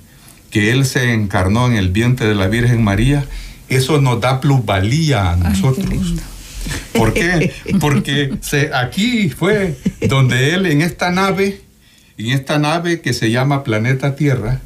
que 0.50 0.72
Él 0.72 0.84
se 0.84 1.12
encarnó 1.12 1.66
en 1.66 1.74
el 1.74 1.90
vientre 1.90 2.26
de 2.26 2.34
la 2.34 2.48
Virgen 2.48 2.82
María, 2.82 3.24
eso 3.68 4.00
nos 4.00 4.20
da 4.20 4.40
plusvalía 4.40 5.32
a 5.32 5.36
nosotros. 5.36 6.14
¿Por 6.92 7.14
qué? 7.14 7.52
Porque 7.80 8.34
se, 8.40 8.70
aquí 8.74 9.30
fue 9.30 9.76
donde 10.08 10.54
Él 10.54 10.66
en 10.66 10.82
esta 10.82 11.10
nave, 11.10 11.60
en 12.18 12.30
esta 12.30 12.58
nave 12.58 13.00
que 13.00 13.12
se 13.12 13.30
llama 13.30 13.62
Planeta 13.62 14.16
Tierra, 14.16 14.60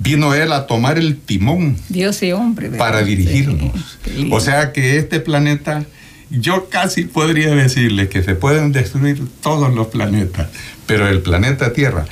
vino 0.00 0.34
él 0.34 0.50
a 0.52 0.66
tomar 0.66 0.98
el 0.98 1.16
timón 1.16 1.76
Dios 1.88 2.22
y 2.22 2.32
hombre 2.32 2.70
para 2.70 3.02
dirigirnos. 3.02 3.98
o 4.30 4.40
sea 4.40 4.72
que 4.72 4.96
este 4.96 5.20
planeta, 5.20 5.84
yo 6.30 6.68
casi 6.68 7.04
podría 7.04 7.54
decirle 7.54 8.08
que 8.08 8.22
se 8.22 8.34
pueden 8.34 8.72
destruir 8.72 9.22
todos 9.42 9.72
los 9.72 9.88
planetas, 9.88 10.48
pero 10.86 11.06
el 11.06 11.20
planeta 11.20 11.72
Tierra, 11.72 12.06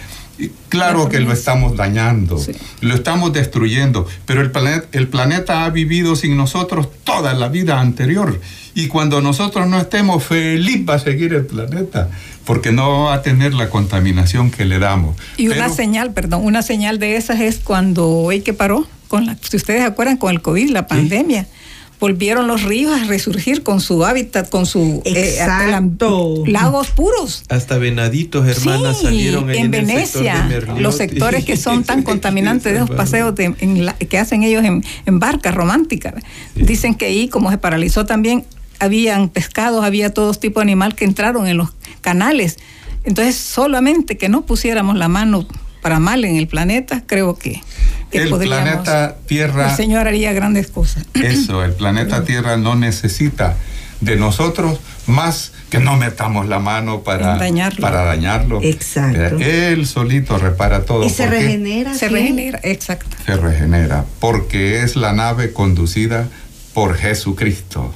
claro 0.69 1.09
que 1.09 1.21
lo 1.21 1.33
estamos 1.33 1.77
dañando, 1.77 2.41
lo 2.81 2.95
estamos 2.95 3.33
destruyendo, 3.33 4.07
pero 4.27 4.41
el 4.41 4.51
planeta, 4.51 4.87
el 4.93 5.09
planeta 5.09 5.65
ha 5.65 5.71
vivido 5.71 6.17
sin 6.17 6.37
nosotros 6.37 6.89
toda 7.05 7.35
la 7.35 7.49
vida 7.49 7.81
anterior. 7.81 8.41
Y 8.75 8.87
cuando 8.87 9.21
nosotros 9.21 9.67
no 9.67 9.81
estemos, 9.81 10.23
feliz 10.23 10.89
va 10.89 10.95
a 10.95 10.99
seguir 11.01 11.35
el 11.35 11.47
planeta 11.47 12.09
porque 12.45 12.73
no 12.73 13.05
va 13.05 13.15
a 13.15 13.23
tener 13.23 13.53
la 13.53 13.69
contaminación 13.69 14.51
que 14.51 14.65
le 14.65 14.79
damos. 14.79 15.17
Y 15.37 15.49
una 15.49 15.69
señal, 15.69 16.15
perdón, 16.15 16.47
una 16.47 16.63
señal 16.63 16.99
de 16.99 17.17
esas 17.17 17.41
es 17.41 17.59
cuando 17.59 18.31
hay 18.31 18.41
que 18.41 18.55
paró, 18.55 18.87
con 19.09 19.27
la, 19.27 19.37
si 19.41 19.57
ustedes 19.57 19.83
acuerdan, 19.83 20.17
con 20.17 20.31
el 20.31 20.41
COVID, 20.41 20.71
la 20.71 20.87
pandemia. 20.87 21.47
Volvieron 22.01 22.47
los 22.47 22.63
ríos 22.63 23.01
a 23.01 23.05
resurgir 23.05 23.63
con 23.63 23.81
su 23.81 24.05
hábitat, 24.05 24.49
con 24.49 24.67
su 24.67 25.03
eh, 25.05 25.39
lagos 26.47 26.89
puros. 26.89 27.43
Hasta 27.49 27.79
venaditos, 27.79 28.47
hermanas, 28.47 29.01
salieron 29.01 29.51
en, 29.51 29.71
Venecia. 29.71 30.49
los 30.79 30.97
sectores 30.97 31.45
que 31.45 31.57
son 31.57 31.85
tan 31.85 32.03
contaminantes 32.05 32.73
de 32.73 32.79
los 32.79 32.91
paseos 32.91 33.35
que 33.35 34.19
hacen 34.19 34.43
ellos 34.45 34.65
en, 34.65 35.19
barcas 35.19 35.55
románticas. 35.55 36.15
Dicen 36.55 36.95
que 36.95 37.07
ahí, 37.07 37.29
como 37.29 37.51
se 37.51 37.59
paralizó 37.59 38.07
también, 38.07 38.45
habían 38.79 39.29
pescados, 39.29 39.85
había 39.85 40.15
todo 40.15 40.33
tipo 40.35 40.61
de 40.61 40.65
animal 40.65 40.95
que 40.95 41.05
entraron 41.05 41.49
en 41.49 41.57
los 41.57 41.71
canales. 42.01 42.59
Entonces, 43.05 43.37
solamente 43.37 44.17
que 44.17 44.29
no 44.29 44.43
pusiéramos 44.43 44.97
la 44.97 45.09
mano 45.09 45.47
para 45.81 45.99
mal 45.99 46.25
en 46.25 46.37
el 46.37 46.49
planeta, 46.49 47.03
creo 47.07 47.37
que, 47.37 47.63
el 48.11 48.29
planeta 48.31 49.17
Tierra. 49.27 49.71
El 49.71 49.77
Señor 49.77 50.09
haría 50.09 50.33
grandes 50.33 50.69
cosas. 50.69 51.05
Eso, 51.15 51.65
el 51.65 51.73
planeta 51.73 52.25
Tierra 52.25 52.57
no 52.57 52.75
necesita 52.75 53.57
de 54.01 54.17
nosotros 54.17 54.79
más 55.07 55.53
que 55.71 55.79
no 55.79 55.97
metamos 55.97 56.47
la 56.47 56.59
mano 56.59 57.03
para 57.03 57.37
dañarlo. 57.37 57.81
Para 57.81 58.05
dañarlo. 58.05 58.61
Exacto. 58.63 59.39
Él 59.39 59.87
solito 59.87 60.39
repara 60.39 60.85
todo. 60.85 61.05
Y 61.05 61.11
se 61.11 61.27
regenera. 61.27 61.95
Se 61.95 62.09
regenera, 62.09 62.61
exacto. 62.63 63.17
Se 63.27 63.37
regenera, 63.37 64.05
porque 64.21 64.83
es 64.83 64.97
la 64.97 65.13
nave 65.13 65.53
conducida 65.53 66.29
por 66.73 66.95
Jesucristo. 66.95 67.93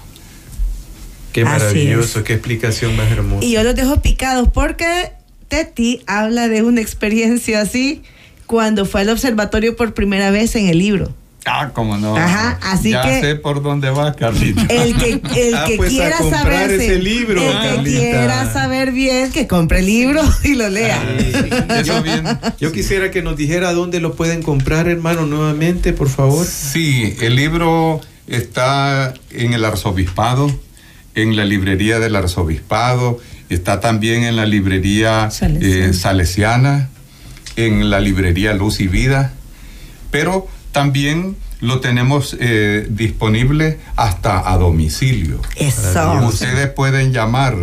Qué 1.33 1.45
maravilloso, 1.45 2.25
qué 2.25 2.35
explicación 2.35 2.95
más 2.97 3.11
hermosa. 3.11 3.45
Y 3.45 3.53
yo 3.53 3.63
los 3.63 3.75
dejo 3.75 4.03
picados 4.03 4.49
porque 4.49 5.13
Teti 5.53 6.01
habla 6.07 6.49
de 6.49 6.63
una 6.63 6.81
experiencia 6.81 7.61
así 7.61 8.01
cuando 8.47 8.87
fue 8.87 9.03
al 9.03 9.11
observatorio 9.11 9.77
por 9.77 9.93
primera 9.93 10.31
vez 10.31 10.57
en 10.57 10.67
el 10.69 10.79
libro. 10.79 11.13
Ah, 11.45 11.73
cómo 11.75 11.99
no. 11.99 12.17
Ajá, 12.17 12.59
así 12.63 12.93
ya 12.93 13.03
que. 13.03 13.21
sé 13.21 13.35
por 13.35 13.63
dónde 13.63 13.91
va, 13.91 14.15
Carlita. 14.15 14.63
El 14.71 14.97
que, 14.97 15.21
el 15.37 15.55
ah, 15.59 15.65
que 15.67 15.77
pues 15.77 15.91
quiera 15.91 16.17
saber 16.17 16.71
ese 16.71 16.99
libro, 17.01 17.43
el 17.43 17.85
que 17.85 17.91
quiera 17.91 18.51
saber 18.51 18.93
bien, 18.93 19.31
que 19.31 19.47
compre 19.47 19.81
el 19.81 19.87
libro 19.87 20.23
y 20.45 20.55
lo 20.55 20.71
lea. 20.71 20.99
yo, 21.85 22.03
yo, 22.59 22.73
quisiera 22.73 23.11
que 23.11 23.21
nos 23.21 23.37
dijera 23.37 23.75
dónde 23.75 24.01
lo 24.01 24.15
pueden 24.15 24.43
comprar, 24.43 24.89
hermano, 24.89 25.27
nuevamente, 25.27 25.93
por 25.93 26.09
favor. 26.09 26.47
Sí, 26.47 27.15
el 27.21 27.37
libro 27.37 28.01
está 28.27 29.13
en 29.33 29.53
el 29.53 29.67
arzobispado 29.67 30.51
en 31.15 31.37
la 31.37 31.45
librería 31.45 31.99
del 31.99 32.17
arzobispado, 32.17 33.19
está 33.49 33.81
también 33.81 34.25
en 34.25 34.37
la 34.37 34.47
librería 34.47 35.29
eh, 35.41 35.93
salesiana, 35.93 36.89
en 37.57 37.91
la 37.91 38.01
librería 38.01 38.55
Luz 38.55 38.81
y 38.81 38.89
Vida, 38.89 39.33
pero 40.11 40.49
también 40.73 41.37
lo 41.61 41.81
tenemos 41.81 42.37
eh, 42.41 42.87
disponible 42.91 43.79
hasta 43.97 44.51
a 44.51 44.59
domicilio. 44.59 45.41
Eso. 45.57 46.13
Ustedes 46.27 46.69
pueden 46.69 47.13
llamar 47.13 47.57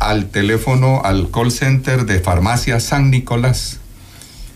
al 0.00 0.26
teléfono, 0.26 1.02
al 1.04 1.30
call 1.30 1.52
center 1.52 2.04
de 2.04 2.18
Farmacia 2.18 2.80
San 2.80 3.10
Nicolás. 3.10 3.78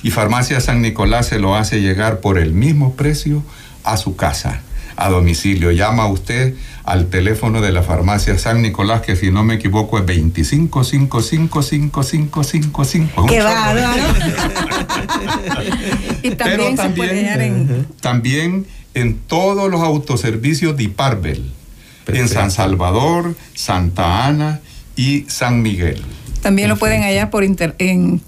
Y 0.02 0.10
Farmacia 0.10 0.60
San 0.60 0.82
Nicolás 0.82 1.28
se 1.28 1.38
lo 1.38 1.54
hace 1.54 1.80
llegar 1.80 2.20
por 2.20 2.38
el 2.38 2.52
mismo 2.52 2.94
precio 2.94 3.44
a 3.84 3.96
su 3.96 4.16
casa 4.16 4.62
a 4.96 5.08
domicilio. 5.10 5.70
Llama 5.70 6.06
usted 6.06 6.54
al 6.86 7.08
teléfono 7.08 7.60
de 7.60 7.72
la 7.72 7.82
farmacia 7.82 8.38
San 8.38 8.62
Nicolás, 8.62 9.02
que 9.02 9.16
si 9.16 9.32
no 9.32 9.42
me 9.42 9.54
equivoco 9.54 9.98
es 9.98 10.06
25 10.06 10.84
55 10.84 11.62
55 11.62 13.26
Qué 13.26 13.42
bárbaro. 13.42 13.82
y 16.22 16.30
también, 16.30 16.76
también, 16.76 17.40
en... 17.40 17.86
también 18.00 18.66
en 18.94 19.18
todos 19.18 19.68
los 19.70 19.82
autoservicios 19.82 20.76
de 20.76 20.84
Iparvel, 20.84 21.52
en 22.06 22.28
San 22.28 22.52
Salvador, 22.52 23.34
Santa 23.54 24.26
Ana 24.26 24.60
y 24.94 25.24
San 25.28 25.62
Miguel. 25.62 26.02
También 26.46 26.68
lo 26.68 26.76
pueden 26.76 27.02
hallar 27.02 27.28
por 27.28 27.42
inter, 27.42 27.74
en, 27.80 28.20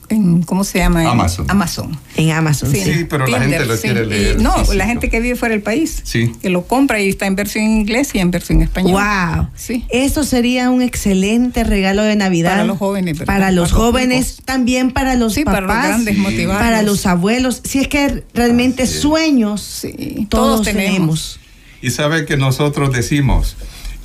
¿cómo 0.45 0.65
se 0.65 0.81
llama? 0.81 1.09
Amazon. 1.09 1.47
Amazon. 1.49 1.97
En 2.17 2.33
Amazon. 2.33 2.73
Sí, 2.73 3.07
pero 3.09 3.29
la 3.29 3.39
gente 3.39 3.65
lo 3.65 3.79
quiere 3.79 4.07
leer. 4.07 4.43
no, 4.43 4.57
la 4.75 4.87
gente 4.87 5.09
que 5.09 5.21
vive 5.21 5.37
fuera 5.37 5.53
del 5.55 5.63
país. 5.63 6.01
Sí. 6.03 6.33
Que 6.43 6.51
lo 6.51 6.67
compra 6.67 7.01
y 7.01 7.11
está 7.11 7.27
en 7.27 7.37
versión 7.37 7.63
inglés 7.63 8.13
y 8.17 8.19
en 8.19 8.33
versión 8.33 8.61
español. 8.61 9.01
Wow. 9.01 9.51
Sí. 9.55 9.85
Eso 9.91 10.25
sería 10.25 10.69
un 10.69 10.83
excelente 10.83 11.63
regalo 11.63 12.03
de 12.03 12.17
Navidad. 12.17 12.55
Para 12.55 12.65
los 12.65 12.79
jóvenes. 12.79 13.23
Para 13.23 13.53
los 13.53 13.71
jóvenes, 13.71 14.39
también 14.45 14.91
para 14.91 15.15
los 15.15 15.37
papás. 15.37 15.55
para 15.55 15.67
los 15.67 15.87
grandes 15.87 16.19
motivados. 16.19 16.61
Para 16.61 16.83
los 16.83 17.07
abuelos. 17.07 17.61
Si 17.63 17.79
es 17.79 17.87
que 17.87 18.25
realmente 18.35 18.89
sueños 18.89 19.87
todos, 20.29 20.63
tenemos. 20.63 21.39
Y 21.81 21.93
sabe 21.93 22.27
que 22.27 22.37
nosotros 22.37 22.93
decimos, 22.93 23.57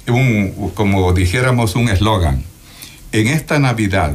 un, 0.08 0.69
como 0.76 1.13
dijéramos 1.13 1.76
un 1.76 1.89
eslogan, 1.89 2.43
en 3.13 3.28
esta 3.28 3.60
Navidad, 3.60 4.12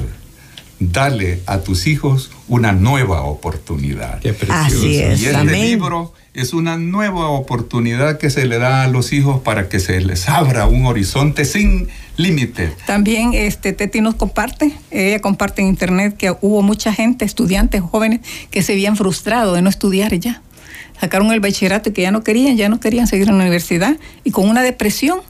dale 0.80 1.40
a 1.46 1.61
tus 1.61 1.87
hijos 1.87 2.30
una 2.48 2.72
nueva 2.72 3.22
oportunidad. 3.22 4.20
Qué 4.20 4.32
precioso. 4.32 4.76
Así 4.76 4.98
es. 4.98 5.22
Y 5.22 5.26
este 5.26 5.44
libro 5.44 6.12
es 6.34 6.52
una 6.52 6.76
nueva 6.76 7.28
oportunidad 7.28 8.18
que 8.18 8.28
se 8.28 8.46
le 8.46 8.58
da 8.58 8.82
a 8.82 8.88
los 8.88 9.12
hijos 9.12 9.40
para 9.40 9.68
que 9.68 9.80
se 9.80 10.00
les 10.00 10.28
abra 10.28 10.66
un 10.66 10.87
horizonte 10.87 11.44
sin 11.44 11.88
límite. 12.16 12.72
También 12.87 13.34
este 13.34 13.72
Teti 13.72 14.00
nos 14.00 14.16
comparte, 14.16 14.72
ella 14.90 15.20
comparte 15.20 15.62
en 15.62 15.68
internet 15.68 16.16
que 16.16 16.34
hubo 16.40 16.62
mucha 16.62 16.92
gente, 16.92 17.24
estudiantes 17.24 17.80
jóvenes, 17.80 18.20
que 18.50 18.62
se 18.62 18.72
habían 18.72 18.96
frustrado 18.96 19.54
de 19.54 19.62
no 19.62 19.70
estudiar 19.70 20.14
ya 20.18 20.42
sacaron 21.00 21.30
el 21.32 21.40
bachillerato 21.40 21.90
y 21.90 21.92
que 21.92 22.02
ya 22.02 22.11
no 22.11 22.22
querían, 22.22 22.56
ya 22.56 22.68
no 22.68 22.80
querían 22.80 23.06
seguir 23.06 23.28
en 23.28 23.38
la 23.38 23.44
universidad 23.44 23.96
y 24.24 24.30
con 24.30 24.48
una 24.48 24.62
depresión. 24.62 25.20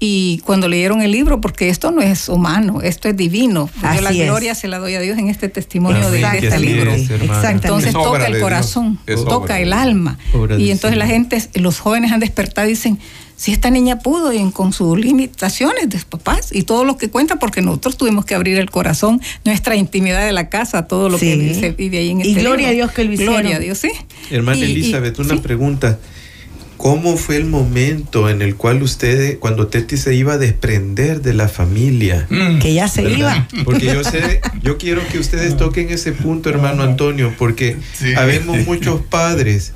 Y 0.00 0.40
cuando 0.44 0.68
leyeron 0.68 1.02
el 1.02 1.10
libro, 1.10 1.40
porque 1.40 1.68
esto 1.68 1.90
no 1.90 2.00
es 2.02 2.28
humano, 2.28 2.82
esto 2.82 3.08
es 3.08 3.16
divino. 3.16 3.68
Yo 3.82 4.00
la 4.00 4.12
gloria 4.12 4.54
se 4.54 4.68
la 4.68 4.78
doy 4.78 4.94
a 4.94 5.00
Dios 5.00 5.18
en 5.18 5.28
este 5.28 5.48
testimonio 5.48 6.10
de, 6.10 6.20
este 6.20 6.58
libro. 6.60 6.92
Entonces 6.94 7.92
toca 7.92 8.26
el 8.26 8.40
corazón, 8.40 8.98
toca 9.28 9.58
el 9.60 9.72
alma. 9.72 10.18
y 10.56 10.70
entonces 10.70 10.96
la 10.98 11.06
gente, 11.06 11.42
los 11.54 11.80
jóvenes 11.80 12.12
han 12.12 12.20
despertado 12.20 12.68
y 12.68 12.70
dicen, 12.70 12.98
si 13.38 13.52
esta 13.52 13.70
niña 13.70 14.00
pudo 14.00 14.32
y 14.32 14.50
con 14.50 14.72
sus 14.72 14.98
limitaciones 14.98 15.88
de 15.88 15.98
papás 16.08 16.50
y 16.52 16.64
todo 16.64 16.84
lo 16.84 16.96
que 16.96 17.08
cuenta, 17.08 17.36
porque 17.36 17.62
nosotros 17.62 17.96
tuvimos 17.96 18.24
que 18.24 18.34
abrir 18.34 18.58
el 18.58 18.68
corazón, 18.68 19.20
nuestra 19.44 19.76
intimidad 19.76 20.26
de 20.26 20.32
la 20.32 20.48
casa, 20.48 20.88
todo 20.88 21.08
lo 21.08 21.18
que 21.18 21.54
se 21.54 21.70
vive 21.70 21.98
ahí 21.98 22.10
en 22.10 22.20
este 22.20 22.30
Y 22.32 22.34
gloria 22.34 22.68
a 22.68 22.72
Dios 22.72 22.90
que 22.90 23.04
lo 23.04 23.12
hicieron. 23.12 23.34
Gloria 23.34 23.56
a 23.56 23.58
Dios, 23.60 23.78
sí. 23.78 23.90
Hermana 24.30 24.64
Elizabeth, 24.64 25.18
una 25.20 25.40
pregunta. 25.40 25.98
¿Cómo 26.78 27.16
fue 27.16 27.36
el 27.36 27.44
momento 27.44 28.30
en 28.30 28.40
el 28.40 28.54
cual 28.54 28.84
usted, 28.84 29.40
cuando 29.40 29.66
Teti 29.66 29.96
se 29.96 30.14
iba 30.14 30.34
a 30.34 30.38
desprender 30.38 31.22
de 31.22 31.34
la 31.34 31.48
familia? 31.48 32.26
Mm. 32.30 32.60
que 32.60 32.72
ya 32.72 32.86
se 32.86 33.02
iba. 33.02 33.48
Porque 33.64 33.86
yo 33.86 34.04
sé, 34.04 34.40
yo 34.62 34.78
quiero 34.78 35.06
que 35.08 35.18
ustedes 35.18 35.56
toquen 35.56 35.90
ese 35.90 36.12
punto, 36.12 36.48
hermano 36.48 36.84
Antonio, 36.84 37.34
porque 37.36 37.76
habemos 38.16 38.64
muchos 38.64 39.02
padres 39.02 39.72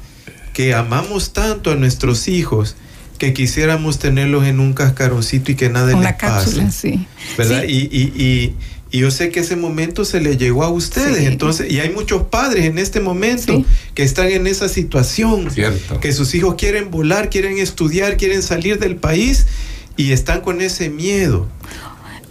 que 0.53 0.75
amamos 0.75 1.33
tanto 1.33 1.73
a 1.73 1.75
nuestros 1.75 2.29
hijos 2.29 2.77
que 3.19 3.33
quisiéramos 3.33 3.99
tenerlos 3.99 4.47
en 4.47 4.61
un 4.61 4.73
cascaroncito 4.73 5.51
y 5.53 5.55
que 5.57 5.71
nada 5.71 5.99
les 5.99 6.13
pase. 6.15 6.71
Sí. 6.71 7.07
¿Verdad? 7.37 7.65
Y, 7.67 7.89
y, 7.91 8.13
y, 8.17 8.55
y, 8.93 8.99
yo 8.99 9.11
sé 9.11 9.31
que 9.31 9.41
ese 9.41 9.57
momento 9.57 10.05
se 10.05 10.21
le 10.21 10.37
llegó 10.37 10.63
a 10.63 10.69
ustedes. 10.69 11.27
Entonces, 11.27 11.73
y 11.73 11.81
hay 11.81 11.91
muchos 11.91 12.25
padres 12.25 12.67
en 12.67 12.79
este 12.79 13.01
momento 13.01 13.65
que 13.95 14.03
están 14.03 14.29
en 14.29 14.47
esa 14.47 14.69
situación. 14.69 15.51
Cierto. 15.51 15.99
Que 16.01 16.13
sus 16.13 16.35
hijos 16.35 16.55
quieren 16.57 16.91
volar, 16.91 17.31
quieren 17.31 17.59
estudiar, 17.59 18.17
quieren 18.17 18.43
salir 18.43 18.79
del 18.79 18.97
país 18.97 19.47
y 19.97 20.13
están 20.13 20.41
con 20.41 20.61
ese 20.61 20.89
miedo. 20.89 21.49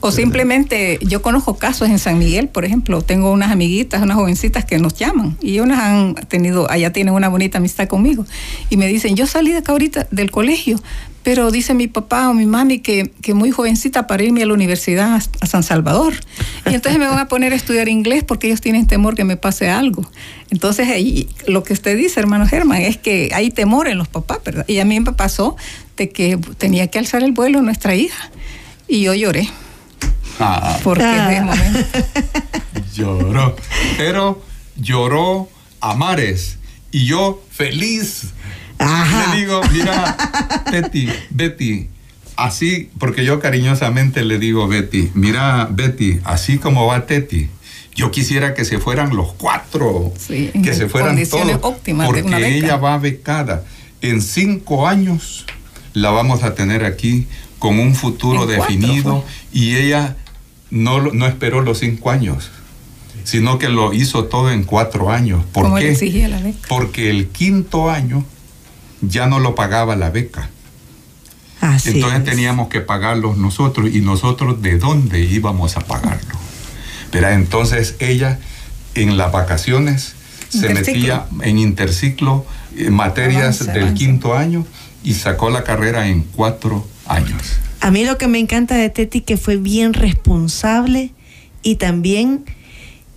O 0.04 0.12
simplemente, 0.12 0.98
yo 1.02 1.22
conozco 1.22 1.58
casos 1.58 1.88
en 1.88 2.00
San 2.00 2.18
Miguel, 2.18 2.48
por 2.48 2.66
ejemplo, 2.66 3.04
tengo 3.04 3.32
unas 3.32 3.52
amiguitas, 3.52 4.02
unas 4.02 4.18
jovencitas 4.18 4.66
que 4.66 4.80
nos 4.80 4.96
llaman 4.96 5.38
y 5.40 5.60
unas 5.60 5.78
han 5.78 6.16
tenido, 6.28 6.70
allá 6.72 6.92
tienen 6.92 7.14
una 7.14 7.30
bonita 7.30 7.60
amistad 7.60 7.88
conmigo 7.88 8.26
y 8.72 8.78
me 8.78 8.88
dicen, 8.88 9.16
yo 9.16 9.28
salí 9.28 9.52
de 9.52 9.60
acá 9.60 9.74
ahorita 9.74 10.08
del 10.10 10.32
colegio, 10.32 10.82
pero 11.24 11.52
dice 11.52 11.74
mi 11.74 11.88
papá 11.88 12.30
o 12.30 12.34
mi 12.34 12.46
mami 12.46 12.80
que, 12.80 13.12
que 13.22 13.34
muy 13.34 13.52
jovencita 13.52 14.08
para 14.08 14.24
irme 14.24 14.42
a 14.42 14.46
la 14.46 14.54
universidad 14.54 15.16
a, 15.16 15.48
San 15.48 15.64
Salvador. 15.64 16.14
Y 16.66 16.74
entonces 16.74 17.00
me 17.00 17.08
van 17.08 17.20
a 17.20 17.28
poner 17.28 17.54
a 17.54 17.56
estudiar 17.56 17.90
inglés 17.90 18.24
porque 18.24 18.48
ellos 18.48 18.62
tienen 18.62 18.88
temor 18.88 19.16
que 19.16 19.24
me 19.24 19.38
pase 19.38 19.70
algo. 19.70 20.04
Entonces 20.50 20.88
ahí, 20.90 21.30
lo 21.48 21.64
que 21.64 21.74
usted 21.74 21.98
dice, 21.98 22.20
hermano 22.20 22.48
Germán, 22.48 22.82
es 22.82 22.98
que 22.98 23.30
hay 23.34 23.52
temor 23.52 23.88
en 23.88 23.98
los 23.98 24.08
papás, 24.08 24.40
¿verdad? 24.44 24.66
Y 24.68 24.80
a 24.80 24.86
mí 24.86 25.00
me 25.00 25.14
pasó 25.14 25.56
de 25.98 26.10
que 26.10 26.38
tenía 26.58 26.88
que 26.88 27.00
alzar 27.00 27.24
el 27.24 27.32
vuelo 27.32 27.62
nuestra 27.62 27.96
hija 27.96 28.32
y 28.88 29.04
yo 29.04 29.14
lloré. 29.14 29.50
Ah. 30.40 30.80
Porque 30.84 31.04
ah. 31.04 31.54
Lloró. 32.96 33.56
Pero 33.98 34.42
lloró 34.76 35.50
a 35.80 35.94
mares. 35.94 36.58
Y 36.92 37.06
yo 37.06 37.42
feliz. 37.52 38.34
Le 38.82 39.40
digo, 39.40 39.62
mira, 39.72 40.18
Betty, 40.72 41.10
Betty, 41.30 41.88
así, 42.36 42.90
porque 42.98 43.24
yo 43.24 43.40
cariñosamente 43.40 44.24
le 44.24 44.40
digo, 44.40 44.68
Betty, 44.68 45.12
mira, 45.14 45.68
Betty, 45.70 46.20
así 46.24 46.58
como 46.58 46.88
va 46.88 47.06
Teti, 47.06 47.50
yo 47.96 48.12
quisiera 48.12 48.54
que 48.54 48.66
se 48.66 48.80
fueran 48.80 49.16
los 49.16 49.34
cuatro, 49.34 50.14
que 50.28 50.74
se 50.74 50.88
fueran 50.88 51.22
todos, 51.30 51.60
óptimas 51.62 52.08
porque 52.08 52.58
ella 52.58 52.78
va 52.78 52.98
becada. 52.98 53.64
En 54.02 54.22
cinco 54.22 54.88
años 54.88 55.46
la 55.94 56.10
vamos 56.10 56.44
a 56.44 56.56
tener 56.56 56.86
aquí 56.86 57.28
con 57.60 57.80
un 57.80 57.94
futuro 57.94 58.48
definido 58.48 59.24
y 59.54 59.76
ella 59.76 60.16
no, 60.72 61.02
no 61.12 61.28
esperó 61.28 61.62
los 61.62 61.80
cinco 61.80 62.10
años, 62.10 62.50
sino 63.24 63.60
que 63.60 63.70
lo 63.70 63.94
hizo 63.94 64.26
todo 64.26 64.52
en 64.52 64.64
cuatro 64.64 65.12
años. 65.12 65.44
¿Por 65.52 65.78
qué? 65.78 66.28
la 66.28 66.40
beca? 66.40 66.68
Porque 66.70 67.10
el 67.10 67.28
quinto 67.28 67.92
año 67.92 68.26
ya 69.02 69.28
no 69.28 69.40
lo 69.40 69.56
pagaba 69.56 69.96
la 69.96 70.10
beca. 70.10 70.50
Entonces 71.62 72.24
teníamos 72.24 72.70
que 72.70 72.82
pagarlo 72.82 73.36
nosotros 73.36 73.90
y 73.94 74.02
nosotros 74.02 74.62
de 74.62 74.78
dónde 74.78 75.22
íbamos 75.22 75.78
a 75.78 75.82
pagarlo. 75.82 76.36
Pero 77.12 77.30
entonces 77.30 77.96
ella 78.00 78.40
en 78.96 79.18
las 79.18 79.32
vacaciones 79.32 80.16
se 80.50 80.74
metía 80.74 81.26
en 81.42 81.60
interciclo 81.60 82.46
en 82.76 82.94
materias 82.94 83.66
del 83.68 83.94
quinto 83.94 84.36
año 84.36 84.66
y 85.04 85.14
sacó 85.14 85.50
la 85.50 85.64
carrera 85.64 86.08
en 86.08 86.24
cuatro 86.24 86.88
años. 87.08 87.58
A 87.80 87.92
mí 87.92 88.06
lo 88.06 88.18
que 88.18 88.28
me 88.28 88.40
encanta 88.40 88.76
de 88.76 88.90
Teti 88.90 89.22
que 89.22 89.38
fue 89.38 89.58
bien 89.58 89.94
responsable 89.94 91.12
y 91.64 91.76
también 91.76 92.46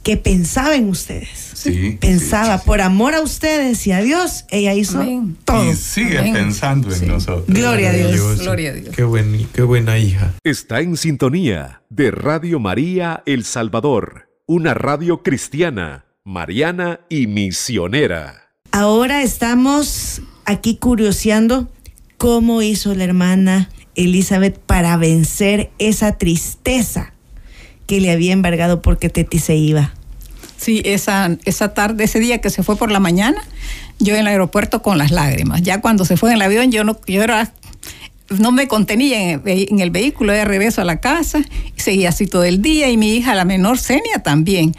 que 0.04 0.18
pensaba 0.18 0.76
en 0.76 0.90
ustedes. 0.90 1.52
Sí, 1.54 1.96
pensaba 1.98 2.58
por 2.58 2.82
amor 2.82 3.14
a 3.14 3.22
ustedes 3.22 3.86
y 3.86 3.92
a 3.92 4.02
Dios, 4.02 4.44
ella 4.50 4.74
hizo 4.74 5.02
todo. 5.46 5.72
Y 5.72 5.74
sigue 5.74 6.20
pensando 6.30 6.94
en 6.94 7.08
nosotros. 7.08 7.46
Gloria 7.48 7.88
a 7.88 7.92
Dios. 7.94 8.38
Gloria 8.40 8.70
a 8.70 8.74
Dios. 8.74 8.94
Qué, 8.94 9.02
buen, 9.02 9.48
qué 9.52 9.62
buena 9.62 9.98
hija. 9.98 10.34
Está 10.44 10.82
en 10.82 10.98
sintonía 10.98 11.82
de 11.88 12.10
Radio 12.10 12.60
María 12.60 13.22
El 13.24 13.44
Salvador, 13.44 14.28
una 14.46 14.74
radio 14.74 15.22
cristiana, 15.22 16.04
mariana 16.22 17.00
y 17.08 17.26
misionera. 17.26 18.50
Ahora 18.72 19.22
estamos 19.22 20.20
aquí 20.44 20.76
curioseando 20.76 21.70
cómo 22.18 22.60
hizo 22.60 22.94
la 22.94 23.04
hermana 23.04 23.70
Elizabeth 23.94 24.58
para 24.58 24.98
vencer 24.98 25.70
esa 25.78 26.18
tristeza 26.18 27.13
que 27.86 28.00
le 28.00 28.10
había 28.10 28.32
embargado 28.32 28.82
porque 28.82 29.08
Teti 29.08 29.38
se 29.38 29.56
iba. 29.56 29.92
Sí, 30.56 30.82
esa, 30.84 31.36
esa 31.44 31.74
tarde, 31.74 32.04
ese 32.04 32.20
día 32.20 32.40
que 32.40 32.50
se 32.50 32.62
fue 32.62 32.76
por 32.76 32.90
la 32.90 33.00
mañana, 33.00 33.42
yo 33.98 34.14
en 34.14 34.20
el 34.20 34.26
aeropuerto 34.28 34.82
con 34.82 34.98
las 34.98 35.10
lágrimas. 35.10 35.62
Ya 35.62 35.80
cuando 35.80 36.04
se 36.04 36.16
fue 36.16 36.30
en 36.30 36.36
el 36.36 36.42
avión, 36.42 36.72
yo 36.72 36.84
no, 36.84 36.98
yo 37.06 37.22
era, 37.22 37.52
no 38.30 38.52
me 38.52 38.68
contenía 38.68 39.32
en 39.32 39.80
el, 39.80 39.90
vehículo 39.90 40.32
de 40.32 40.44
regreso 40.44 40.80
a 40.80 40.84
la 40.84 41.00
casa, 41.00 41.40
seguía 41.76 42.10
así 42.10 42.26
todo 42.26 42.44
el 42.44 42.62
día, 42.62 42.88
y 42.88 42.96
mi 42.96 43.14
hija, 43.16 43.34
la 43.34 43.44
menor, 43.44 43.78
Senia, 43.78 44.22
también. 44.22 44.74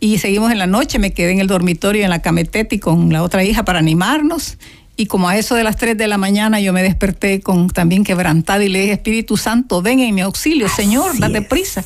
Y 0.00 0.18
seguimos 0.18 0.50
en 0.50 0.58
la 0.58 0.66
noche, 0.66 0.98
me 0.98 1.12
quedé 1.12 1.30
en 1.32 1.38
el 1.38 1.46
dormitorio 1.46 2.02
en 2.02 2.10
la 2.10 2.20
cameteti 2.20 2.78
con 2.78 3.12
la 3.12 3.22
otra 3.22 3.44
hija 3.44 3.64
para 3.64 3.78
animarnos, 3.78 4.58
y 4.96 5.06
como 5.06 5.28
a 5.28 5.36
eso 5.36 5.54
de 5.54 5.64
las 5.64 5.76
3 5.76 5.96
de 5.96 6.06
la 6.06 6.18
mañana 6.18 6.60
yo 6.60 6.72
me 6.72 6.82
desperté 6.82 7.40
con 7.40 7.68
también 7.70 8.04
quebrantada 8.04 8.62
y 8.62 8.68
le 8.68 8.80
dije, 8.80 8.92
Espíritu 8.92 9.36
Santo, 9.36 9.82
ven 9.82 10.00
en 10.00 10.14
mi 10.14 10.20
auxilio, 10.20 10.68
Señor, 10.68 11.18
date 11.18 11.42
prisa, 11.42 11.84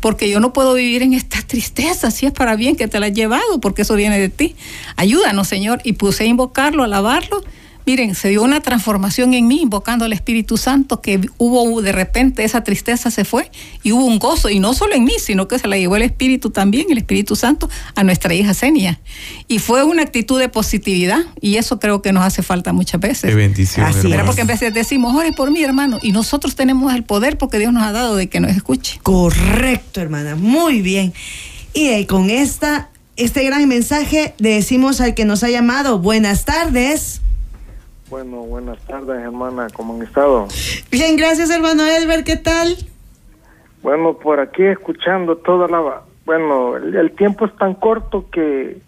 porque 0.00 0.28
yo 0.28 0.40
no 0.40 0.52
puedo 0.52 0.74
vivir 0.74 1.02
en 1.02 1.12
esta 1.12 1.40
tristeza, 1.42 2.10
si 2.10 2.26
es 2.26 2.32
para 2.32 2.56
bien 2.56 2.76
que 2.76 2.88
te 2.88 2.98
la 3.00 3.08
he 3.08 3.12
llevado, 3.12 3.60
porque 3.60 3.82
eso 3.82 3.94
viene 3.94 4.18
de 4.18 4.28
ti. 4.28 4.56
Ayúdanos, 4.96 5.48
Señor. 5.48 5.80
Y 5.84 5.94
puse 5.94 6.24
a 6.24 6.26
invocarlo, 6.26 6.82
a 6.82 6.86
alabarlo 6.86 7.42
Miren, 7.88 8.14
se 8.14 8.28
dio 8.28 8.42
una 8.42 8.60
transformación 8.60 9.32
en 9.32 9.48
mí 9.48 9.62
invocando 9.62 10.04
al 10.04 10.12
Espíritu 10.12 10.58
Santo, 10.58 11.00
que 11.00 11.22
hubo 11.38 11.80
de 11.80 11.92
repente 11.92 12.44
esa 12.44 12.62
tristeza 12.62 13.10
se 13.10 13.24
fue 13.24 13.50
y 13.82 13.92
hubo 13.92 14.04
un 14.04 14.18
gozo, 14.18 14.50
y 14.50 14.60
no 14.60 14.74
solo 14.74 14.94
en 14.94 15.04
mí, 15.04 15.14
sino 15.18 15.48
que 15.48 15.58
se 15.58 15.66
la 15.68 15.78
llevó 15.78 15.96
el 15.96 16.02
Espíritu 16.02 16.50
también, 16.50 16.88
el 16.90 16.98
Espíritu 16.98 17.34
Santo, 17.34 17.70
a 17.94 18.04
nuestra 18.04 18.34
hija 18.34 18.52
Senia. 18.52 19.00
Y 19.46 19.58
fue 19.58 19.84
una 19.84 20.02
actitud 20.02 20.38
de 20.38 20.50
positividad, 20.50 21.20
y 21.40 21.56
eso 21.56 21.80
creo 21.80 22.02
que 22.02 22.12
nos 22.12 22.24
hace 22.24 22.42
falta 22.42 22.74
muchas 22.74 23.00
veces. 23.00 23.30
Qué 23.30 23.34
bendición. 23.34 23.86
Así 23.86 24.12
era 24.12 24.26
porque 24.26 24.42
a 24.42 24.44
veces 24.44 24.74
decimos, 24.74 25.16
ore 25.16 25.32
por 25.32 25.50
mí, 25.50 25.64
hermano, 25.64 25.98
y 26.02 26.12
nosotros 26.12 26.56
tenemos 26.56 26.92
el 26.92 27.04
poder 27.04 27.38
porque 27.38 27.58
Dios 27.58 27.72
nos 27.72 27.84
ha 27.84 27.92
dado 27.92 28.16
de 28.16 28.28
que 28.28 28.38
nos 28.38 28.50
escuche. 28.50 29.00
Correcto, 29.02 30.02
hermana, 30.02 30.36
muy 30.36 30.82
bien. 30.82 31.14
Y 31.72 32.04
con 32.04 32.28
esta, 32.28 32.90
este 33.16 33.44
gran 33.44 33.66
mensaje 33.66 34.34
le 34.36 34.50
decimos 34.50 35.00
al 35.00 35.14
que 35.14 35.24
nos 35.24 35.42
ha 35.42 35.48
llamado, 35.48 35.98
buenas 36.00 36.44
tardes. 36.44 37.22
Bueno, 38.10 38.38
buenas 38.38 38.78
tardes, 38.86 39.20
hermana. 39.22 39.66
¿Cómo 39.74 39.94
han 39.94 40.02
estado? 40.02 40.48
Bien, 40.90 41.16
gracias, 41.16 41.50
hermano 41.50 41.84
Elber. 41.84 42.24
¿Qué 42.24 42.36
tal? 42.36 42.76
Bueno, 43.82 44.16
por 44.16 44.40
aquí 44.40 44.64
escuchando 44.64 45.36
toda 45.36 45.68
la... 45.68 46.02
Bueno, 46.24 46.76
el, 46.76 47.10
tiempo 47.12 47.44
es 47.44 47.54
tan 47.56 47.74
corto 47.74 48.26
que 48.30 48.78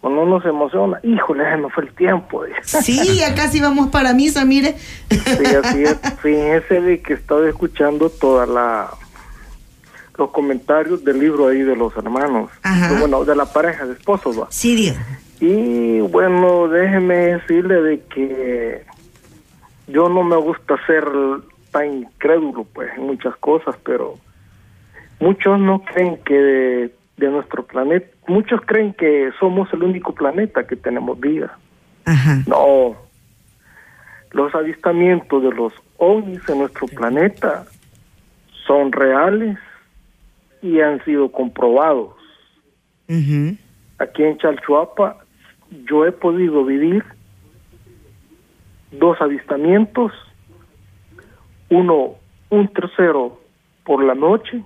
cuando 0.00 0.22
uno 0.22 0.40
se 0.40 0.48
emociona, 0.48 1.00
híjole, 1.02 1.56
no 1.58 1.70
fue 1.70 1.84
el 1.84 1.94
tiempo. 1.94 2.42
Sí, 2.62 3.18
ya 3.18 3.34
casi 3.34 3.60
vamos 3.60 3.88
para 3.88 4.14
misa, 4.14 4.44
mire. 4.44 4.76
Sí, 5.10 5.44
así 5.44 5.82
es. 5.82 5.98
Fíjese 6.22 6.80
de 6.80 7.02
que 7.02 7.14
estaba 7.14 7.48
escuchando 7.48 8.10
toda 8.10 8.46
la 8.46 8.90
los 10.16 10.30
comentarios 10.30 11.04
del 11.04 11.20
libro 11.20 11.46
ahí 11.46 11.62
de 11.62 11.76
los 11.76 11.96
hermanos. 11.96 12.50
Bueno, 12.98 13.24
de 13.24 13.36
la 13.36 13.46
pareja 13.46 13.86
de 13.86 13.92
esposos, 13.94 14.40
¿va? 14.40 14.48
Sí, 14.50 14.74
bien. 14.74 14.96
Y 15.40 16.00
bueno, 16.00 16.68
déjeme 16.68 17.14
decirle 17.14 17.82
de 17.82 18.00
que 18.00 18.84
yo 19.86 20.08
no 20.08 20.24
me 20.24 20.36
gusta 20.36 20.74
ser 20.86 21.04
tan 21.70 22.02
incrédulo 22.02 22.64
pues 22.64 22.90
en 22.96 23.04
muchas 23.06 23.36
cosas, 23.36 23.76
pero 23.84 24.16
muchos 25.20 25.60
no 25.60 25.82
creen 25.84 26.18
que 26.24 26.90
de, 27.16 27.30
nuestro 27.30 27.64
planeta, 27.64 28.06
muchos 28.26 28.60
creen 28.62 28.92
que 28.94 29.30
somos 29.38 29.72
el 29.72 29.82
único 29.82 30.12
planeta 30.12 30.66
que 30.66 30.76
tenemos 30.76 31.18
vida. 31.20 31.56
No. 32.46 32.96
Los 34.30 34.54
avistamientos 34.54 35.42
de 35.42 35.50
los 35.50 35.72
ovnis 35.98 36.46
en 36.48 36.58
nuestro 36.58 36.86
planeta 36.86 37.64
son 38.66 38.92
reales 38.92 39.58
y 40.62 40.80
han 40.80 41.04
sido 41.04 41.30
comprobados. 41.30 42.14
Aquí 43.98 44.22
en 44.22 44.36
Chalchuapa 44.38 45.24
yo 45.70 46.06
he 46.06 46.12
podido 46.12 46.64
vivir 46.64 47.04
dos 48.92 49.20
avistamientos, 49.20 50.12
uno, 51.68 52.14
un 52.50 52.68
tercero 52.68 53.40
por 53.84 54.02
la 54.04 54.14
noche 54.14 54.62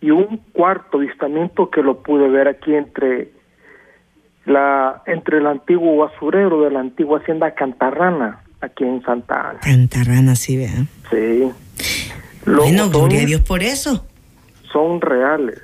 y 0.00 0.10
un 0.10 0.38
cuarto 0.52 0.98
avistamiento 0.98 1.70
que 1.70 1.82
lo 1.82 2.02
pude 2.02 2.28
ver 2.28 2.48
aquí 2.48 2.74
entre 2.74 3.30
la 4.44 5.02
entre 5.06 5.38
el 5.38 5.46
antiguo 5.46 5.98
basurero 5.98 6.62
de 6.62 6.70
la 6.70 6.80
antigua 6.80 7.20
hacienda 7.20 7.54
Cantarrana 7.54 8.42
aquí 8.60 8.84
en 8.84 9.02
Santa 9.02 9.50
Ana. 9.50 9.60
Cantarrana, 9.60 10.34
sí, 10.34 10.56
vean. 10.56 10.88
Sí. 11.10 11.50
bueno, 12.44 12.90
gloria 12.90 13.22
a 13.22 13.24
Dios 13.24 13.40
por 13.42 13.62
eso. 13.62 14.04
Son 14.72 15.00
reales. 15.00 15.60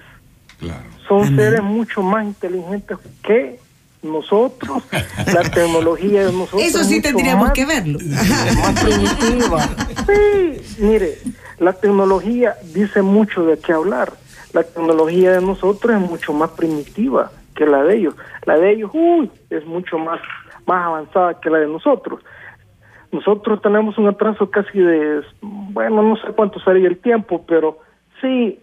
Son 1.07 1.37
seres 1.37 1.63
mucho 1.63 2.03
más 2.03 2.25
inteligentes 2.27 2.99
que 3.23 3.59
nosotros, 4.03 4.83
la 5.27 5.43
tecnología 5.43 6.27
de 6.27 6.33
nosotros. 6.33 6.63
Eso 6.63 6.85
sí 6.85 7.03
tendríamos 7.03 7.51
que 7.53 7.67
verlo. 7.67 7.99
Más 8.63 8.85
primitiva. 8.85 9.63
Sí, 10.07 10.83
mire, 10.83 11.19
la 11.59 11.73
tecnología 11.73 12.57
dice 12.73 13.03
mucho 13.03 13.45
de 13.45 13.59
qué 13.59 13.73
hablar. 13.73 14.13
La 14.53 14.63
tecnología 14.63 15.33
de 15.33 15.41
nosotros 15.41 16.01
es 16.01 16.11
mucho 16.11 16.33
más 16.33 16.51
primitiva 16.51 17.31
que 17.55 17.67
la 17.67 17.83
de 17.83 17.97
ellos. 17.97 18.15
La 18.47 18.57
de 18.57 18.73
ellos, 18.73 18.91
uy, 18.95 19.31
es 19.51 19.67
mucho 19.67 19.99
más, 19.99 20.21
más 20.67 20.87
avanzada 20.87 21.41
que 21.41 21.51
la 21.51 21.59
de 21.59 21.67
nosotros. 21.67 22.21
Nosotros 23.11 23.61
tenemos 23.63 23.99
un 23.99 24.07
atraso 24.07 24.51
casi 24.51 24.79
de, 24.79 25.23
bueno, 25.41 26.03
no 26.03 26.17
sé 26.17 26.29
cuánto 26.37 26.61
sería 26.61 26.89
el 26.89 26.99
tiempo, 26.99 27.45
pero 27.47 27.79
sí, 28.21 28.61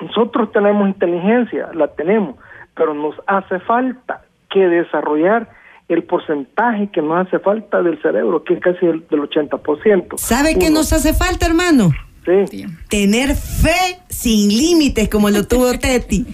nosotros 0.00 0.50
tenemos 0.52 0.88
inteligencia, 0.88 1.70
la 1.72 1.88
tenemos, 1.88 2.36
pero 2.74 2.92
nos 2.92 3.14
hace 3.26 3.60
falta 3.60 4.22
que 4.52 4.60
desarrollar 4.60 5.48
el 5.88 6.04
porcentaje 6.04 6.90
que 6.92 7.02
nos 7.02 7.26
hace 7.26 7.38
falta 7.38 7.82
del 7.82 8.00
cerebro, 8.00 8.44
que 8.44 8.54
es 8.54 8.60
casi 8.60 8.86
el, 8.86 9.06
del 9.08 9.20
80%. 9.20 10.18
¿Sabe 10.18 10.58
qué 10.58 10.70
nos 10.70 10.92
hace 10.92 11.12
falta, 11.14 11.46
hermano? 11.46 11.92
Sí. 12.24 12.66
Tener 12.88 13.34
fe 13.34 13.98
sin 14.08 14.48
límites, 14.48 15.08
como 15.08 15.30
lo 15.30 15.46
tuvo 15.46 15.72
Teti. 15.78 16.26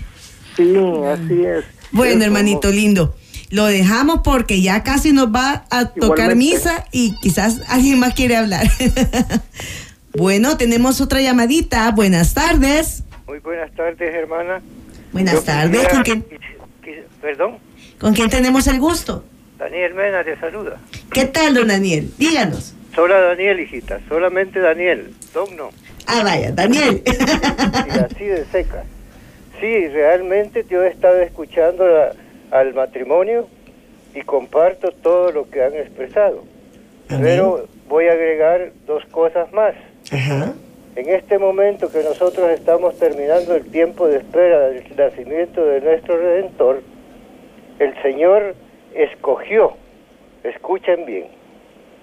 Sí, 0.57 0.76
así 0.76 1.44
es. 1.44 1.64
Bueno, 1.92 2.24
hermanito 2.24 2.70
lindo, 2.70 3.14
lo 3.50 3.64
dejamos 3.64 4.20
porque 4.22 4.61
ya 4.61 4.83
casi 4.83 5.12
nos 5.12 5.35
va 5.35 5.64
a 5.70 5.87
tocar 5.87 6.37
misa 6.37 6.85
y 6.92 7.14
quizás 7.22 7.62
alguien 7.70 7.98
más 7.98 8.14
quiere 8.14 8.37
hablar. 8.37 8.66
bueno, 10.16 10.59
tenemos 10.59 11.00
otra 11.00 11.22
llamadita. 11.22 11.90
Buenas 11.92 12.35
tardes. 12.35 13.04
Muy 13.26 13.38
buenas 13.38 13.72
tardes, 13.72 14.14
hermana. 14.14 14.61
Buenas 15.12 15.44
tardes. 15.44 15.88
¿Con 15.88 16.02
quién? 16.02 16.26
Perdón. 17.22 17.67
¿Con 17.99 18.15
quién 18.15 18.31
tenemos 18.31 18.67
el 18.69 18.79
gusto? 18.79 19.25
Daniel 19.59 19.95
Mena 19.95 20.23
te 20.23 20.37
saluda. 20.39 20.79
¿Qué 21.13 21.25
tal, 21.25 21.55
don 21.55 21.69
Daniel? 21.69 22.11
Díganos. 22.17 22.75
Sola 22.95 23.21
Daniel, 23.21 23.61
hijita. 23.61 24.01
Solamente 24.09 24.61
Daniel. 24.61 25.13
Don 25.35 25.57
no. 25.57 25.71
Ah, 26.07 26.23
vaya, 26.23 26.53
Daniel. 26.53 27.03
y 27.05 27.99
así 27.99 28.25
de 28.25 28.45
seca. 28.47 28.85
Sí, 29.61 29.89
realmente 29.89 30.65
yo 30.71 30.85
he 30.85 30.89
estado 30.89 31.21
escuchando 31.21 31.85
al 32.53 32.75
matrimonio 32.75 33.49
y 34.15 34.23
comparto 34.23 34.93
todo 34.93 35.33
lo 35.33 35.51
que 35.51 35.63
han 35.63 35.75
expresado. 35.75 36.45
Pero 37.09 37.67
voy 37.89 38.07
a 38.07 38.13
agregar 38.13 38.73
dos 38.87 39.05
cosas 39.07 39.53
más. 39.53 39.75
En 40.11 41.09
este 41.09 41.39
momento 41.39 41.91
que 41.91 42.03
nosotros 42.03 42.51
estamos 42.51 42.97
terminando 42.99 43.55
el 43.55 43.65
tiempo 43.67 44.07
de 44.07 44.19
espera 44.19 44.69
del 44.69 44.85
nacimiento 44.97 45.65
de 45.65 45.81
nuestro 45.81 46.17
Redentor, 46.17 46.83
el 47.79 48.03
Señor 48.03 48.55
escogió, 48.95 49.73
escuchen 50.45 51.07
bien, 51.07 51.27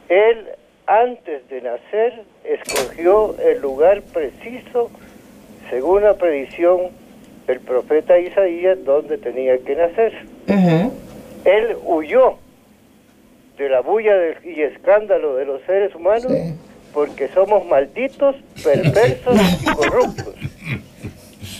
Él 0.09 0.47
antes 0.87 1.47
de 1.49 1.61
nacer 1.61 2.23
escogió 2.43 3.35
el 3.39 3.59
lugar 3.61 4.01
preciso, 4.13 4.91
según 5.69 6.03
la 6.03 6.13
predicción 6.13 6.89
del 7.47 7.59
profeta 7.59 8.19
Isaías, 8.19 8.83
donde 8.85 9.17
tenía 9.17 9.57
que 9.59 9.75
nacer. 9.75 10.13
Él 11.45 11.77
huyó 11.83 12.37
de 13.57 13.69
la 13.69 13.81
bulla 13.81 14.13
y 14.43 14.61
escándalo 14.61 15.35
de 15.35 15.45
los 15.45 15.61
seres 15.63 15.93
humanos 15.95 16.31
porque 16.93 17.27
somos 17.29 17.65
malditos, 17.65 18.35
perversos 18.63 19.37
y 19.61 19.65
corruptos. 19.75 20.35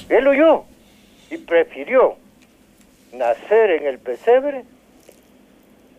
Él 0.10 0.28
huyó 0.28 0.64
y 1.30 1.38
prefirió 1.38 2.16
nacer 3.18 3.72
en 3.72 3.86
el 3.86 4.00
pesebre, 4.00 4.64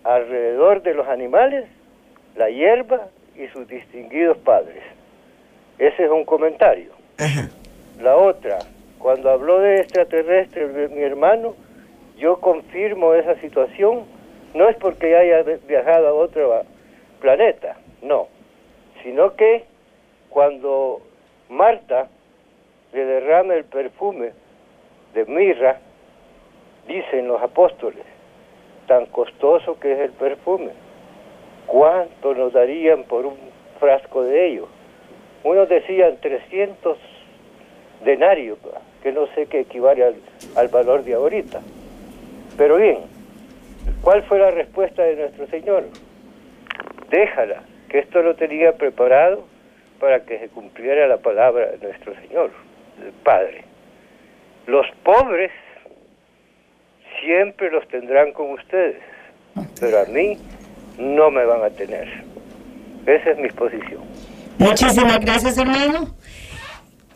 alrededor 0.05 0.83
de 0.83 0.94
los 0.94 1.09
animales, 1.09 1.66
la 2.37 2.48
hierba 2.50 3.09
y 3.37 3.48
sus 3.48 3.66
distinguidos 3.66 4.37
padres. 4.38 4.83
Ese 5.79 6.05
es 6.05 6.11
un 6.11 6.24
comentario. 6.24 6.92
La 8.00 8.16
otra, 8.16 8.59
cuando 8.98 9.31
habló 9.31 9.61
de 9.61 9.81
extraterrestre 9.81 10.88
mi 10.88 11.02
hermano, 11.02 11.55
yo 12.18 12.40
confirmo 12.40 13.14
esa 13.14 13.35
situación, 13.40 14.05
no 14.55 14.68
es 14.68 14.76
porque 14.76 15.16
haya 15.16 15.42
viajado 15.66 16.09
a 16.09 16.12
otro 16.12 16.62
planeta, 17.20 17.76
no, 18.02 18.29
sino 19.02 19.35
que 19.35 19.64
cuando 20.31 21.00
Marta 21.48 22.09
le 22.92 23.05
derrama 23.05 23.55
el 23.55 23.64
perfume 23.64 24.33
de 25.14 25.24
mirra, 25.26 25.81
dicen 26.87 27.29
los 27.29 27.42
apóstoles, 27.42 28.05
tan 28.87 29.07
costoso 29.07 29.79
que 29.79 29.92
es 29.92 29.99
el 30.01 30.12
perfume, 30.12 30.70
¿cuánto 31.66 32.35
nos 32.35 32.53
darían 32.53 33.05
por 33.05 33.27
un 33.27 33.37
frasco 33.81 34.22
de 34.22 34.46
ello? 34.46 34.68
Unos 35.44 35.68
decían 35.68 36.18
300 36.20 36.99
denarios, 38.05 38.59
que 39.03 39.12
no 39.12 39.27
sé 39.35 39.46
qué 39.46 39.61
equivale 39.61 40.05
al, 40.05 40.14
al 40.57 40.68
valor 40.68 41.05
de 41.05 41.14
ahorita. 41.14 41.61
Pero 42.57 42.77
bien, 42.77 42.99
¿cuál 44.03 44.22
fue 44.25 44.38
la 44.38 44.51
respuesta 44.51 45.03
de 45.03 45.16
nuestro 45.16 45.46
Señor? 45.49 45.85
Déjala, 47.11 47.62
que 47.88 47.99
esto 47.99 48.22
lo 48.22 48.35
tenía 48.35 48.77
preparado 48.77 49.44
para 50.01 50.25
que 50.25 50.38
se 50.38 50.49
cumpliera 50.49 51.07
la 51.07 51.18
palabra 51.18 51.66
de 51.66 51.79
nuestro 51.79 52.14
Señor, 52.16 52.51
el 53.05 53.12
Padre. 53.22 53.64
Los 54.66 54.87
pobres 55.05 55.53
siempre 57.26 57.70
los 57.70 57.86
tendrán 57.88 58.32
con 58.32 58.52
ustedes, 58.52 59.02
pero 59.80 60.00
a 60.00 60.04
mí 60.04 60.38
no 60.98 61.30
me 61.30 61.44
van 61.44 61.64
a 61.64 61.70
tener. 61.70 62.08
Esa 63.04 63.30
es 63.30 63.38
mi 63.38 63.48
posición. 63.48 64.02
Muchísimas 64.58 65.20
gracias, 65.20 65.58
hermano. 65.58 66.14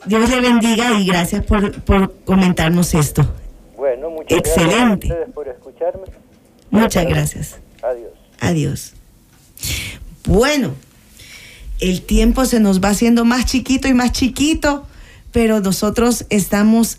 Dios 0.06 0.28
le 0.30 0.40
bendiga 0.40 0.92
y 0.98 1.06
gracias 1.06 1.44
por, 1.44 1.80
por 1.82 2.14
comentarnos 2.24 2.94
esto. 2.94 3.22
Bueno, 3.76 4.10
muchas 4.10 4.38
Excelente. 4.38 4.74
gracias 4.74 4.90
a 4.90 4.94
ustedes 4.94 5.34
por 5.34 5.48
escucharme. 5.48 6.02
Muchas 6.70 7.06
gracias. 7.06 7.60
Adiós. 7.82 8.10
Adiós. 8.40 8.94
Bueno, 10.26 10.74
el 11.80 12.02
tiempo 12.02 12.44
se 12.44 12.60
nos 12.60 12.82
va 12.82 12.90
haciendo 12.90 13.24
más 13.24 13.46
chiquito 13.46 13.88
y 13.88 13.94
más 13.94 14.12
chiquito, 14.12 14.86
pero 15.32 15.60
nosotros 15.60 16.26
estamos 16.30 16.98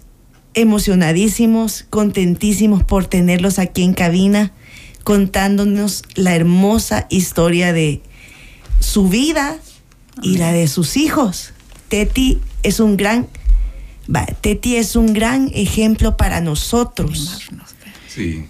emocionadísimos, 0.53 1.85
contentísimos 1.89 2.83
por 2.83 3.05
tenerlos 3.05 3.59
aquí 3.59 3.83
en 3.83 3.93
cabina, 3.93 4.51
contándonos 5.03 6.03
la 6.15 6.35
hermosa 6.35 7.07
historia 7.09 7.73
de 7.73 8.01
su 8.79 9.09
vida 9.09 9.57
y 10.21 10.37
la 10.37 10.51
de 10.51 10.67
sus 10.67 10.97
hijos. 10.97 11.53
Teti 11.87 12.39
es 12.63 12.79
un 12.79 12.97
gran, 12.97 13.27
Teti 14.41 14.75
es 14.75 14.95
un 14.95 15.13
gran 15.13 15.49
ejemplo 15.53 16.17
para 16.17 16.41
nosotros. 16.41 17.49
Sí 18.07 18.45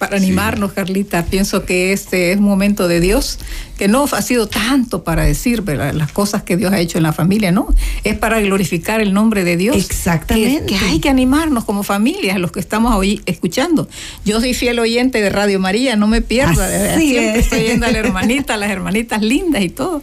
para 0.00 0.16
animarnos, 0.16 0.72
Carlita. 0.72 1.26
Pienso 1.26 1.66
que 1.66 1.92
este 1.92 2.32
es 2.32 2.38
un 2.38 2.44
momento 2.44 2.88
de 2.88 3.00
Dios 3.00 3.38
que 3.76 3.86
no 3.86 4.06
ha 4.10 4.22
sido 4.22 4.48
tanto 4.48 5.04
para 5.04 5.24
decir 5.24 5.62
las 5.68 6.10
cosas 6.10 6.42
que 6.42 6.56
Dios 6.56 6.72
ha 6.72 6.80
hecho 6.80 6.96
en 6.96 7.02
la 7.02 7.12
familia, 7.12 7.52
¿no? 7.52 7.68
Es 8.02 8.16
para 8.16 8.40
glorificar 8.40 9.02
el 9.02 9.12
nombre 9.12 9.44
de 9.44 9.58
Dios. 9.58 9.76
Exactamente. 9.76 10.64
Que, 10.64 10.76
hay 10.78 11.00
que 11.00 11.10
animarnos 11.10 11.66
como 11.66 11.82
familia, 11.82 12.38
los 12.38 12.50
que 12.50 12.60
estamos 12.60 12.94
hoy 12.94 13.20
escuchando. 13.26 13.90
Yo 14.24 14.40
soy 14.40 14.54
fiel 14.54 14.78
oyente 14.78 15.20
de 15.20 15.28
Radio 15.28 15.60
María, 15.60 15.96
no 15.96 16.06
me 16.06 16.22
pierda. 16.22 16.96
Siempre 16.96 17.38
estoy 17.38 17.60
yendo 17.64 17.84
a 17.84 17.90
la 17.90 17.98
hermanita, 18.04 18.54
a 18.54 18.56
las 18.56 18.70
hermanitas 18.70 19.20
lindas 19.20 19.62
y 19.62 19.68
todo. 19.68 20.00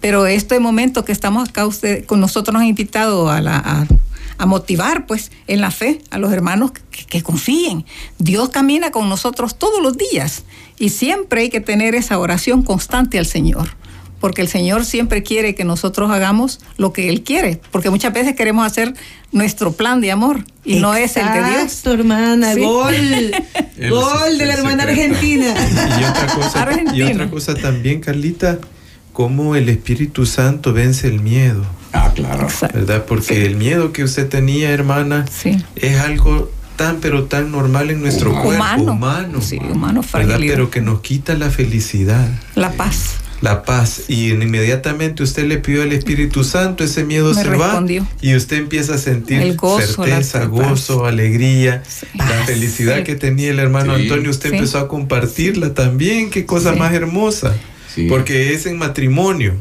Pero 0.00 0.28
este 0.28 0.60
momento 0.60 1.04
que 1.04 1.10
estamos 1.10 1.48
acá, 1.48 1.66
usted, 1.66 2.04
con 2.04 2.20
nosotros 2.20 2.52
nos 2.52 2.62
ha 2.62 2.66
invitado 2.66 3.28
a 3.28 3.40
la 3.40 3.56
a 3.58 3.86
motivar 4.46 5.06
pues 5.06 5.30
en 5.46 5.60
la 5.60 5.70
fe 5.70 6.00
a 6.10 6.18
los 6.18 6.32
hermanos 6.32 6.72
que, 6.72 7.04
que 7.06 7.22
confíen. 7.22 7.84
Dios 8.18 8.48
camina 8.50 8.90
con 8.90 9.08
nosotros 9.08 9.56
todos 9.58 9.82
los 9.82 9.96
días 9.96 10.44
y 10.78 10.90
siempre 10.90 11.42
hay 11.42 11.50
que 11.50 11.60
tener 11.60 11.94
esa 11.94 12.18
oración 12.18 12.62
constante 12.62 13.18
al 13.18 13.26
Señor 13.26 13.68
porque 14.20 14.42
el 14.42 14.48
Señor 14.48 14.84
siempre 14.84 15.22
quiere 15.22 15.54
que 15.54 15.64
nosotros 15.64 16.10
hagamos 16.10 16.60
lo 16.76 16.92
que 16.92 17.08
Él 17.08 17.22
quiere, 17.22 17.60
porque 17.70 17.90
muchas 17.90 18.12
veces 18.12 18.36
queremos 18.36 18.66
hacer 18.66 18.94
nuestro 19.32 19.72
plan 19.72 20.00
de 20.00 20.12
amor 20.12 20.44
y 20.64 20.76
no 20.76 20.94
es 20.94 21.16
el 21.16 21.26
de 21.26 21.38
Dios. 21.42 21.62
Exacto, 21.62 21.92
hermana, 21.94 22.54
Sí. 22.54 22.60
gol, 22.60 22.94
gol 23.90 24.38
de 24.38 24.46
la 24.46 24.54
hermana 24.54 24.82
argentina. 24.84 25.54
Y 25.98 26.04
otra, 26.04 26.26
cosa, 26.26 26.62
Argentina. 26.62 26.96
y 26.96 27.02
otra 27.12 27.30
cosa 27.30 27.54
también, 27.54 28.00
Carlita, 28.00 28.58
cómo 29.14 29.56
el 29.56 29.68
Espíritu 29.70 30.26
Santo 30.26 30.72
vence 30.74 31.08
el 31.08 31.20
miedo, 31.20 31.64
Ah, 31.92 32.12
claro. 32.14 32.42
Exacto. 32.44 32.78
¿verdad? 32.78 33.04
Porque 33.06 33.34
Sí. 33.34 33.40
el 33.42 33.56
miedo 33.56 33.92
que 33.92 34.04
usted 34.04 34.28
tenía, 34.28 34.70
hermana, 34.70 35.24
Sí. 35.30 35.56
es 35.76 35.98
algo 36.00 36.50
tan 36.76 36.98
pero 37.00 37.24
tan 37.24 37.50
normal 37.52 37.90
en 37.90 38.00
nuestro 38.00 38.30
Humano. 38.30 38.44
cuerpo, 38.44 38.64
Humano. 38.64 38.92
humano, 38.92 39.40
Sí, 39.42 39.58
humano. 39.58 40.00
Pero 40.12 40.70
que 40.70 40.80
nos 40.80 41.00
quita 41.00 41.34
la 41.34 41.50
felicidad. 41.50 42.28
La 42.54 42.72
paz. 42.72 43.16
La 43.42 43.62
paz 43.64 44.02
y 44.08 44.30
inmediatamente 44.32 45.22
usted 45.22 45.44
le 45.46 45.56
pidió 45.56 45.82
al 45.82 45.92
Espíritu 45.92 46.44
Santo, 46.44 46.84
ese 46.84 47.04
miedo 47.04 47.32
Me 47.34 47.42
se 47.42 47.44
respondió. 47.44 48.02
va 48.02 48.08
y 48.20 48.34
usted 48.36 48.58
empieza 48.58 48.94
a 48.96 48.98
sentir 48.98 49.40
El 49.40 49.56
gozo, 49.56 50.04
la 50.06 50.16
certeza, 50.16 50.40
paz. 50.40 50.48
gozo, 50.50 51.06
alegría, 51.06 51.82
la 52.14 52.26
Paz. 52.28 52.46
felicidad 52.46 52.98
Sí. 52.98 53.04
que 53.04 53.14
tenía 53.14 53.50
el 53.50 53.58
hermano 53.58 53.96
Sí. 53.96 54.02
Antonio, 54.02 54.30
usted 54.30 54.50
Sí. 54.50 54.56
empezó 54.56 54.78
a 54.78 54.88
compartirla 54.88 55.72
también, 55.72 56.28
qué 56.28 56.44
cosa 56.44 56.74
Sí. 56.74 56.78
más 56.78 56.92
hermosa, 56.92 57.54
Sí. 57.94 58.06
porque 58.10 58.52
es 58.52 58.66
en 58.66 58.76
matrimonio, 58.76 59.54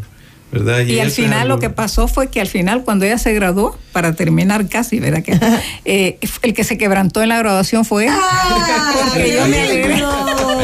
¿verdad? 0.51 0.79
Y, 0.81 0.99
al 0.99 1.11
final 1.11 1.41
algo- 1.41 1.55
lo 1.55 1.59
que 1.59 1.69
pasó 1.69 2.07
fue 2.07 2.29
que 2.29 2.41
al 2.41 2.47
final 2.47 2.83
cuando 2.83 3.05
ella 3.05 3.17
se 3.17 3.33
graduó, 3.33 3.77
para 3.91 4.13
terminar 4.13 4.67
casi, 4.67 4.99
¿verdad? 4.99 5.21
Que, 5.23 5.39
eh, 5.85 6.17
el 6.41 6.53
que 6.53 6.63
se 6.63 6.77
quebrantó 6.77 7.21
en 7.21 7.29
la 7.29 7.37
graduación 7.39 7.85
fue 7.85 8.05
él. 8.07 8.13
¡Ah, 8.15 8.93
Porque 9.09 9.33
yo 9.35 9.47
me 9.47 9.61
alegré. 9.61 10.03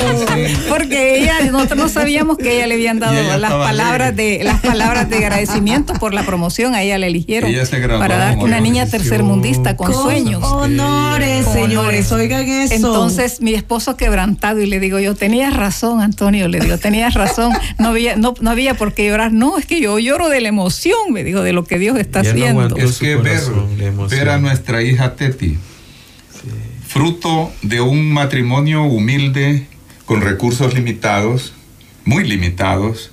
Porque 0.70 1.20
ella, 1.20 1.40
nosotros 1.52 1.78
no 1.80 1.90
sabíamos 1.90 2.38
que 2.38 2.56
ella 2.58 2.68
le 2.68 2.76
habían 2.76 3.00
dado 3.00 3.14
las 3.38 3.52
palabras 3.52 4.10
alegre. 4.10 4.38
de 4.38 4.44
las 4.44 4.62
palabras 4.62 5.10
de 5.10 5.18
agradecimiento 5.18 5.94
por 5.94 6.14
la 6.14 6.24
promoción, 6.26 6.76
a 6.76 6.82
ella 6.84 6.98
le 6.98 7.08
eligieron 7.08 7.50
Ella 7.50 7.66
se 7.66 7.80
graduó 7.80 8.00
para 8.00 8.18
dar 8.18 8.38
una 8.38 8.60
niña 8.60 8.84
bendición. 8.84 9.02
tercermundista 9.02 9.76
con 9.78 9.92
Con 9.92 10.04
sueños. 10.04 10.44
Honores, 10.44 11.46
Con 11.46 11.54
señores, 11.54 12.12
honores. 12.12 12.12
oigan 12.12 12.48
eso. 12.48 12.74
Entonces 12.76 13.42
mi 13.42 13.54
esposo 13.54 13.96
quebrantado 13.98 14.62
y 14.62 14.66
le 14.66 14.80
digo 14.80 15.00
yo, 15.00 15.16
tenías 15.16 15.56
razón 15.56 16.02
Antonio, 16.02 16.48
le 16.48 16.60
digo, 16.60 16.78
tenías 16.78 17.14
razón, 17.14 17.52
no 17.80 17.90
había, 17.90 18.16
no, 18.16 18.34
no 18.42 18.50
había 18.52 18.74
por 18.76 18.94
qué 18.94 19.08
llorar, 19.08 19.32
no, 19.34 19.58
es 19.58 19.66
que 19.66 19.80
yo 19.82 19.98
lloro 20.00 20.30
de 20.30 20.42
la 20.42 20.50
emoción, 20.50 20.98
me 21.12 21.24
digo, 21.24 21.42
de 21.42 21.54
lo 21.54 21.64
que 21.64 21.80
Dios 21.80 21.98
está 21.98 22.22
no 22.24 22.30
haciendo. 22.30 22.62
aguantó. 22.62 22.78
Es 22.78 22.98
que 23.00 23.16
corazón, 23.16 23.68
ver 24.10 24.30
a 24.30 24.38
nuestra 24.38 24.82
hija 24.82 25.16
Teti, 25.16 25.58
fruto 26.88 27.52
de 27.62 27.82
un 27.82 28.12
matrimonio 28.14 28.84
humilde, 28.84 29.68
con 30.06 30.22
recursos 30.22 30.74
limitados, 30.74 31.54
muy 32.06 32.24
limitados, 32.28 33.12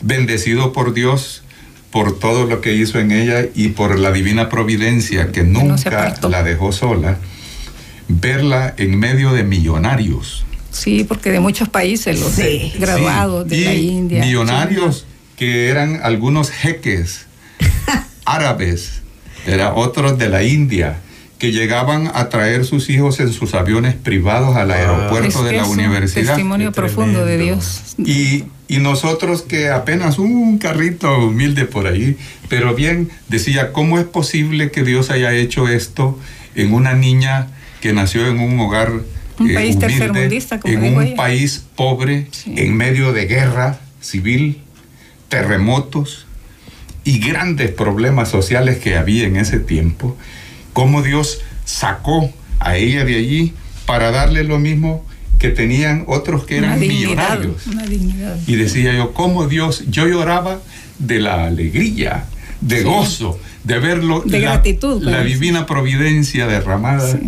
bendecido 0.00 0.72
por 0.72 0.94
Dios 0.94 1.42
por 1.90 2.18
todo 2.18 2.46
lo 2.46 2.60
que 2.62 2.74
hizo 2.74 2.98
en 2.98 3.12
ella 3.12 3.44
y 3.54 3.68
por 3.68 3.98
la 3.98 4.10
divina 4.12 4.48
providencia 4.48 5.30
que 5.30 5.42
nunca 5.44 6.16
la 6.28 6.42
dejó 6.42 6.72
sola, 6.72 7.18
verla 8.08 8.74
en 8.78 8.98
medio 8.98 9.32
de 9.32 9.44
millonarios. 9.44 10.44
Sí, 10.70 11.04
porque 11.04 11.30
de 11.30 11.40
muchos 11.40 11.68
países 11.68 12.18
los 12.18 12.32
Sí. 12.32 12.72
graduados 12.78 13.46
de 13.46 13.60
la 13.60 13.74
India. 13.74 14.24
Millonarios 14.24 15.04
que 15.36 15.68
eran 15.68 16.00
algunos 16.02 16.50
jeques 16.50 17.26
árabes, 18.24 19.02
era 19.46 19.74
otros 19.74 20.16
de 20.18 20.28
la 20.30 20.42
India, 20.44 20.98
que 21.42 21.50
llegaban 21.50 22.08
a 22.14 22.28
traer 22.28 22.64
sus 22.64 22.88
hijos 22.88 23.18
en 23.18 23.32
sus 23.32 23.54
aviones 23.54 23.96
privados 23.96 24.54
al 24.54 24.68
Wow. 24.68 24.76
aeropuerto 24.76 25.40
Es 25.40 25.44
de 25.44 25.52
la 25.56 25.62
es 25.62 25.68
un 25.68 25.80
universidad. 25.80 26.26
Testimonio 26.36 26.70
Qué 26.70 26.76
profundo 26.76 27.26
de. 27.26 27.36
Dios. 27.36 27.96
Y, 27.98 28.44
y 28.68 28.78
nosotros 28.78 29.42
que 29.42 29.68
apenas 29.68 30.20
un 30.20 30.58
carrito 30.58 31.18
humilde 31.26 31.64
por 31.64 31.88
ahí, 31.88 32.16
pero 32.48 32.76
bien, 32.76 33.10
decía, 33.28 33.72
¿cómo 33.72 33.98
es 33.98 34.04
posible 34.04 34.70
que 34.70 34.84
Dios 34.84 35.10
haya 35.10 35.32
hecho 35.34 35.66
esto 35.66 36.16
en 36.54 36.72
una 36.72 36.92
niña 36.94 37.48
que 37.80 37.92
nació 37.92 38.28
en 38.28 38.38
un 38.38 38.60
hogar 38.60 38.92
Un 39.40 39.50
eh, 39.50 39.54
país 39.54 39.74
humilde, 39.74 39.80
tercermundista, 39.98 40.60
como 40.60 40.72
en 40.74 40.96
un 40.96 41.02
ella? 41.02 41.16
país 41.16 41.64
pobre, 41.74 42.28
Sí. 42.30 42.54
en 42.56 42.76
medio 42.76 43.12
de 43.12 43.26
guerra 43.26 43.80
civil, 44.00 44.60
terremotos 45.28 46.26
y 47.02 47.18
grandes 47.18 47.72
problemas 47.72 48.28
sociales 48.28 48.78
que 48.78 48.96
había 48.96 49.26
en 49.26 49.34
ese 49.34 49.58
tiempo? 49.58 50.16
¿Cómo 50.72 51.02
Dios 51.02 51.40
sacó 51.64 52.32
a 52.58 52.76
ella 52.76 53.04
de 53.04 53.16
allí 53.16 53.54
para 53.86 54.10
darle 54.10 54.44
lo 54.44 54.58
mismo 54.58 55.04
que 55.38 55.48
tenían 55.50 56.04
otros 56.06 56.44
que 56.44 56.58
Una 56.58 56.68
eran 56.68 56.80
dignidad, 56.80 57.00
millonarios? 57.38 57.66
una 57.66 57.82
dignidad. 57.84 58.36
Y 58.46 58.56
decía 58.56 58.94
yo, 58.94 59.12
¿cómo 59.12 59.48
Dios? 59.48 59.84
Yo 59.90 60.06
lloraba 60.06 60.60
de 60.98 61.18
la 61.18 61.46
alegría, 61.46 62.24
de 62.62 62.78
Sí. 62.78 62.84
gozo, 62.84 63.38
de 63.64 63.78
verlo. 63.78 64.22
De 64.24 64.40
la, 64.40 64.52
gratitud, 64.52 65.02
La 65.02 65.10
claro. 65.12 65.24
divina 65.26 65.66
providencia 65.66 66.46
derramada, 66.46 67.06
Sí. 67.12 67.18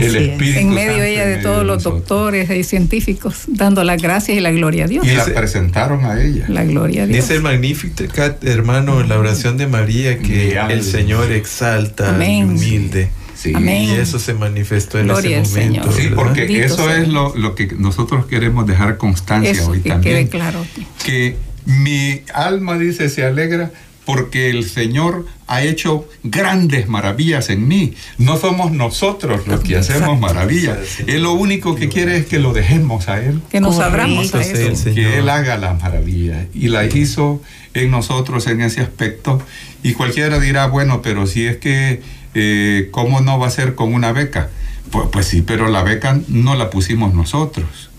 El 0.00 0.16
es. 0.16 0.22
Espíritu 0.32 0.58
en 0.58 0.70
medio 0.70 0.88
Santo 0.90 1.02
ella 1.04 1.24
de 1.26 1.36
medio 1.36 1.48
todos 1.50 1.64
los 1.66 1.82
doctores 1.82 2.50
y 2.50 2.62
científicos, 2.62 3.44
dando 3.46 3.84
las 3.84 4.00
gracias 4.02 4.36
y 4.36 4.40
la 4.40 4.50
gloria 4.50 4.84
a 4.84 4.86
Dios. 4.88 5.06
Y 5.06 5.12
la 5.12 5.24
Dice- 5.24 5.34
presentaron 5.34 6.04
a 6.04 6.20
ella. 6.22 6.44
La 6.48 6.64
gloria 6.64 7.04
a 7.04 7.06
Dios. 7.06 7.16
Dice 7.22 7.36
el 7.36 7.42
Magnificat, 7.42 8.44
hermano, 8.44 9.00
en 9.00 9.08
la 9.08 9.18
oración 9.18 9.56
de 9.56 9.66
María, 9.66 10.18
que 10.18 10.58
alma. 10.58 10.72
el 10.74 10.82
Señor 10.82 11.32
exalta 11.32 12.10
Amén. 12.10 12.42
al 12.50 12.56
humilde. 12.56 13.08
Sí. 13.34 13.52
Amén. 13.54 13.84
Y 13.84 13.92
eso 13.92 14.18
se 14.18 14.34
manifestó 14.34 14.98
en 14.98 15.06
Gloria 15.06 15.40
ese 15.40 15.66
momento. 15.68 15.92
Sí, 15.92 16.08
porque 16.14 16.40
Bendito 16.42 16.64
eso 16.66 16.84
sea 16.84 17.00
es 17.00 17.08
lo, 17.08 17.34
lo 17.36 17.54
que 17.54 17.68
nosotros 17.78 18.26
queremos 18.26 18.66
dejar 18.66 18.96
constancia 18.98 19.50
Eso, 19.52 19.70
hoy 19.70 19.80
que 19.80 19.88
también. 19.90 20.16
quede 20.16 20.28
claro. 20.28 20.66
que 21.04 21.36
mi 21.64 22.20
alma 22.34 22.76
dice 22.78 23.08
se 23.08 23.24
alegra 23.24 23.70
porque 24.08 24.48
el 24.48 24.66
Señor 24.66 25.26
ha 25.48 25.60
hecho 25.60 26.08
grandes 26.22 26.88
maravillas 26.88 27.50
en 27.50 27.68
mí. 27.68 27.92
No 28.16 28.38
somos 28.38 28.72
nosotros 28.72 29.46
los 29.46 29.60
que 29.60 29.76
hacemos 29.76 30.18
maravillas. 30.18 30.78
Él 31.06 31.24
lo 31.24 31.34
único 31.34 31.74
que 31.74 31.90
quiere 31.90 32.16
es 32.16 32.24
que 32.24 32.38
lo 32.38 32.54
dejemos 32.54 33.10
a 33.10 33.22
Él. 33.22 33.42
Que 33.50 33.60
nos 33.60 33.78
abramos 33.80 34.34
a. 34.34 34.42
Señor. 34.42 34.94
Que 34.94 35.18
Él 35.18 35.28
haga 35.28 35.58
las 35.58 35.78
maravillas. 35.82 36.46
Y 36.54 36.68
la 36.68 36.86
hizo 36.86 37.42
en 37.74 37.90
nosotros 37.90 38.46
en 38.46 38.62
ese 38.62 38.80
aspecto. 38.80 39.42
Y 39.82 39.92
cualquiera 39.92 40.40
dirá, 40.40 40.68
bueno, 40.68 41.02
pero 41.02 41.26
si 41.26 41.44
es 41.44 41.58
que, 41.58 42.00
eh, 42.32 42.88
¿cómo 42.90 43.20
no 43.20 43.38
va 43.38 43.48
a 43.48 43.50
ser 43.50 43.74
con 43.74 43.92
una 43.92 44.12
beca? 44.12 44.48
Pues, 44.90 45.08
pues 45.12 45.26
sí, 45.26 45.42
pero 45.42 45.68
la 45.68 45.82
beca 45.82 46.18
no 46.28 46.54
la 46.54 46.70
pusimos 46.70 47.12
nosotros. 47.12 47.90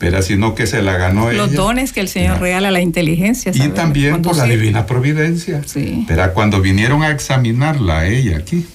Pero 0.00 0.22
sino 0.22 0.54
que 0.56 0.66
se 0.66 0.80
la 0.82 0.96
ganó 0.96 1.30
Los 1.30 1.50
ella. 1.50 1.56
dones 1.60 1.92
que 1.92 2.00
el 2.00 2.08
Señor 2.08 2.34
Ya. 2.36 2.40
regala, 2.40 2.70
la 2.72 2.80
inteligencia. 2.80 3.52
Y 3.54 3.68
también 3.68 4.22
por 4.22 4.34
la 4.34 4.44
divina 4.46 4.86
providencia. 4.86 5.62
Sí. 5.66 6.04
Pero 6.08 6.32
cuando 6.34 6.60
vinieron 6.62 7.02
a 7.04 7.10
examinarla 7.10 8.00
a 8.00 8.06
ella 8.08 8.38
aquí, 8.38 8.66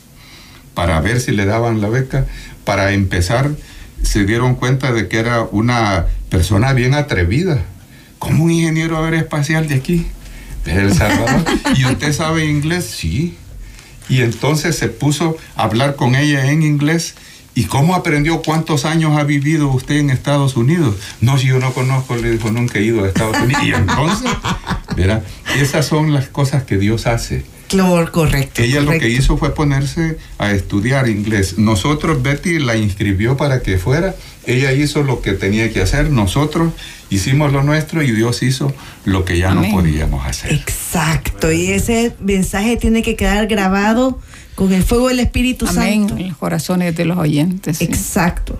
para 0.76 1.02
ver 1.02 1.20
si 1.20 1.32
le 1.32 1.46
daban 1.46 1.82
la 1.82 1.90
beca, 1.90 2.26
para 2.64 2.92
empezar, 2.92 3.50
se 4.04 4.24
dieron 4.26 4.54
cuenta 4.56 4.94
de 4.94 5.08
que 5.08 5.18
era 5.18 5.42
una 5.42 6.06
persona 6.30 6.74
bien 6.74 6.94
atrevida. 6.94 7.60
Como 8.20 8.44
un 8.44 8.52
ingeniero 8.52 9.04
aeroespacial 9.04 9.68
de 9.68 9.76
aquí, 9.76 10.06
de 10.64 10.74
El 10.76 10.94
Salvador. 10.94 11.44
¿Y 11.76 11.86
usted 11.86 12.14
sabe 12.14 12.46
inglés? 12.46 12.86
Sí. 12.86 13.36
Y 14.10 14.22
entonces 14.22 14.78
se 14.78 14.90
puso 14.90 15.38
a 15.56 15.64
hablar 15.64 15.96
con 15.96 16.14
ella 16.14 16.52
en 16.52 16.62
inglés. 16.62 17.16
¿Y 17.56 17.64
cómo 17.64 17.96
aprendió? 17.96 18.42
¿Cuántos 18.42 18.84
años 18.84 19.18
ha 19.18 19.24
vivido 19.24 19.70
usted 19.70 19.96
en 19.96 20.10
Estados 20.10 20.58
Unidos? 20.58 20.96
No, 21.22 21.38
si 21.38 21.48
yo 21.48 21.58
no 21.58 21.74
conozco, 21.74 22.18
le 22.18 22.32
dijo, 22.32 22.52
nunca 22.52 22.80
he 22.80 22.84
ido 22.84 23.06
a 23.06 23.08
Estados 23.08 23.38
Unidos. 23.38 23.64
Y 23.64 23.74
entonces, 23.74 24.30
verá, 24.98 25.24
esas 25.58 25.86
son 25.86 26.14
las 26.14 26.28
cosas 26.28 26.64
que 26.64 26.78
Dios 26.78 27.08
hace. 27.08 27.46
Claro, 27.70 28.12
correcto. 28.12 28.62
Ella 28.62 28.82
lo 28.82 28.92
que 28.92 29.10
hizo 29.10 29.38
fue 29.38 29.56
ponerse 29.56 30.18
a 30.38 30.52
estudiar 30.52 31.08
inglés. 31.08 31.58
Nosotros, 31.58 32.22
Betty 32.22 32.60
la 32.60 32.76
inscribió 32.76 33.38
para 33.38 33.62
que 33.62 33.78
fuera. 33.78 34.16
Ella 34.46 34.74
hizo 34.74 35.04
lo 35.04 35.22
que 35.22 35.32
tenía 35.32 35.72
que 35.72 35.82
hacer. 35.82 36.12
Nosotros 36.12 36.74
hicimos 37.10 37.54
lo 37.54 37.64
nuestro 37.64 38.04
y 38.04 38.12
Dios 38.12 38.44
hizo 38.44 38.74
lo 39.06 39.26
que 39.26 39.38
ya 39.38 39.52
Amén. 39.52 39.72
no 39.72 39.78
podíamos 39.78 40.26
hacer. 40.28 40.52
Exacto, 40.54 41.52
y 41.52 41.72
ese 41.72 42.16
mensaje 42.20 42.78
tiene 42.78 43.02
que 43.02 43.16
quedar 43.16 43.48
grabado 43.48 44.20
con 44.56 44.72
el 44.74 44.84
fuego 44.84 45.10
del 45.10 45.20
Espíritu 45.20 45.68
Amén. 45.68 46.08
Santo. 46.08 46.18
En 46.22 46.30
los 46.30 46.38
corazones 46.38 46.96
de 46.96 47.06
los 47.06 47.18
oyentes. 47.18 47.78
sí. 47.78 47.84
Exacto. 47.86 48.60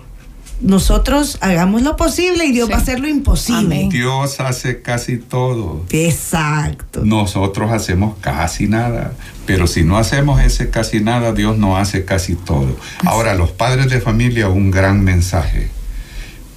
Nosotros 0.62 1.36
hagamos 1.42 1.82
lo 1.82 1.96
posible 1.96 2.46
y 2.46 2.52
Dios 2.52 2.66
Sí. 2.68 2.72
va 2.72 2.78
a 2.78 2.80
hacer 2.80 2.98
lo 2.98 3.08
imposible. 3.08 3.58
Amén. 3.76 3.88
Dios 3.90 4.40
hace 4.40 4.80
casi 4.80 5.18
todo. 5.18 5.84
Exacto. 5.90 7.02
Nosotros 7.04 7.70
hacemos 7.72 8.16
casi 8.22 8.66
nada. 8.66 9.12
Pero 9.44 9.66
si 9.66 9.82
no 9.84 9.98
hacemos 9.98 10.40
ese 10.40 10.70
casi 10.70 11.00
nada, 11.00 11.32
Dios 11.34 11.58
no 11.58 11.76
hace 11.76 12.06
casi 12.06 12.36
todo. 12.36 12.74
Ahora, 13.04 13.34
los 13.34 13.50
padres 13.50 13.90
de 13.90 14.00
familia, 14.00 14.48
un 14.48 14.70
gran 14.70 15.04
mensaje. 15.04 15.68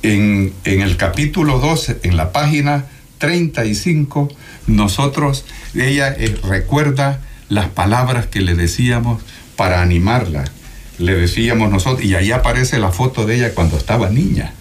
En, 0.02 0.54
en 0.64 0.80
el 0.80 0.96
capítulo 0.96 1.60
12, 1.60 2.00
en 2.04 2.16
la 2.16 2.32
página 2.32 2.86
35, 3.18 4.30
nosotros, 4.68 5.44
ella 5.76 6.08
eh, 6.18 6.38
recuerda 6.48 7.20
las 7.50 7.68
palabras 7.70 8.28
que 8.28 8.42
le 8.42 8.56
decíamos 8.56 9.22
para 9.56 9.82
animarla. 9.82 10.46
Le 10.98 11.16
decíamos 11.16 11.72
nosotros, 11.72 12.06
y 12.06 12.16
ahí 12.16 12.32
aparece 12.32 12.78
la 12.80 12.92
foto 12.92 13.26
de 13.26 13.36
ella 13.36 13.54
cuando 13.54 13.78
estaba 13.78 14.10
niña. 14.10 14.54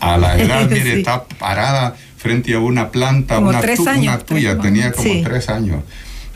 A 0.00 0.18
la 0.18 0.38
edad, 0.40 0.68
mire, 0.68 0.98
está 0.98 1.24
parada 1.24 1.96
frente 2.16 2.54
a 2.54 2.60
una 2.60 2.90
planta, 2.90 3.38
una, 3.38 3.60
tuya, 3.60 4.58
tenía 4.58 4.92
como 4.92 5.22
tres 5.22 5.48
años. 5.48 5.82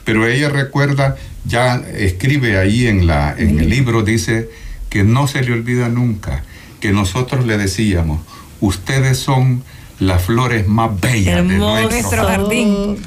Pero 0.05 0.27
ella 0.27 0.49
recuerda, 0.49 1.17
ya 1.45 1.77
escribe 1.95 2.59
ahí 2.59 2.87
en, 2.87 3.07
la, 3.07 3.35
en 3.37 3.59
el 3.59 3.69
libro, 3.69 4.03
dice 4.03 4.49
que 4.89 5.03
no 5.03 5.27
se 5.27 5.43
le 5.43 5.53
olvida 5.53 5.89
nunca 5.89 6.43
que 6.85 6.93
nosotros 6.93 7.47
le 7.47 7.57
decíamos, 7.57 8.21
ustedes 8.61 9.17
son 9.17 9.65
las 10.01 10.23
flores 10.23 10.69
más 10.69 11.01
bellas 11.01 11.37
de 11.37 11.57
nuestro 11.57 12.27
jardín. 12.27 12.99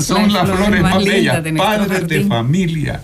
Son 0.00 0.32
las, 0.32 0.50
flores, 0.50 0.82
más, 0.82 1.04
bellas, 1.04 1.42
padres 1.56 2.08
de 2.08 2.24
familia. 2.24 3.02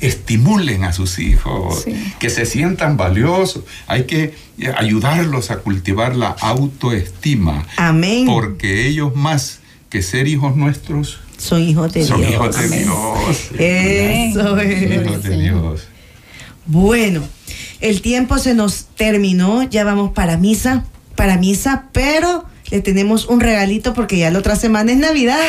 Estimulen 0.00 0.84
a 0.84 0.92
sus 0.94 1.18
hijos, 1.18 1.84
que 2.18 2.30
se 2.30 2.46
sientan 2.46 2.96
valiosos. 2.96 3.64
Hay 3.86 4.04
que 4.04 4.34
ayudarlos 4.76 5.50
a 5.50 5.58
cultivar 5.58 6.16
la 6.16 6.28
autoestima. 6.28 7.66
Amén. 7.76 8.24
Porque 8.26 8.86
ellos 8.86 9.14
más 9.14 9.60
que 9.90 10.00
ser 10.02 10.26
hijos 10.26 10.56
nuestros, 10.56 11.20
son 11.36 11.62
hijos 11.62 11.92
de 11.92 12.04
son 12.04 12.20
Dios. 12.20 12.32
Hijos 12.32 12.56
de 12.56 12.68
Dios. 12.78 13.50
Eso 13.58 14.58
es. 14.58 15.06
Hijos 15.06 15.22
de 15.22 15.38
Dios. 15.38 15.88
Bueno, 16.64 17.22
el 17.80 18.00
tiempo 18.00 18.38
se 18.38 18.54
nos 18.54 18.86
terminó, 18.96 19.62
ya 19.64 19.84
vamos 19.84 20.12
para 20.12 20.38
misa 20.38 20.84
para 21.20 21.36
misa, 21.36 21.84
pero 21.92 22.46
le 22.70 22.80
tenemos 22.80 23.26
un 23.26 23.40
regalito 23.40 23.94
porque 23.94 24.18
ya 24.18 24.30
la 24.30 24.38
otra 24.38 24.56
semana 24.56 24.92
es 24.92 24.98
Navidad. 24.98 25.40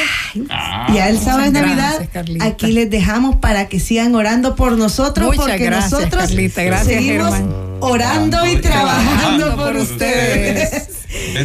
Ah, 0.49 0.87
ya 0.93 1.09
el 1.09 1.19
sábado 1.19 1.43
es 1.43 1.51
Navidad. 1.51 2.07
Aquí 2.39 2.71
les 2.71 2.89
dejamos 2.89 3.37
para 3.37 3.67
que 3.67 3.79
sigan 3.79 4.15
orando 4.15 4.55
por 4.55 4.77
nosotros 4.77 5.35
porque 5.35 5.69
nosotros 5.69 6.29
seguimos 6.29 7.33
orando 7.79 8.45
y 8.47 8.57
trabajando 8.57 9.55
por 9.55 9.75
ustedes. 9.75 10.87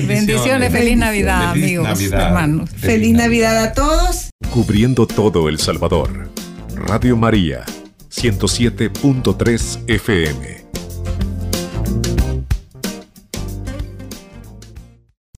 Bendiciones. 0.07 0.73
feliz 0.73 0.97
Navidad, 0.97 1.51
amigos, 1.51 2.01
hermanos. 2.01 2.71
Feliz, 2.77 3.15
Navidad 3.15 3.63
a 3.63 3.73
todos. 3.73 4.31
Cubriendo 4.51 5.07
todo 5.07 5.49
El 5.49 5.59
Salvador. 5.59 6.31
Radio 6.75 7.17
María, 7.17 7.65
107.3 8.11 9.81
FM. 9.89 10.66